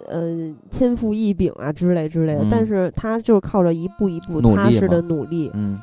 [0.08, 5.82] 呃天赋异禀啊之类之类的，但是他就是靠着一步一步踏实的努力，嗯。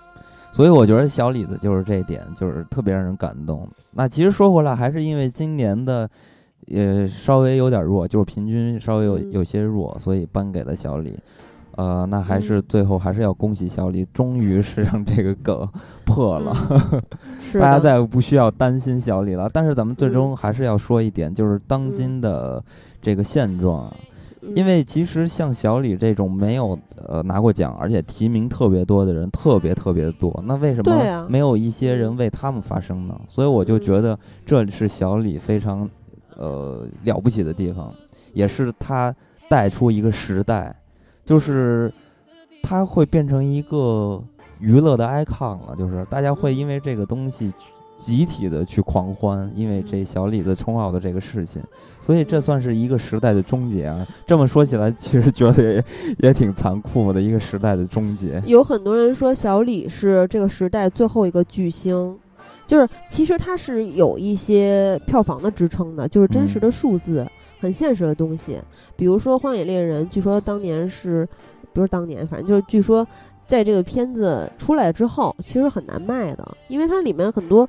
[0.52, 3.68] 所以我觉得小李子就是这一点，就是特别让人感动。
[3.92, 6.08] 那其实说回来，还是因为今年的，
[6.66, 11.18] 也稍微有点弱，就是平均稍微有有些弱，所以颁给了小李。
[11.76, 15.68] 呃，那还是最后还是要恭喜小李，终于是让这个梗
[16.06, 16.54] 破了，
[17.52, 19.50] 大家再不需要担心小李了。
[19.52, 22.64] 但是咱们最终还是要说一点，就是当今的
[23.02, 23.92] 这个现状。
[24.54, 30.40] 因为其实像小李这种没有呃拿过奖，而且提名特别多的人，特别特别多。
[30.46, 33.20] 那为什么没有一些人为他们发声呢？
[33.26, 35.88] 所以我就觉得这是小李非常
[36.36, 37.92] 呃了不起的地方，
[38.32, 39.14] 也是他
[39.48, 40.74] 带出一个时代，
[41.24, 41.92] 就是
[42.62, 44.22] 他会变成一个
[44.60, 47.52] 娱乐的 icon 了，就是大家会因为这个东西。
[47.96, 51.62] 集体的去狂欢，因为这小李子冲奥的这个事情，
[51.98, 54.06] 所以这算是一个时代的终结啊！
[54.26, 55.84] 这么说起来，其实觉得也
[56.18, 58.38] 也挺残酷的，一个时代的终结。
[58.44, 62.18] 有很多人说小李是这个时代最后一个巨星，
[62.66, 67.26] 就是其实它是有一些票房的支撑的，就是真实的数字，
[67.60, 68.58] 很现实的东西。
[68.96, 71.28] 比如说《荒野猎人》，据说当年是，
[71.72, 73.06] 不是当年，反正就是据说。
[73.48, 77.60] 在这个片子出来之后，其实很难卖的，因为它里面很多，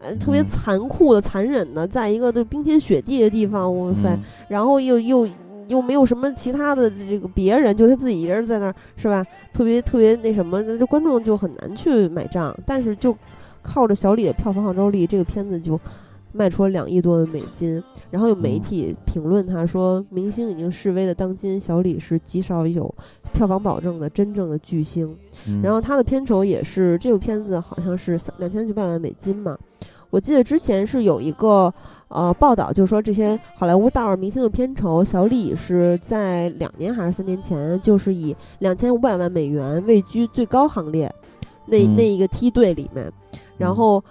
[0.00, 4.18] 呃，特别残酷的、残忍的，在一个都冰天雪地的地方，哇塞，
[4.48, 5.28] 然后又又
[5.68, 9.24] 又没有什么其他的这个别人，就他自己一人在那儿，是吧？
[9.52, 12.52] 特别特别那什么，就观众就很难去买账。
[12.66, 13.16] 但是就
[13.62, 15.78] 靠着小李的票房号召力，这个片子就。
[16.32, 22.94] 卖出了两亿多的美金，然后有媒体评论他说：“明星已经示威的当今，小李是极少有
[23.32, 25.12] 票房保证的真正的巨星。”
[25.60, 29.58] 然后他的片酬也是这部片子好像是三两千九百万美金嘛。
[30.08, 31.74] 我记得之前是有一个
[32.06, 41.12] 呃报道，就是说这些好莱坞大腕明星的片酬，小李是在两年还是三年前，就是以两千五百万美元位居最高行列，
[41.66, 43.12] 那那一个梯队里面，
[43.60, 44.02] 然后。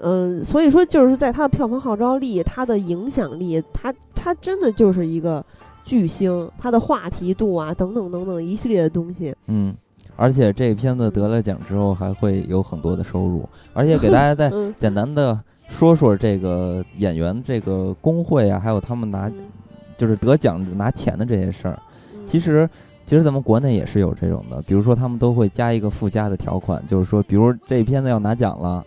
[0.00, 5.44] 嗯，所以说就是在他的票房号召力、他的影响力，他他真的就是一个
[5.84, 9.34] 巨星，他的话题度啊，等等等等一系列的东西。
[9.48, 9.74] 嗯，
[10.14, 14.48] 而且这片子得了奖之后还会有很多的收入，而且给大家 再
[14.78, 15.36] 简单的
[15.68, 19.28] 说说这个演员这个工会啊，还有他们拿
[19.96, 21.76] 就是得奖拿钱的这些事儿。
[22.24, 22.70] 其实
[23.08, 28.84] 其实咱们国内也是有这种的，比如说他们都会加一个附加的条款，就是说，比如这片子要拿奖了。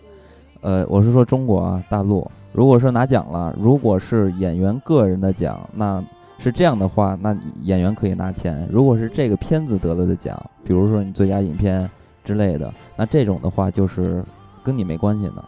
[0.60, 6.00] 呃，我是说中国啊，大陆，如果说拿奖了，如果是演员个人的奖，那
[6.38, 11.90] 是这样的话，那演员可以拿钱；如果是这个片子得了的奖，比如说你最佳影片
[12.24, 14.24] 之类的，那这种的话就是
[14.62, 15.44] 跟你没关系的。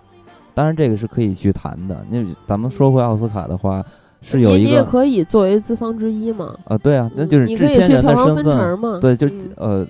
[0.52, 2.04] 当然，这个是可以去谈的。
[2.10, 3.80] 那咱们说回奥斯卡的话，
[4.24, 6.56] 是有一个你也可以作为资方之一嘛？
[6.64, 8.98] 啊，对啊，那就是制片人的身份嘛。
[9.00, 9.86] 对，就呃，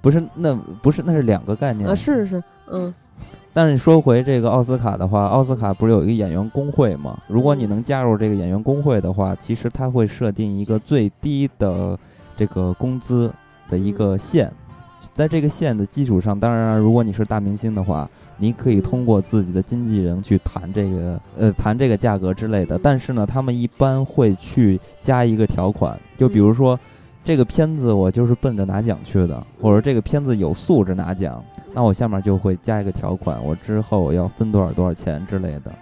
[0.00, 1.94] 不是，那不是，那是两个概念啊。
[1.94, 2.92] 是是，嗯。
[3.52, 7.18] 但是你说回这个奥斯卡的话，奥斯卡不是有一个演员工会吗？
[7.26, 11.98] 如果你能加入这个演员工会的话，其实他会设定一个最低的
[12.36, 13.32] 这个工资
[13.68, 14.52] 的一个线，
[15.18, 22.78] 在这个线的基础上，当然如果你是大明星的话，你可以通过自己的经纪人去谈这个呃谈这个价格之类的。
[22.78, 26.78] 但是呢，他们一般会去加一个条款，就比如说
[27.24, 31.42] 这个片子我就是奔着拿奖去的，或者这个片子有素质拿奖。
[31.74, 35.72] 那我下面就会加一个条款，我之后要分多少多少钱之类的，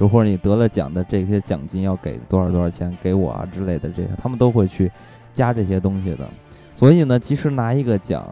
[0.00, 4.90] 就或者你得了奖的这些奖金要给多少多少钱给我啊之类的这些，他们都会去
[5.32, 6.26] 加这些东西的。
[6.74, 8.26] 所以呢，其实拿一个奖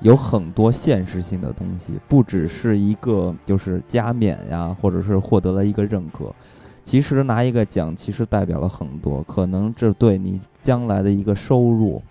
[0.00, 6.34] 有很多现实性的东西，不只是一个就是加冕呀，或者是获得了一个认可。
[6.84, 12.02] 其实拿一个奖，其实代表了很多，可能这对你将来的一个收入，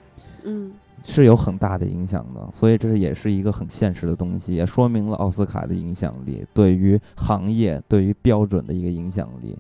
[0.43, 0.71] 嗯。
[1.07, 9.55] 是有很大的影响的，所以这是也是一个很现实的东西，也说明了奥斯卡的影响力对于行业、对于标准的一个影响力。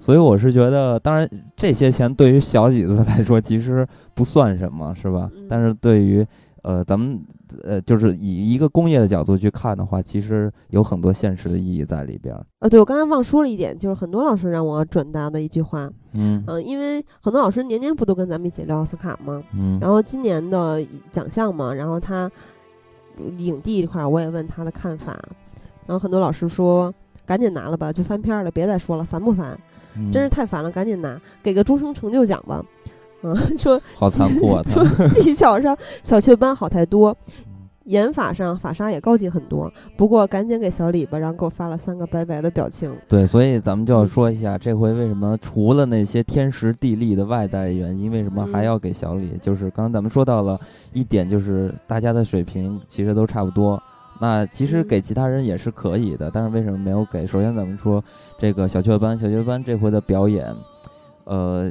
[0.00, 5.30] 所以我是觉得，当然这些钱对于小几子来说其实不算什么，是吧？
[5.48, 6.26] 但是对于
[6.62, 7.22] 呃，咱们
[7.62, 12.34] 呃，就是以一个工业的角度去看的话，其实有很多现实的意义在里边。
[12.60, 19.42] 呃，对我刚才忘说了一点，就是很多老师让我转达的一句话，嗯嗯、因为很多老师年年不都跟咱们一起聊奥斯卡吗？
[19.54, 22.30] 嗯，然后今年的奖项嘛，然后他
[23.38, 25.12] 影帝这块儿我也问他的看法，
[25.86, 26.92] 然后很多老师说
[27.26, 29.58] 赶紧拿了吧，就翻篇儿了，别再说了，烦不烦？
[29.96, 32.64] 嗯真是太烦了，赶紧拿，给个终生成就奖吧。
[33.24, 34.62] 嗯， 说好残酷啊！
[34.68, 37.16] 他说技巧上 小雀斑好太多，
[37.84, 39.72] 演法上法沙也高级很多。
[39.96, 42.94] 不过赶紧给小李吧，然后给我发了三个拜拜的表情。
[43.08, 49.38] 对，所以咱们就要说一下，这回为什么除了那些天时地利的外在原因，为什么还嗯要给小李？
[49.40, 50.60] 就是刚刚咱们说到了
[50.92, 53.82] 一点，就是大家的水平其实都差不多。
[54.20, 57.26] 那其实嗯给其他人也是可以的，但是为什么没有给？
[57.26, 58.02] 首先咱们说
[58.38, 60.54] 这个小雀斑，小雀斑这回的表演，
[61.24, 61.70] 呃，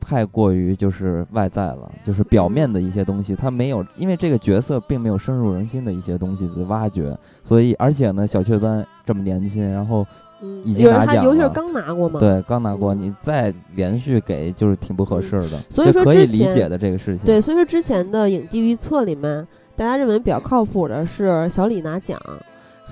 [0.00, 10.06] 太过于就是外在了，就是表面的一些东西，他没有，因为这个角色并没有深入人心的一些东西的挖掘，所以而且呢，小雀斑这么年轻，然后
[10.40, 12.20] 嗯，已经拿奖了尤其是刚拿过嘛。
[12.20, 17.26] 对刚拿过，嗯你再连续给就是挺不合适的，所以说可以理解的这个事情。
[17.26, 22.20] 对，所以说之前的影帝预测里面，大家认为比较靠谱的是小李拿奖。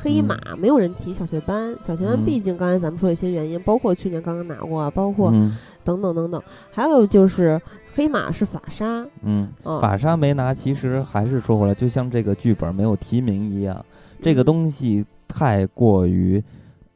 [0.02, 2.24] 黑马没有人提小学班，小雀斑嗯。
[2.24, 5.56] 毕竟刚才咱们说一些原因，包括去年刚刚拿过啊，包括嗯。
[5.82, 6.42] 等等等等，
[6.72, 7.60] 还有就是
[7.94, 13.84] 黑马是法沙，嗯，嗯法沙没拿，其实还是说回来，就像这个剧本没有提名一样，
[14.20, 14.44] 这个嗯。
[14.44, 16.42] 东西太过于。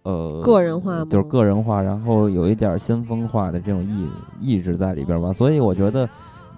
[0.02, 4.08] 呃，个人化就是个人化，然后有一点先锋化的这种意
[4.40, 6.08] 意志在里边吧，所以我觉得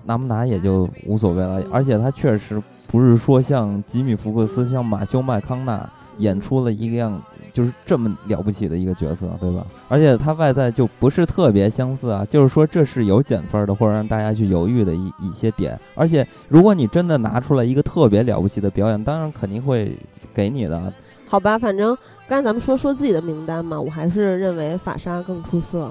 [0.04, 1.60] 拿不拿也就无所谓了。
[1.72, 2.62] 而且他确实
[2.92, 7.20] 不是说像吉米·福克斯、像马修·麦康纳演出了一个样，
[7.54, 9.66] 就是这么了不起的一个角色，对吧？
[9.88, 15.76] 而且他外在就不是特别相似啊，就是说这是有减分的，或者让大家去犹豫的一一些点。
[15.94, 19.96] 而且如果你真的拿出来一个特别了不起的表演，当然肯定会
[20.34, 20.92] 给你的。
[21.26, 21.96] 好吧，反正
[22.28, 25.90] 刚才咱们说说自己的名单嘛，我还是认为法沙更出色。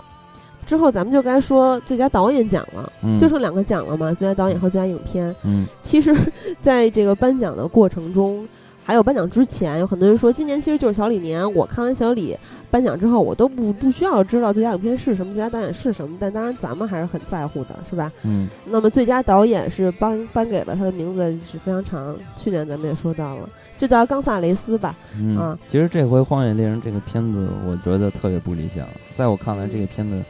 [0.66, 5.36] 之后咱们就该说最佳导演奖了，嗯，就剩两个奖了嘛，最佳导演和最佳影片。
[5.44, 6.16] 嗯其实，
[6.62, 8.48] 在这个颁奖的过程中，
[8.84, 11.54] 还有颁奖之前，有很多人说今年其实就是小李年。
[11.54, 12.38] 我看完小李
[12.70, 18.12] 颁奖之后，我都不不需要知道最佳影片是什么，最佳导演是什么，但当然咱们还是很在乎的，是吧？
[18.24, 24.96] 嗯那么最佳导演是颁颁给了他的名字是非常长，去年咱们也说到了，就叫冈萨雷斯吧。
[25.18, 28.88] 嗯啊，其实这回《荒野猎人》这个片子，我觉得特别不理想。
[29.16, 30.24] 在我看来，这个片子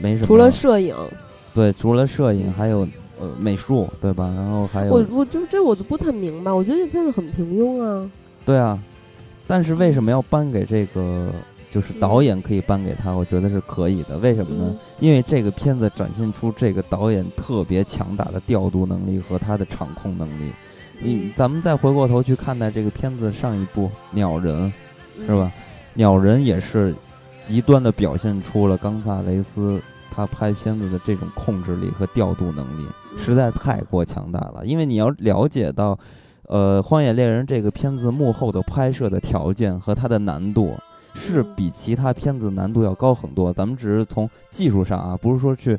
[0.00, 0.96] 没什么，除了摄影，
[1.54, 2.86] 对，除了摄影，还有
[3.20, 4.32] 呃美术，对吧？
[4.36, 8.10] 然后还有我我就这我就不太明白，我觉得这片子很平庸啊。
[8.44, 8.78] 对啊，
[9.46, 11.30] 但是为什么要颁给这个？
[11.70, 14.18] 就是导演可以颁给他，我觉得是可以的。
[14.18, 14.66] 为什么呢？
[14.68, 20.52] 嗯因为这个片子展现出这个导演特别强大的调度能力和他的场控能力。
[21.00, 24.66] 你咱们再回过头去看待这个片子上一部《鸟人》，
[25.16, 25.50] 嗯是吧？
[25.94, 26.94] 鸟人也是
[27.42, 34.64] 极端的表现出了冈萨雷斯他拍片子的这种控制力和调度能力，嗯实在太过强大了。
[34.64, 35.98] 因为你要了解到，
[36.48, 40.76] 呃，《荒野猎人》这个片子幕后的拍摄的条件和它的难度。
[41.14, 43.52] 是比其他片子难度要高很多。
[43.52, 45.78] 咱们只是从技术上啊，不是说去，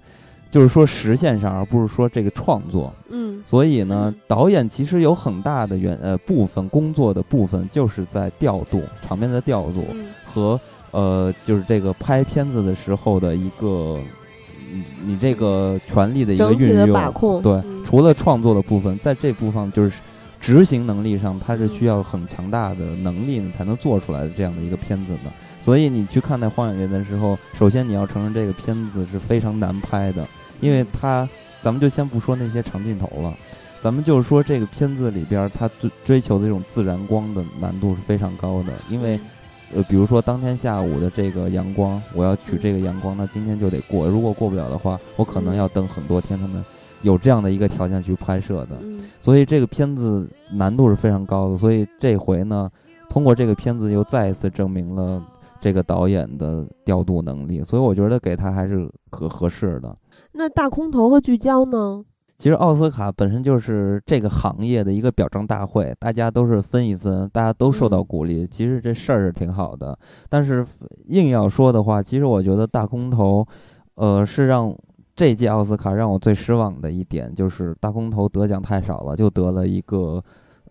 [0.51, 2.93] 就是说实现上，而不是说这个创作。
[3.09, 10.59] 嗯所以呢嗯，导演其实有很大的原呃部分工作的部分就是在调度场面的调度嗯和
[10.93, 13.99] 呃就是这个拍片子的时候的一个
[14.71, 16.93] 你你这个权力的一个运用。
[16.93, 19.99] 把控，对，嗯除了创作的部分，在这部分就是
[20.39, 25.31] 执行能力上，它是需要很强大的能力，你才能做出来的这样的一个片子的。
[25.61, 30.27] 所以你去看待《荒野猎人》的时候，首先你要承认这个片子是非常难拍的，
[30.59, 31.27] 因为它，
[31.61, 33.33] 咱们就先不说那些长镜头了，
[33.81, 39.19] 咱们就是说这个片子里边儿它追追求的这种自然光的难度是非常高的，因为。
[39.75, 44.07] 呃，比如说当天下午的这个阳光，我要取这个阳光，那今天就得过。
[44.07, 46.37] 如果过不了的话，我可能要等很多天。
[46.39, 46.63] 他们
[47.01, 51.57] 有这样的一个条件去拍摄的，嗯所以这个片子难度是非常高的。
[51.57, 52.69] 所以这回呢，
[53.09, 55.23] 通过这个片子又再一次证明了
[55.59, 57.63] 这个导演的调度能力。
[57.63, 59.95] 所以我觉得给他还是可合适的。
[60.33, 62.03] 那大空头和聚焦呢？
[62.37, 68.45] 其实奥斯卡本身就是这个行业的一个表彰大会，大家都是分一分，大家都受到嗯鼓励。
[68.47, 69.97] 其实这事儿是挺好的，
[70.29, 70.65] 但是
[71.07, 73.45] 硬要说的话，其实我觉得大空头，
[73.95, 74.75] 呃，是让
[75.15, 80.21] 这届奥斯卡让我最失望的一点，就是大空头得奖太少了，就得了一个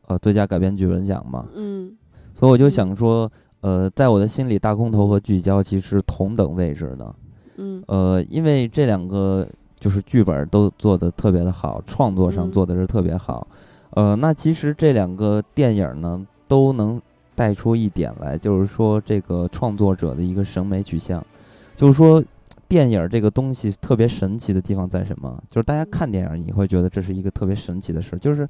[0.08, 1.46] 呃最佳改编剧本奖嘛。
[1.54, 1.96] 嗯
[2.34, 3.30] 所以我就想说，
[3.60, 7.14] 呃，在我的心里，大空头和聚焦其实同等位置的。
[7.56, 9.46] 嗯呃，因为这两个
[9.82, 12.52] 就是剧本都做得特别的好，创作上嗯。
[12.52, 13.44] 做的是特别好，
[13.90, 17.02] 呃，那其实这两个电影呢，都能
[17.34, 21.20] 带出一点来，就是说这个创作者的一个审美取向，
[21.74, 22.22] 就是说
[22.68, 25.36] 电影这个东西特别神奇的地方在什么？
[25.50, 28.48] 就是大家看电影，你会觉得这是一个特别神奇的事，就是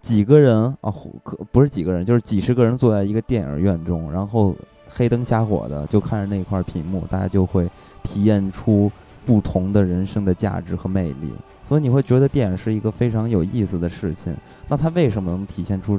[0.00, 0.90] 几个人啊，
[1.22, 4.56] 可不是几个人，就是几十个人坐在一个电影院中，然后
[4.88, 7.68] 黑灯瞎火的就看着那块屏幕，大家就会
[8.02, 8.90] 体验出
[9.24, 11.32] 不同的人生的价值和魅力。
[11.62, 14.34] 所以你会觉得电影是一个非常有意思的事情。
[14.68, 15.98] 那它为什么能体现出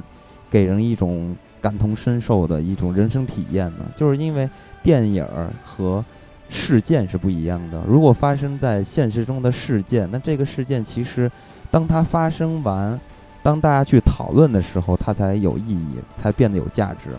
[0.50, 3.84] 给人一种感同身受的一种人生体验呢？
[3.96, 4.48] 就是因为
[4.82, 5.26] 电影
[5.62, 6.04] 和
[6.50, 7.82] 事件是不一样的。
[7.88, 11.30] 如果发生在现实中的事件，那这个事件其实
[11.70, 13.00] 当它发生完，
[13.42, 17.10] 当大家去讨论的时候，它才有意义，才变得有价值。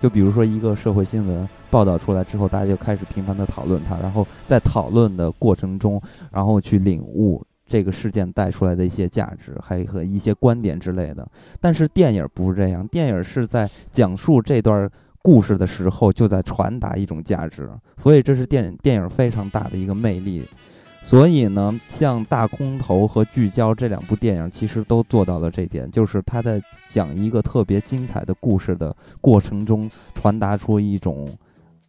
[0.00, 6.00] 就比如说一个社会新闻报道出来之后，大家就开始频繁的讨论它，然后在讨论的过程中，
[6.30, 7.44] 然后去领悟。
[7.68, 11.26] 这个事件带出来的一些价值，还和一些观点之类的。
[11.60, 14.88] 但是电影不是这样，电影是在讲述这段
[15.20, 17.68] 故事的时候，就在传达一种价值。
[17.96, 20.48] 所以这是电影电影非常大的一个魅力。
[21.08, 31.32] 所以呢，像《大空头》和《聚焦》这两部电影，其实都做到了这点，就是他在讲一个特别精彩的故事的过程中，传达出一种。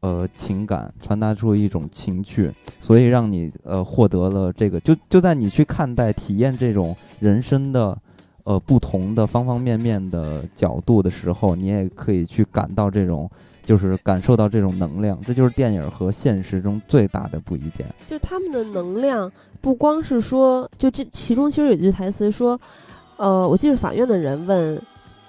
[0.02, 7.98] 呃，情感传达出一种情趣，所以让你呃获得了这个，就就在你去看待、体验这种人生的
[8.44, 13.28] 呃不同的方方面面的角度的时候，你也可以去感到这种，
[13.68, 15.22] 就是感受到这种能量。
[15.28, 17.88] 这就是电影和现实中最大的不一点。
[18.08, 19.32] 就他们的能量，
[19.62, 22.60] 不光是说，就这其中其实有一句台词说，
[23.18, 24.82] 呃，我记得法院的人问。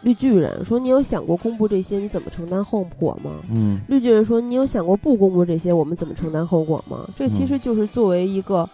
[0.02, 8.66] 绿巨人说：“你有想过公布这些，你怎么承担后果吗？”嗯，绿巨人说：“你有想过不公布这些，我们怎么承担后果吗？”这其实就是作为一个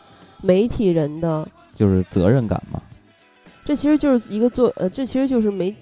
[0.43, 2.78] 媒体人的，就是责任感嘛。
[3.65, 5.74] 这其实就是一个做呃，这其实就是媒，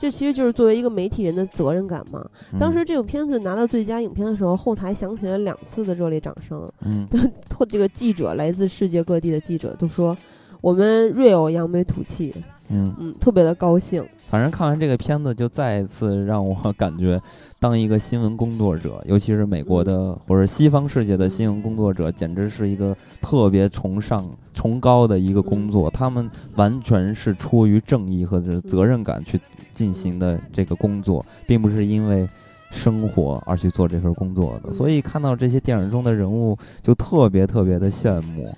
[0.00, 2.26] 这其实就是作为一个媒体人的责任感嘛。
[2.58, 6.66] 当时这部片子拿到最佳影片的时候，后台响起了两次的热烈掌声。
[6.80, 7.06] 嗯，
[7.68, 10.16] 这个记者来自世界各地的记者都说
[10.62, 12.34] ：“我们 real 扬眉吐气。”
[12.72, 14.06] 嗯嗯，特别的高兴。
[14.20, 17.20] 反正看完这个片子，就再一次让我感觉，
[17.58, 24.24] 当一个新闻工作者，尤其是美国的或者西方世界的新闻工作者，简直是一个特别崇尚、
[24.54, 25.90] 崇高的一个工作。
[25.90, 29.36] 他们完全是出于正义和责任感去
[29.72, 32.28] 进行的这个工作，并不是因为
[32.70, 34.72] 生活而去做这份工作的。
[34.72, 38.48] 所以看到这些电影中的人物，就特别特别的羡慕。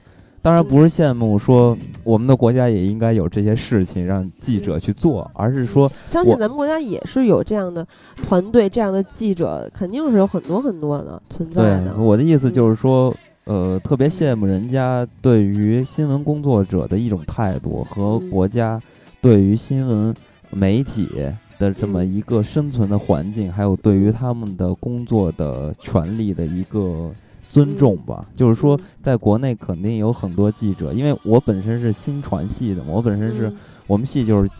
[0.44, 7.86] 当然不是羡慕说我们的国家也应该有这些事情让记者去做，而是说相信咱们国家也是有这样的
[8.24, 11.96] 团队，这样的记者肯定是有很多很多的存在的。
[11.96, 13.14] 我的意思就是说，
[13.44, 18.82] 呃，特别羡慕人家对于新闻工作者的一种态度和国家
[19.20, 20.12] 对于新闻
[20.52, 21.08] 媒体
[21.58, 27.10] 的这么一个生存的环境，还有对于他们的工作的权利的一个。
[27.52, 33.52] 尊重吧，就是说，在国内肯定有很多记者，因为我本身是新传系的嘛，我本身是
[33.86, 34.50] 我们系就是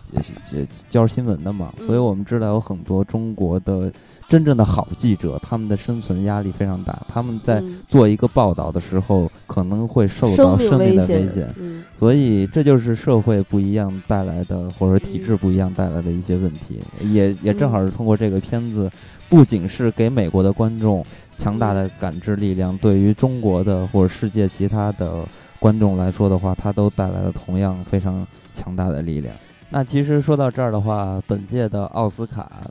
[0.90, 3.90] 教新闻的嘛，所以我们知道有很多中国的
[4.32, 11.54] 真正的好记者，他们的生存压力非常大，他们在做一个报道的时候可能会受到生命的危险，
[11.94, 18.90] 所以这就是社会不一样带来的，或者体制不一样带来的一些问题，也也正好是通过这个片子，
[19.28, 21.04] 不仅是给美国的观众。
[21.36, 25.26] 强大的感知力量，对于中国的或者世界其他的
[25.58, 29.34] 观众来说的话，它都带来了同样非常强大的力量。
[29.68, 32.62] 那其实说到这儿的话，本届的奥斯卡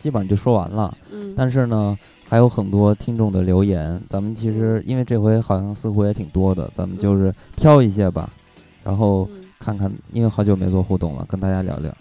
[0.00, 0.92] 基本上就说完了。
[1.12, 1.32] 嗯。
[1.36, 1.96] 但是呢，
[2.28, 8.28] 还有很多听众的留言，咱们其实因为这回好像似乎也挺多的，咱们就是挑一些吧，
[8.82, 9.28] 然后
[9.60, 11.94] 看看，因为好久没做互动了，跟大家聊聊。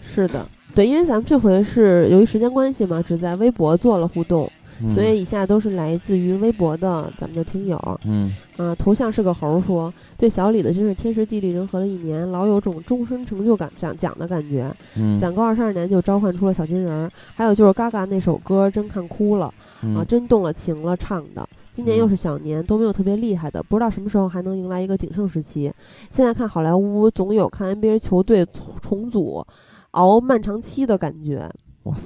[0.00, 0.44] 是的，
[0.74, 4.50] 对，因为咱们这回是由于时间关系嘛，只在微博做了互动。
[4.92, 19.52] 所以以下都是来自于微博的咱们的听友，嗯，啊，头像是个猴说，对小李的真是天时地利人和的一年，老有种终身成就感奖奖的感觉，嗯，攒够二十二年就召唤出了小金人儿，还有就是嘎嘎那首歌真看哭了，
[19.96, 25.72] 啊，真动了情了唱的，今年又是小年，都没有特别厉害的，不知道什么时候还能迎来一个鼎盛时期。
[26.10, 28.46] 现在看好莱坞总有看 NBA 球队
[28.80, 29.44] 重组
[29.92, 31.48] 熬漫长期的感觉，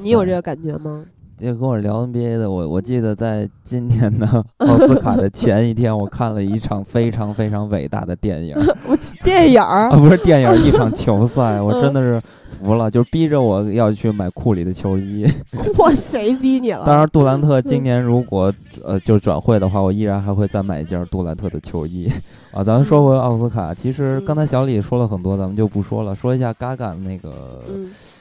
[0.02, 1.06] 你有这个感觉吗？
[1.40, 8.56] 就跟我聊 NBA 的，我我记得在今年的奥斯卡的前一天，我看了一场非常非常伟大的电影。
[8.86, 12.20] 我电影儿啊，不是电影，一场 球赛，我真的是
[12.50, 15.26] 服了，就逼着我要去买库里的球衣。
[15.78, 16.84] 我谁逼你了？
[16.84, 18.52] 当然，杜兰特今年如果
[18.84, 22.10] 呃就转会的话，我依然还会再买一件杜兰特的球衣。
[22.50, 27.62] 啊，咱们说回奥斯卡，其实刚才小李说了很多，咱们就不说了，说一下 Gaga 那个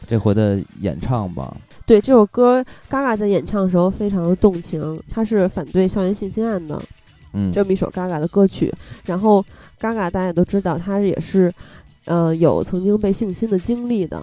[0.05, 1.55] 这回的演唱吧。
[1.87, 6.79] 对这首歌，Gaga 在演唱的时候非常的动情，他是反对校园性侵案的，
[7.31, 8.71] 嗯，这么一首 Gaga 的歌曲。
[9.05, 9.43] 然后
[9.79, 11.51] Gaga 大家都知道，他也是
[12.03, 14.21] 呃有曾经被性侵的经历的，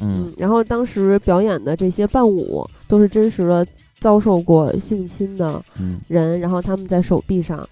[0.00, 3.64] 嗯，然后当时表演的这些伴舞都是真实的
[4.00, 5.64] 遭受过性侵的
[6.08, 7.66] 人，然后他们在手臂上。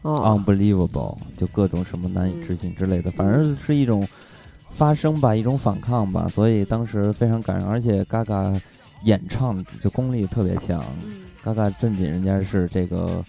[0.00, 4.04] 哦，unbelievable，就各种什么难以置信之类的，反正是一种
[4.74, 7.66] 发声吧，一种反抗吧，所以当时非常感人。
[7.66, 8.60] 而且 Gaga
[9.04, 10.84] 演唱就功力特别强
[11.44, 13.24] ，Gaga 正经人家是这个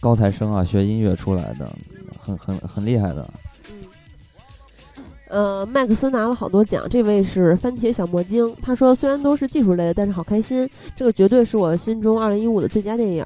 [0.00, 1.72] 高材生啊，学音乐出来的，
[2.18, 3.28] 很很很厉害的。
[5.28, 13.24] 呃，麦克斯拿了好多奖，这位是番茄小魔精，他说虽然都是技术类的，但是好开心，这个绝对是我心中二零一五的最佳电影。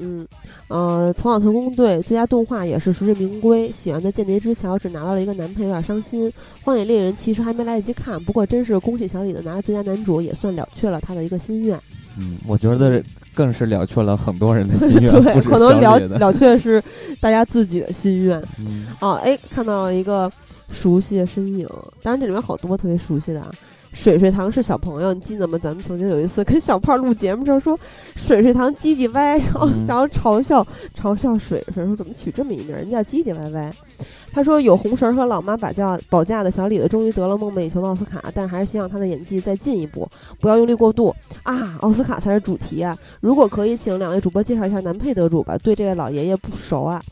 [0.00, 0.26] 嗯，
[0.68, 3.70] 呃，《头脑特工队》最佳动画也是实至名归。
[3.72, 6.28] 喜欢的《间谍之桥》只拿到了一个男配，有点伤心。
[6.62, 11.78] 《荒野猎人》其实还没来得及看，不过真是恭喜小李子拿了最佳男主，也算了却了他的一个心愿。
[12.18, 13.02] 嗯，我觉得
[13.34, 16.82] 更是了却了很多人的心愿， 对，可能了了却是
[17.20, 18.42] 大家自己的心愿。
[18.58, 20.30] 嗯，哦，哎，看到了一个
[20.70, 21.68] 熟悉的身影，
[22.02, 23.50] 当然这里面好多特别熟悉的啊。
[23.92, 25.58] 水水堂是小朋友，你记得吗？
[25.58, 27.78] 咱们曾经有一次跟小胖录节目时候说，
[28.16, 30.64] 水水堂唧唧歪，然后然后嘲笑
[30.96, 33.72] 嘲笑水水说怎么取这么一名，人家唧唧歪歪。
[34.30, 40.08] 他说有红绳和老妈把架保驾的小李子终于得了梦寐以求的奥斯卡，但还是希望他的演技再进一步，
[40.38, 41.12] 不要用力过度
[41.42, 41.76] 啊！
[41.80, 42.96] 奥斯卡才是主题啊！
[43.20, 45.56] 如果可以，请两位主播介绍一下男配得主吧。
[45.58, 47.02] 对这位老爷爷不熟啊。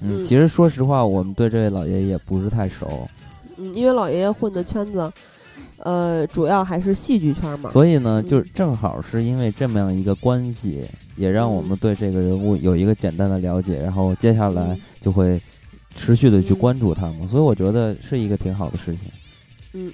[0.00, 3.06] 嗯，其实说实话，我们对这位老爷爷不是太熟。
[3.58, 5.12] 嗯，因为老爷爷混的圈子。
[5.78, 10.84] 呃，主要还是戏剧圈嘛，所以呢，就正好是因为这么样一个关系，
[11.16, 15.40] 也让我们对这个人物有一个简单的了解，然后接下来就会
[15.94, 19.04] 持续的去关注他们，所以我觉得是一个挺好的事情。
[19.74, 19.92] 嗯，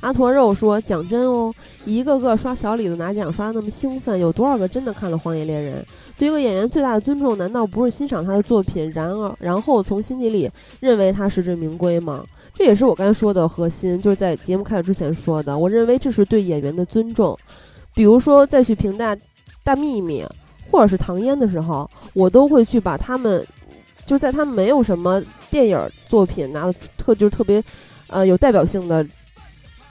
[0.00, 1.52] 阿驼肉说：“讲真哦，
[1.84, 5.82] 一个个刷小李子拿奖刷的那么兴奋，有多少个真的看了《荒野猎人》？
[6.16, 10.48] 对一个演员最大的尊重，难道不是欣赏他的作品，然而然后从心底里
[10.80, 12.24] 认为他实至名归吗？”
[12.58, 15.56] 这也是我刚才说的核心，就是在节目开始之前说的。
[15.56, 17.38] 我认为这是对演员的尊重。
[17.94, 19.14] 比如说，再去评大
[19.62, 20.24] 《大秘密》
[20.68, 23.46] 或者是《唐嫣》的时候，我都会去把他们，
[24.04, 25.22] 就是在他们没有什么
[25.52, 27.62] 电影作品拿的特就是特别，
[28.08, 29.06] 呃，有代表性的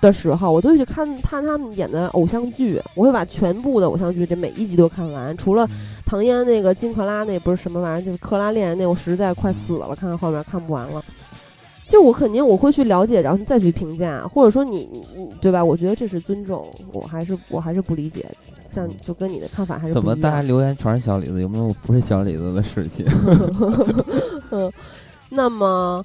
[0.02, 2.82] 的时候，我都会去看看他们演的偶像剧。
[2.96, 5.66] 我会把全部的偶像剧这每一集都看完，除了
[6.06, 11.02] 唐嫣那个金克拉那不是什么玩意儿，就是克拉恋人那，我实在快死了，看看后面看不完了。
[11.90, 15.64] 就我肯定我会去了解，然后再去评价，或者说你你对吧？
[15.64, 18.26] 我觉得这是尊重，我还是我还是不理解，
[18.66, 21.42] 像就跟你的看法还是怎么大家留言全是小李子？
[21.42, 23.06] 有没有不是小李子的事情？
[24.52, 24.70] 嗯，
[25.32, 26.04] 那么，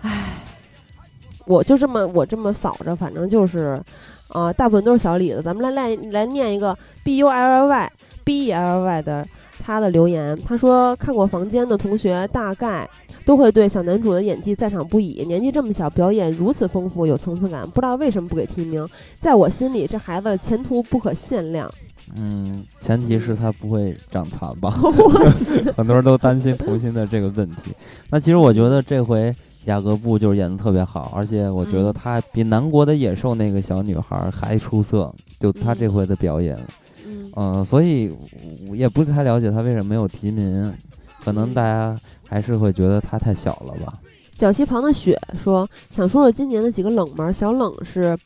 [0.00, 0.34] 唉，
[1.46, 3.80] 我就这么我这么扫着，反正就是，
[4.28, 5.40] 啊，大部分都是小李子。
[5.40, 7.92] 咱们来来来念一个 b u l y
[8.24, 9.24] b e l y 的
[9.64, 12.88] 他的留言，他说看过房间的同学大概。
[13.24, 15.24] 都会对小男主的演技赞赏不已。
[15.26, 18.86] 年纪这么小，表演如此丰富，有层次感，不知道为什么不给提名。
[19.18, 21.72] 在我心里，这孩子前途不可限量。
[22.16, 24.70] 嗯，前提是他不会长残吧？
[25.76, 27.72] 很多人都担心童星的这个问题。
[28.10, 29.34] 那其实我觉得这回
[29.64, 35.12] 雅各布就是演的特别好，而且我觉得他比南国的野兽那个小女孩还出色。
[35.40, 36.58] 就他这回的表演，
[37.36, 38.14] 嗯，所以
[38.72, 40.72] 也不太了解他为什么没有提名。
[41.24, 41.98] 可能大家
[42.28, 43.94] 还是会觉得他太小了吧。
[44.34, 48.18] 脚膝旁的雪说：“想说说今年的几个冷门，小冷是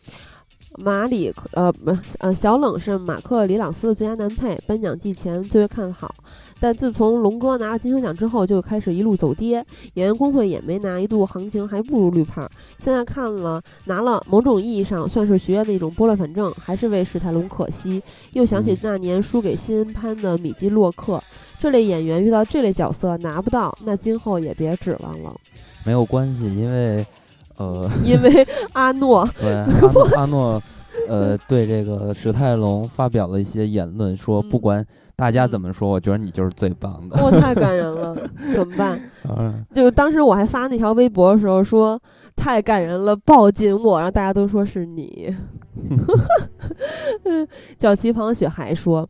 [0.78, 6.14] 马里呃不呃小冷是马克里朗斯的最佳男配，颁奖季前最为看好，
[6.58, 9.64] 但自从龙哥拿了金球奖之后，就开始一路走跌。
[9.94, 12.48] 演员工会也没拿，一度行情还不如绿胖。
[12.78, 18.02] 现在看了拿了，某种意义上算是学院的一种拨乱反正，还是为史泰龙可惜。
[18.32, 21.22] 又想起那年输给新恩潘的米基洛克。”
[21.60, 25.34] 这类演员遇到这类角色拿不到，那今后也别指望了。
[25.84, 27.04] 没有关系，因为，
[27.56, 29.52] 呃，因为阿诺 对
[30.16, 30.62] 阿诺，
[31.08, 34.84] 呃，对这个史泰龙发表了一些言论，说不管
[35.16, 37.16] 大家怎么说，我觉得你就是最棒的。
[37.22, 38.16] 哇，太感人了，
[38.54, 39.00] 怎么办？
[39.74, 42.00] 就当时我还发那条微博的时候说
[42.36, 45.34] 太感人了，抱紧我，然后大家都说是你。
[47.76, 49.08] 叫旗旁雪还说。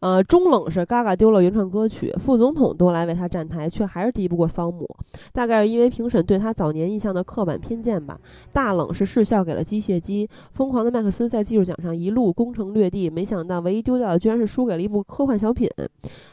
[0.00, 4.88] 呃，中冷是嘎嘎丢了原创歌曲，副总统都来为他站台，却还是敌不过桑姆。
[5.30, 8.18] 大概是因为评审对他早年印象的刻板偏见吧。
[8.50, 15.68] 大冷是视效给了机械姬，疯狂的麦克斯在技术奖上一路攻城略地，没想到唯一丢掉的居然是输给了一部科幻小品。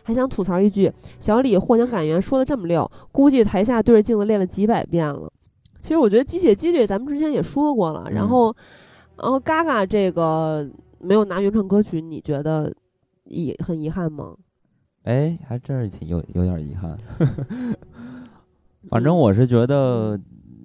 [0.03, 0.89] 还想吐槽一句，
[1.19, 5.29] 小李获奖感言说的这么溜，估计台下对着镜子练了几百遍了。
[5.81, 8.55] 其实我觉得机械姬这咱们之前也说过了，然后，
[9.17, 10.65] 然后嘎嘎这个
[10.99, 12.73] 没有拿原创歌曲，你觉得？
[13.29, 14.35] 遗很遗憾吗？
[15.03, 16.97] 哎，还真是挺有有点遗憾。
[18.89, 20.19] 反正我是觉得，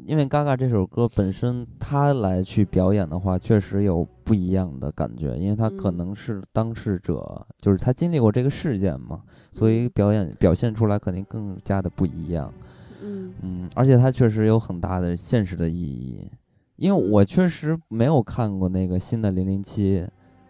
[0.04, 9.22] 因为《嘎嘎》这首歌本身，他来去表演的话，确实有不一样的感觉，因为他可能是当事者，就是他经历过这个事件嘛，
[9.52, 12.52] 所以表演表现出来肯定更加的不一样。
[13.00, 16.28] 嗯嗯，而且他确实有很大的现实的意义，
[16.76, 20.00] 因为我确实没有看过那个新的《零零七》，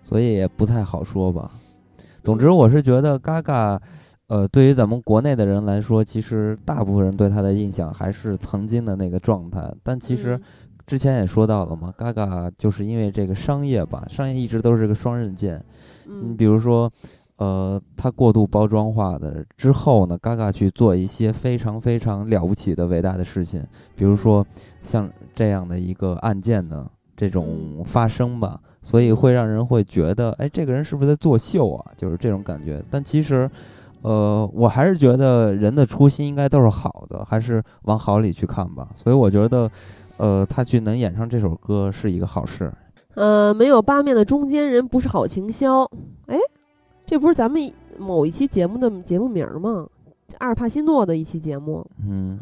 [0.02, 1.52] 所以也不太好说吧。
[2.22, 3.80] 总之，我是觉得 Gaga，，
[4.28, 9.68] 呃，对于咱们国内的人来说，其实大部分人对他的印象还是曾经的那个状态。
[9.82, 10.40] 但其实
[10.86, 15.60] 之前也说到了嘛，，Gaga 就是因为这个商业吧，商业一直都是个双刃剑。
[16.06, 16.88] 你比如说，
[17.38, 23.64] 呃，他过度包装化的之后呢，，Gaga 去做一些非常非常了不起的伟大的事情，
[23.96, 24.46] 比如说
[24.84, 28.60] 像这样的一个案件呢，这种发声吧。
[28.84, 31.93] 所以会让人会觉得，哎，这个人是不是在作秀啊？
[31.97, 32.82] 就是这种感觉。
[32.90, 33.48] 但其实，
[34.01, 38.89] 呃，我还是觉得人的初心应该都是好的，还是往好里去看吧。
[38.97, 39.70] 所以我觉得，
[40.16, 42.72] 呃，他去能演上这首歌是一个好事。
[43.14, 45.89] 呃，没有八面的中间人不是好情销。
[46.26, 46.36] 哎，
[47.06, 49.86] 这不是咱们某一期节目的节目名吗？
[50.39, 51.86] 阿尔帕西诺的一期节目。
[52.05, 52.40] 嗯。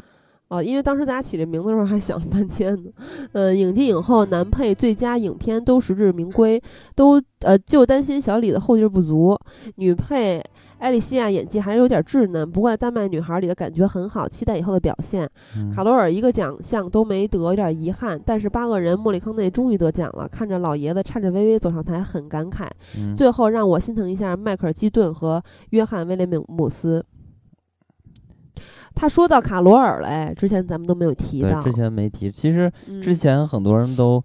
[0.51, 2.91] 哦，因为当时大家起这名字的时候还想了半天呢。
[3.31, 6.61] 呃，影帝、影后、男配、最佳影片都实至名归，
[6.93, 9.39] 都呃就担心小李的后劲不足。
[9.77, 10.43] 女配
[10.79, 15.25] 艾莉西亚演技还是有点稚嫩，不过《丹麦女孩》里的感觉很好，期待以后的表现。
[15.73, 18.19] 卡罗尔一个奖项都没得，有点遗憾。
[18.25, 22.67] 但是八个人，莫里康内终于得奖了，看着老爷子颤颤巍巍走上台，很感慨。
[23.15, 27.05] 最后让我心疼一下迈克尔基顿和约翰威廉姆斯。
[28.93, 31.61] 他说到卡罗尔了，之前咱们都没有提到。
[31.61, 32.31] 之前没提。
[32.31, 32.71] 其实
[33.01, 34.23] 之前很多人都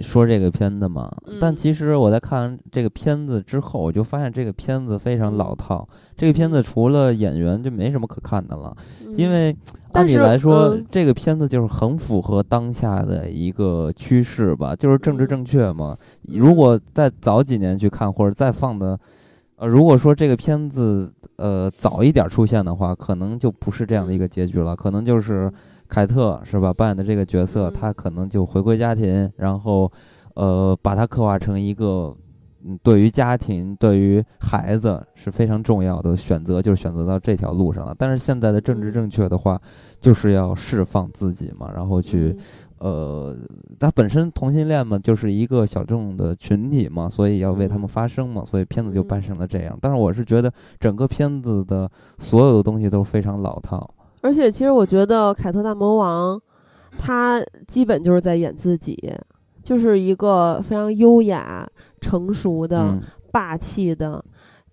[0.00, 1.10] 说这个片子嘛，
[1.40, 5.86] 但其实我在看完这个片子之后，我就发现这个片子非常老套。
[6.16, 8.74] 这个片子除了演员就没什么可看的了，
[9.16, 9.54] 因为
[9.92, 15.96] 按理来说，这个片子就是很符合当下的一个趋势吧，就是政治正确嘛。
[16.22, 18.98] 如果再早几年去看，或者再放的。
[19.56, 25.50] 呃，如果说这个片子呃早一点出现的话，可能就不是这样的一个结局了，可能就是
[25.88, 29.90] 凯特是吧扮演的这个角色，他可能就回归家庭，然后
[30.34, 32.14] 呃把他刻画成一个
[32.66, 37.94] 嗯对于家庭、对于孩子是非常重要的选择，就是选择到这条路上了。
[37.98, 39.58] 但是现在的政治正确的话，
[40.02, 42.36] 就是要释放自己嘛，然后去。
[42.78, 43.34] 呃，
[43.80, 49.78] 他本身同性恋嘛，就是一个小众的群体嘛，所以要为他们发声嘛，所以片子就扮成了这样。
[49.80, 53.88] 但是我是觉得整个片子的所有的东西都非常老套。
[54.20, 56.38] 而且其实我觉得凯特大魔王，
[56.98, 59.10] 他基本就是在演自己，
[59.62, 61.66] 就是一个非常优雅、
[62.02, 62.98] 成熟的、
[63.32, 64.22] 霸气的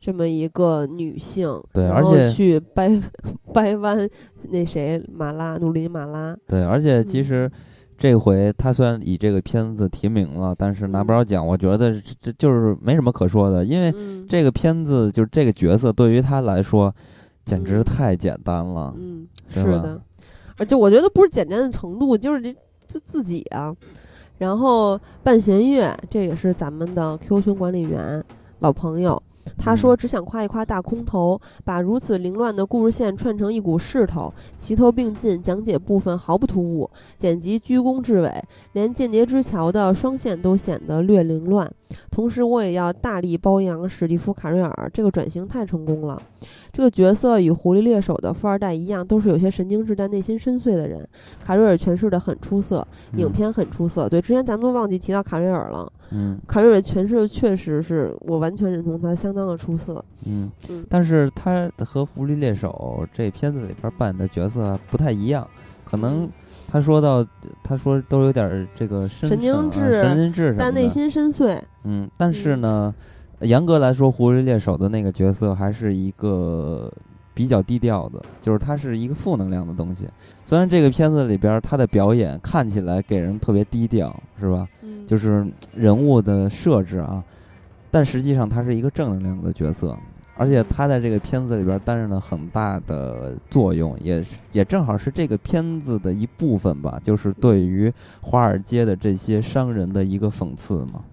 [0.01, 1.49] 这么一个女性。
[1.71, 3.01] 对，而且去掰
[3.53, 4.09] 掰弯
[4.49, 6.35] 那谁马拉努里马拉。
[6.45, 7.49] 对，而且其实。
[8.03, 13.95] 这回他虽然以这个片子提名了，但是拿不着奖，我觉得这就是没什么可说的，因为
[14.27, 16.93] 这个片子就是这个角色对于他来说，
[17.45, 18.93] 简直太简单了。
[18.97, 20.01] 嗯，是的，
[20.57, 22.53] 而且我觉得不是简单的程度，就是这
[22.85, 23.73] 就自己啊。
[24.37, 28.21] 然后半弦月，这也是咱们的 Q 群管理员
[28.59, 29.23] 老朋友。
[29.57, 38.43] 他说：“只想夸一夸大空头，把如此凌乱的故事线串成一股势头，齐头并进，讲解部分毫不突兀，剪辑居功至伟，
[38.73, 41.71] 连间谍之桥的双线都显得略凌乱。
[42.09, 46.21] 同时，我也要大力褒扬史蒂夫·卡瑞尔，这个转型太成功了。”
[46.73, 51.07] 这个角色与狐狸猎手的富二代一样，都是有些神经质但内心深邃的人。
[51.39, 54.09] 卡瑞尔诠释的很出色，影片很出色。
[54.09, 55.91] 对，之前咱们都忘记提到卡瑞尔了。
[56.13, 60.03] 嗯，卡瑞尔诠释的确实是我完全认同他，相当的出色。
[60.25, 65.47] 嗯嗯，但是他和狐狸猎手这片子里边扮演的角色不太一样，
[65.83, 66.29] 可能
[66.67, 67.25] 他说到
[67.63, 71.59] 他说都有点这个神经质，神经质，但内心深邃。
[71.83, 72.93] 嗯，但是呢。
[73.39, 76.89] 严格来说，狐狸猎手的那个角色还是一个
[77.33, 80.07] 比较低调的，就是它是一个负能量的东西。
[80.45, 84.67] 虽然这个片子里边他的表演看起来给人特别低调，是吧？
[84.81, 87.23] 嗯，就是人物的设置啊，
[87.89, 89.97] 但实际上他是一个正能量的角色，
[90.35, 97.91] 而且他在这个片子里边担任了很大的作用，也也正好是这个片子的一部分吧，就是对于
[98.21, 101.03] 华尔街的这些商人的一个讽刺嘛。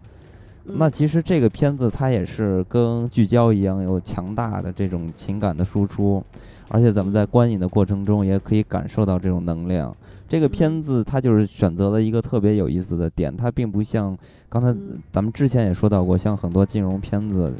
[0.74, 6.22] 那其实这个片子它也是跟聚焦一样，有强大的这种情感的输出，
[6.68, 9.94] 而且咱们在观影的过程中也可以感受到这种能量。
[10.28, 14.16] 这个片子它就是选择了一个特别有意思的点，它并不像
[14.48, 14.72] 刚才
[15.12, 17.52] 咱们之前也说到过，像很多金融片子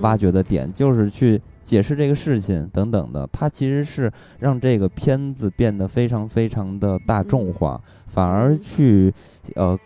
[0.00, 9.12] 挖掘的点就是去解释这个事情等等的，它其实是让这个片子变得非常非常的大众化，反而去
[9.54, 9.78] 呃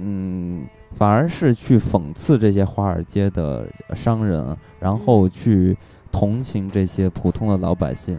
[0.00, 0.64] 嗯。
[0.94, 5.76] 反而是去讽刺这些华尔街的商人，然后去
[6.10, 8.18] 同情这些普通的老百姓，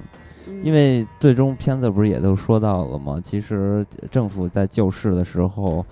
[0.63, 3.19] 因为最终片子不是也都说到了吗？
[3.23, 5.85] 其实政府在救市的时候，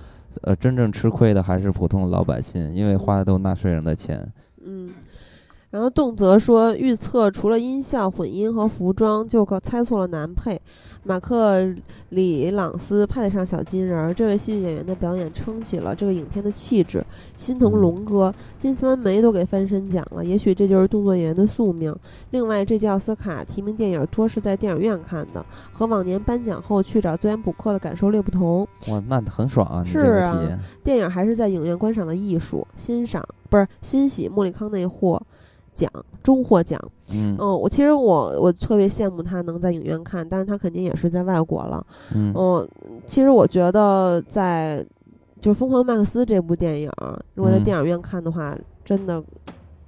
[0.43, 4.31] 呃，真正吃亏的还是普通的老百姓，因为花的都纳税人的钱。
[4.65, 4.91] 嗯。
[5.77, 10.59] 然后动则说预测除了音效、混音和服装，就可猜错了男配。
[11.03, 11.63] 马克
[12.09, 17.05] 里朗斯派得上小金人儿，这位戏剧演员的表演撑起了这个影片的气质。
[17.35, 21.95] 心疼龙哥，金丝湾梅都给翻身奖了，也许这就是动作演员的宿命。
[22.31, 28.67] 另外，这届奥斯卡提名电影多是在电影院看的，和往年颁奖后去找资源补课的感受略不同。
[28.87, 29.83] 哇，那很爽啊！
[29.85, 30.41] 是啊，
[30.83, 35.21] 电影还是在影院观赏的艺术，欣赏不是欣喜莫里康内获。
[35.77, 35.91] 奖
[36.23, 36.81] 中获奖，
[37.13, 41.85] 嗯，我其实我我特别羡慕他能在影院看，但是他肯定也是在外国了，
[42.15, 42.67] 嗯，
[43.05, 44.83] 其实我觉得在
[45.39, 46.91] 就是《疯狂麦克斯》这部电影，
[47.35, 49.23] 如果在电影院看的话，真的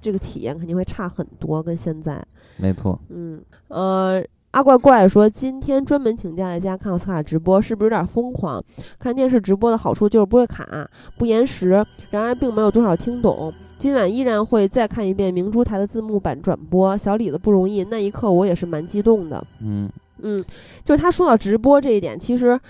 [0.00, 2.24] 这个体验肯定会差很多，跟现在，
[2.56, 4.24] 没错，嗯，呃。
[4.52, 8.60] 阿怪怪说：“今天专门请假在家看奥斯卡直播，是不是有点疯狂？
[8.98, 11.86] 看电视直播的好处就是不会卡、不延时。
[12.10, 13.54] 然而，并没有多少听懂。
[13.80, 16.94] 今晚依然会再看一遍明珠台的字幕版转播。
[16.98, 19.42] 小李子不容易，那一刻我也是蛮激动的。
[19.62, 19.88] 嗯
[20.18, 20.44] 嗯，
[20.84, 22.60] 就是他说到直播这一点，其实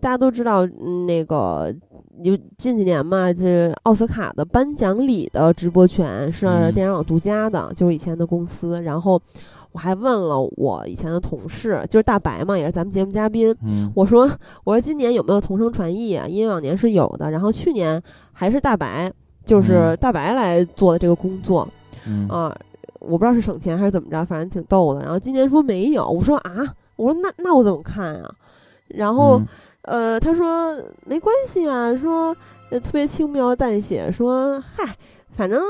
[0.00, 0.66] 大家都知道，
[1.06, 1.74] 那个
[2.22, 8.82] 有近几年嘛，这奥斯卡的颁奖礼的直播权是电影网独家的，就是以前的公司。
[8.82, 9.18] 然后。”
[9.72, 13.54] 我还问了我以前的同事，就是大白嘛，也是咱们节目嘉宾。
[13.62, 14.28] 嗯，我说
[14.64, 16.26] 我说今年有没有同声传译啊？
[16.26, 19.08] 因为往年是有的，然后去年还是大白，
[19.50, 21.66] 就是大白来做的这个工作。
[22.06, 22.56] 嗯啊，
[23.00, 25.00] 我不知道是省钱还是怎么着，反正挺逗的。
[25.00, 26.52] 然后今年说没有，我说啊，
[26.94, 28.32] 我说那那我怎么看啊？
[28.86, 29.42] 然后
[29.82, 32.32] 呃，他说没关系啊，说
[32.70, 34.96] 特别轻描淡写，说嗨。
[35.36, 35.60] 反正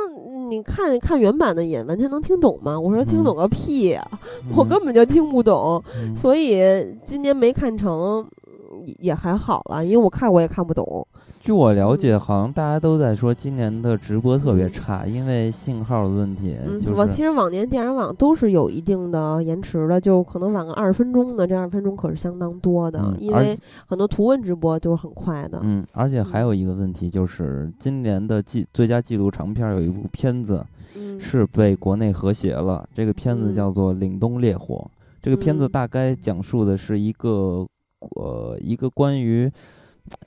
[0.50, 2.78] 你看看原版的也完全能听懂吗？
[2.78, 4.06] 我说听懂个屁呀，
[4.54, 5.82] 我根本就听不懂，
[6.14, 6.60] 所以
[7.04, 8.26] 今年没看成
[8.98, 11.06] 也还好了，因为我看我也看不懂。
[11.40, 16.54] 据我了解，好像大家都在说今年的直播特别差，因为信号的问题。
[16.66, 23.56] 嗯我其实往年电视网都是有一定的延迟的，就可能晚个二十分钟的，这二十分钟可是相当多的，因为
[23.86, 25.58] 很多图文直播都是很快的。
[25.62, 30.62] 嗯，而且还有一个问题就是，今年的纪最佳纪录长片有一部片子
[31.18, 34.76] 是被国内和谐了，这个片子叫做《凛冬烈火》。
[35.22, 37.66] 这个片子大概讲述的是一个
[38.16, 39.50] 呃一个关于。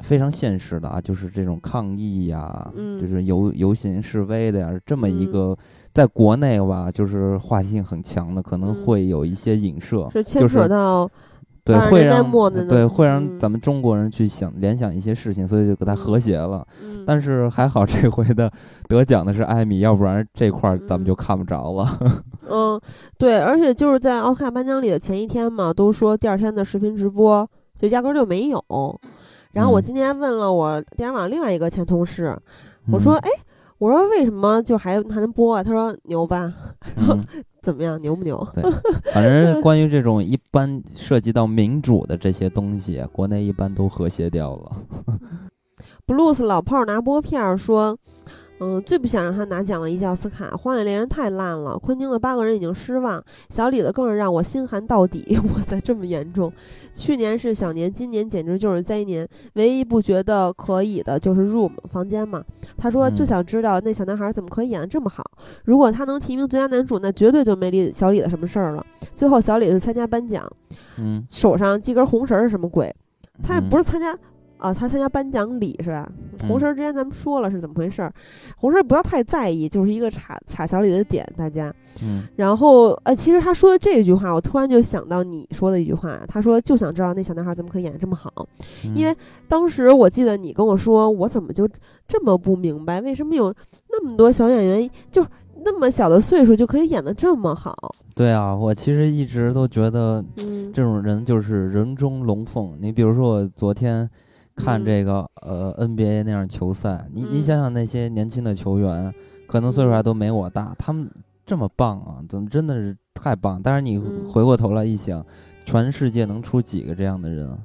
[0.03, 5.55] 非常现实的啊，就是这种抗议呀，就是游游行示威的呀，这么一个
[5.93, 11.09] 在国内吧，就是话题性很强的，可能会有一些影射，是牵扯到
[11.65, 12.29] 对会让
[12.67, 16.65] 对会让咱们中国人去想联想一些事情，所以就给他和谐了。
[17.05, 18.51] 但是还好这回的
[18.87, 21.99] 得奖的是艾米，要不然这块儿咱们就看不着了。
[22.49, 22.79] 嗯，
[23.17, 27.47] 对，而且就是在奥斯卡颁奖礼的前一天嘛，都说第二天的视频直播
[27.77, 28.59] 就压根儿就没有。
[29.53, 32.37] 然后我今天问了我电视网另外一个前同事，
[32.91, 33.29] 我说：“哎，
[33.77, 36.53] 我说为什么就还还能播啊？”他说：“牛吧。”
[37.61, 38.01] 怎么样？
[38.01, 38.45] 牛不牛？
[38.53, 38.63] 对，
[39.13, 44.71] 反正关于这种一般涉及到民主的这些东西，国内一般都和谐掉了。
[46.05, 47.97] Blues 老炮拿拨片说。
[48.63, 55.37] 嗯，最不想让他拿奖的一届奥斯卡，《荒野猎人》太烂了，昆汀的八个人已经失望，小李子更是让我心寒到底。
[55.53, 56.49] 哇塞，这么严重！
[56.93, 59.27] 去年是小年，今年简直就是灾年。
[59.55, 62.41] 唯一不觉得可以的就是《Room》房间嘛。
[62.77, 65.21] 他说就想知道那小男孩怎么可以演得这么好。
[65.65, 68.85] 如果他能提名最佳男主，那绝对就没李小李子什么事儿了。
[69.13, 70.49] 最后小李子参加颁奖，
[70.97, 72.95] 嗯，手上系根红绳是什么鬼？
[73.43, 74.17] 他也不是参加。
[74.63, 76.09] 啊，他参加颁奖礼是吧？
[76.47, 78.13] 红绳之前咱们说了是怎么回事儿，
[78.55, 81.71] 红绳不要太在意，就是一个插插小李的点，大家。
[82.01, 82.23] 嗯。
[82.37, 88.31] 然后呃，其实他说的这句话，我突然就想到你说的一句话，他说就想知道那小男孩怎么可以演这么好，
[88.95, 89.13] 因为
[89.49, 91.67] 当时我记得你跟我说，我怎么就
[92.07, 93.53] 这么不明白，为什么有
[93.89, 95.25] 那么多小演员就。
[95.65, 97.73] 那么小的岁数就可以演得这么好？
[98.15, 100.21] 对啊，我其实一直都觉得，
[100.73, 102.75] 这种人就是人中龙凤。
[102.81, 104.09] 你比如说，我昨天
[104.55, 109.13] 看这个呃 NBA 那样球赛，你你想想那些年轻的球员，
[109.47, 111.09] 可能岁数还都没我大，他们
[111.45, 113.61] 这么棒啊，怎么真的是太棒？
[113.61, 115.25] 但是你回过头来一想，
[115.65, 117.57] 全世界能出几个这样的人？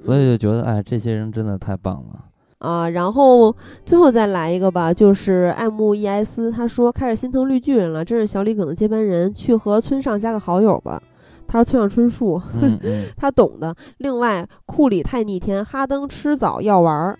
[0.00, 2.24] 所以就觉得，哎，这些人真的太棒了。
[2.58, 3.54] 啊，然后
[3.84, 11.02] 最后再来一个吧，就是爱慕伊埃斯他说开始心疼绿巨人了，真是小李可能接班人，去和村上加个好友吧。
[11.46, 12.40] 他说村上春树，
[13.16, 13.74] 他懂的。
[13.98, 17.16] 另外，库里太逆天，哈登吃早要玩，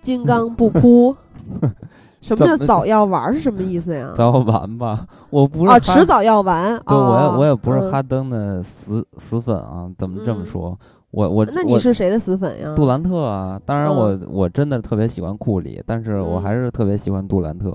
[0.00, 1.14] 金刚不哭。
[2.20, 4.12] 什么叫早要玩是什么意思呀？
[4.16, 6.78] 早完吧，我不是啊，迟早要完。
[6.86, 10.78] 对，我也我也不是哈登的死死粉啊，怎么这么说？
[11.12, 12.74] 我我那你是谁的死粉呀？
[12.76, 17.74] 杜兰特啊，当然我我真的特别喜欢库里，但是我还是特别喜欢杜兰特，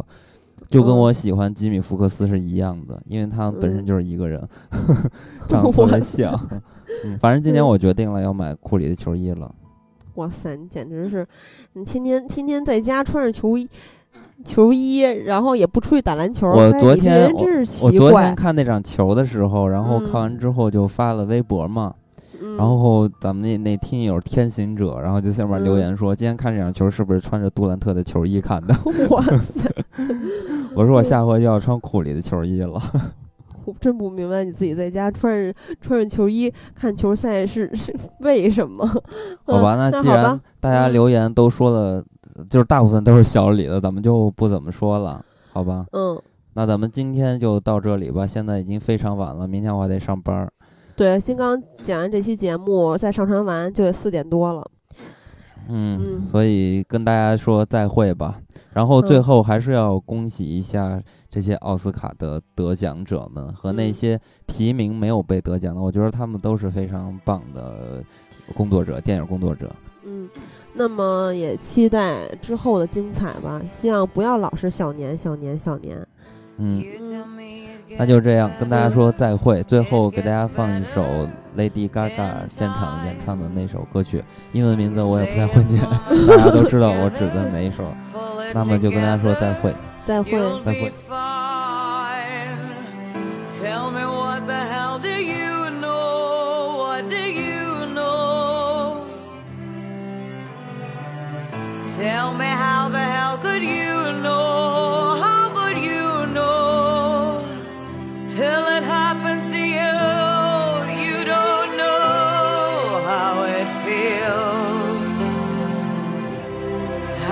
[0.67, 4.41] 就跟我喜欢吉米福克斯是一样的，因为他们本身就是一个人，
[5.47, 6.33] 长得特别像。
[7.03, 9.53] 嗯，反正今年我决定了要买库里的球衣了。
[10.15, 11.27] 哇塞，你简直是，
[11.73, 13.67] 你天天天天在家穿着球衣
[14.43, 16.47] 球衣，然后也不出去打篮球。
[16.47, 17.31] 我昨天
[17.81, 21.93] 我昨天看那场球的时候，然后看完之后就发了微博嘛。
[22.57, 28.75] 然后咱们那那听友天行者，然后就下面留言说，今天看这场球是不是穿着杜兰特的球衣看的？
[29.09, 29.69] 哇塞！
[30.75, 32.81] 我说我下回就要穿库里的球衣了。
[33.65, 38.85] 我真不明白你自己在家穿着穿着球衣看球赛是是为什么？
[39.45, 42.03] 好吧，那既然大家留言都说了，
[42.49, 45.85] 就是大部分都是小李的，咱们就不怎么说了，好吧？
[45.93, 46.21] 嗯。
[46.57, 50.49] 那咱们今天就到这里吧，现在已经非常晚了，明天我还得上班。
[50.95, 54.65] 对，新刚剪完这期节目，再上传完就得四点多了。
[55.67, 58.39] 嗯，所以跟大家说再会吧。
[58.72, 68.03] 然后最后还是要恭喜一下这些奥斯卡的得奖者们和那些提名没有被得奖的，我觉得他们都是非常棒的
[68.53, 69.73] 工作者，电影工作者。
[70.05, 70.30] 嗯，
[70.73, 73.61] 那么也期待之后的精彩吧。
[73.73, 76.07] 希望不要老是小年、小年、小年。
[76.57, 76.81] 嗯。
[77.97, 79.63] 那就这样跟大家说再会。
[79.63, 85.81] 最后给大家放一首 Lady Gaga 现场演唱的那首歌曲，英文名字我也不太会念，
[86.27, 87.83] 大家都知道我指的哪一首。
[88.53, 89.73] 那么就跟大家说再会，
[90.05, 90.31] 再会，
[90.65, 90.91] 再会。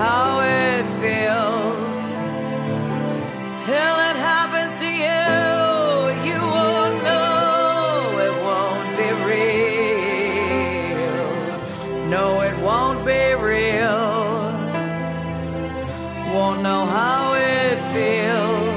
[0.04, 2.04] how it feels
[3.64, 5.24] till it happens to you.
[6.28, 9.62] You won't know it won't be real.
[12.14, 14.04] No, it won't be real.
[16.34, 17.20] Won't know how
[17.58, 18.74] it feels.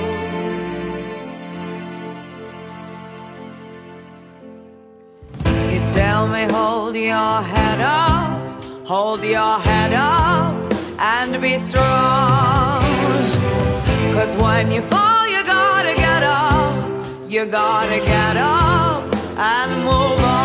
[5.74, 10.57] You tell me, hold your head up, hold your head up
[11.00, 12.82] and be strong.
[14.14, 19.04] Cause when you fall, you gotta get up, you gotta get up
[19.38, 20.37] and move on.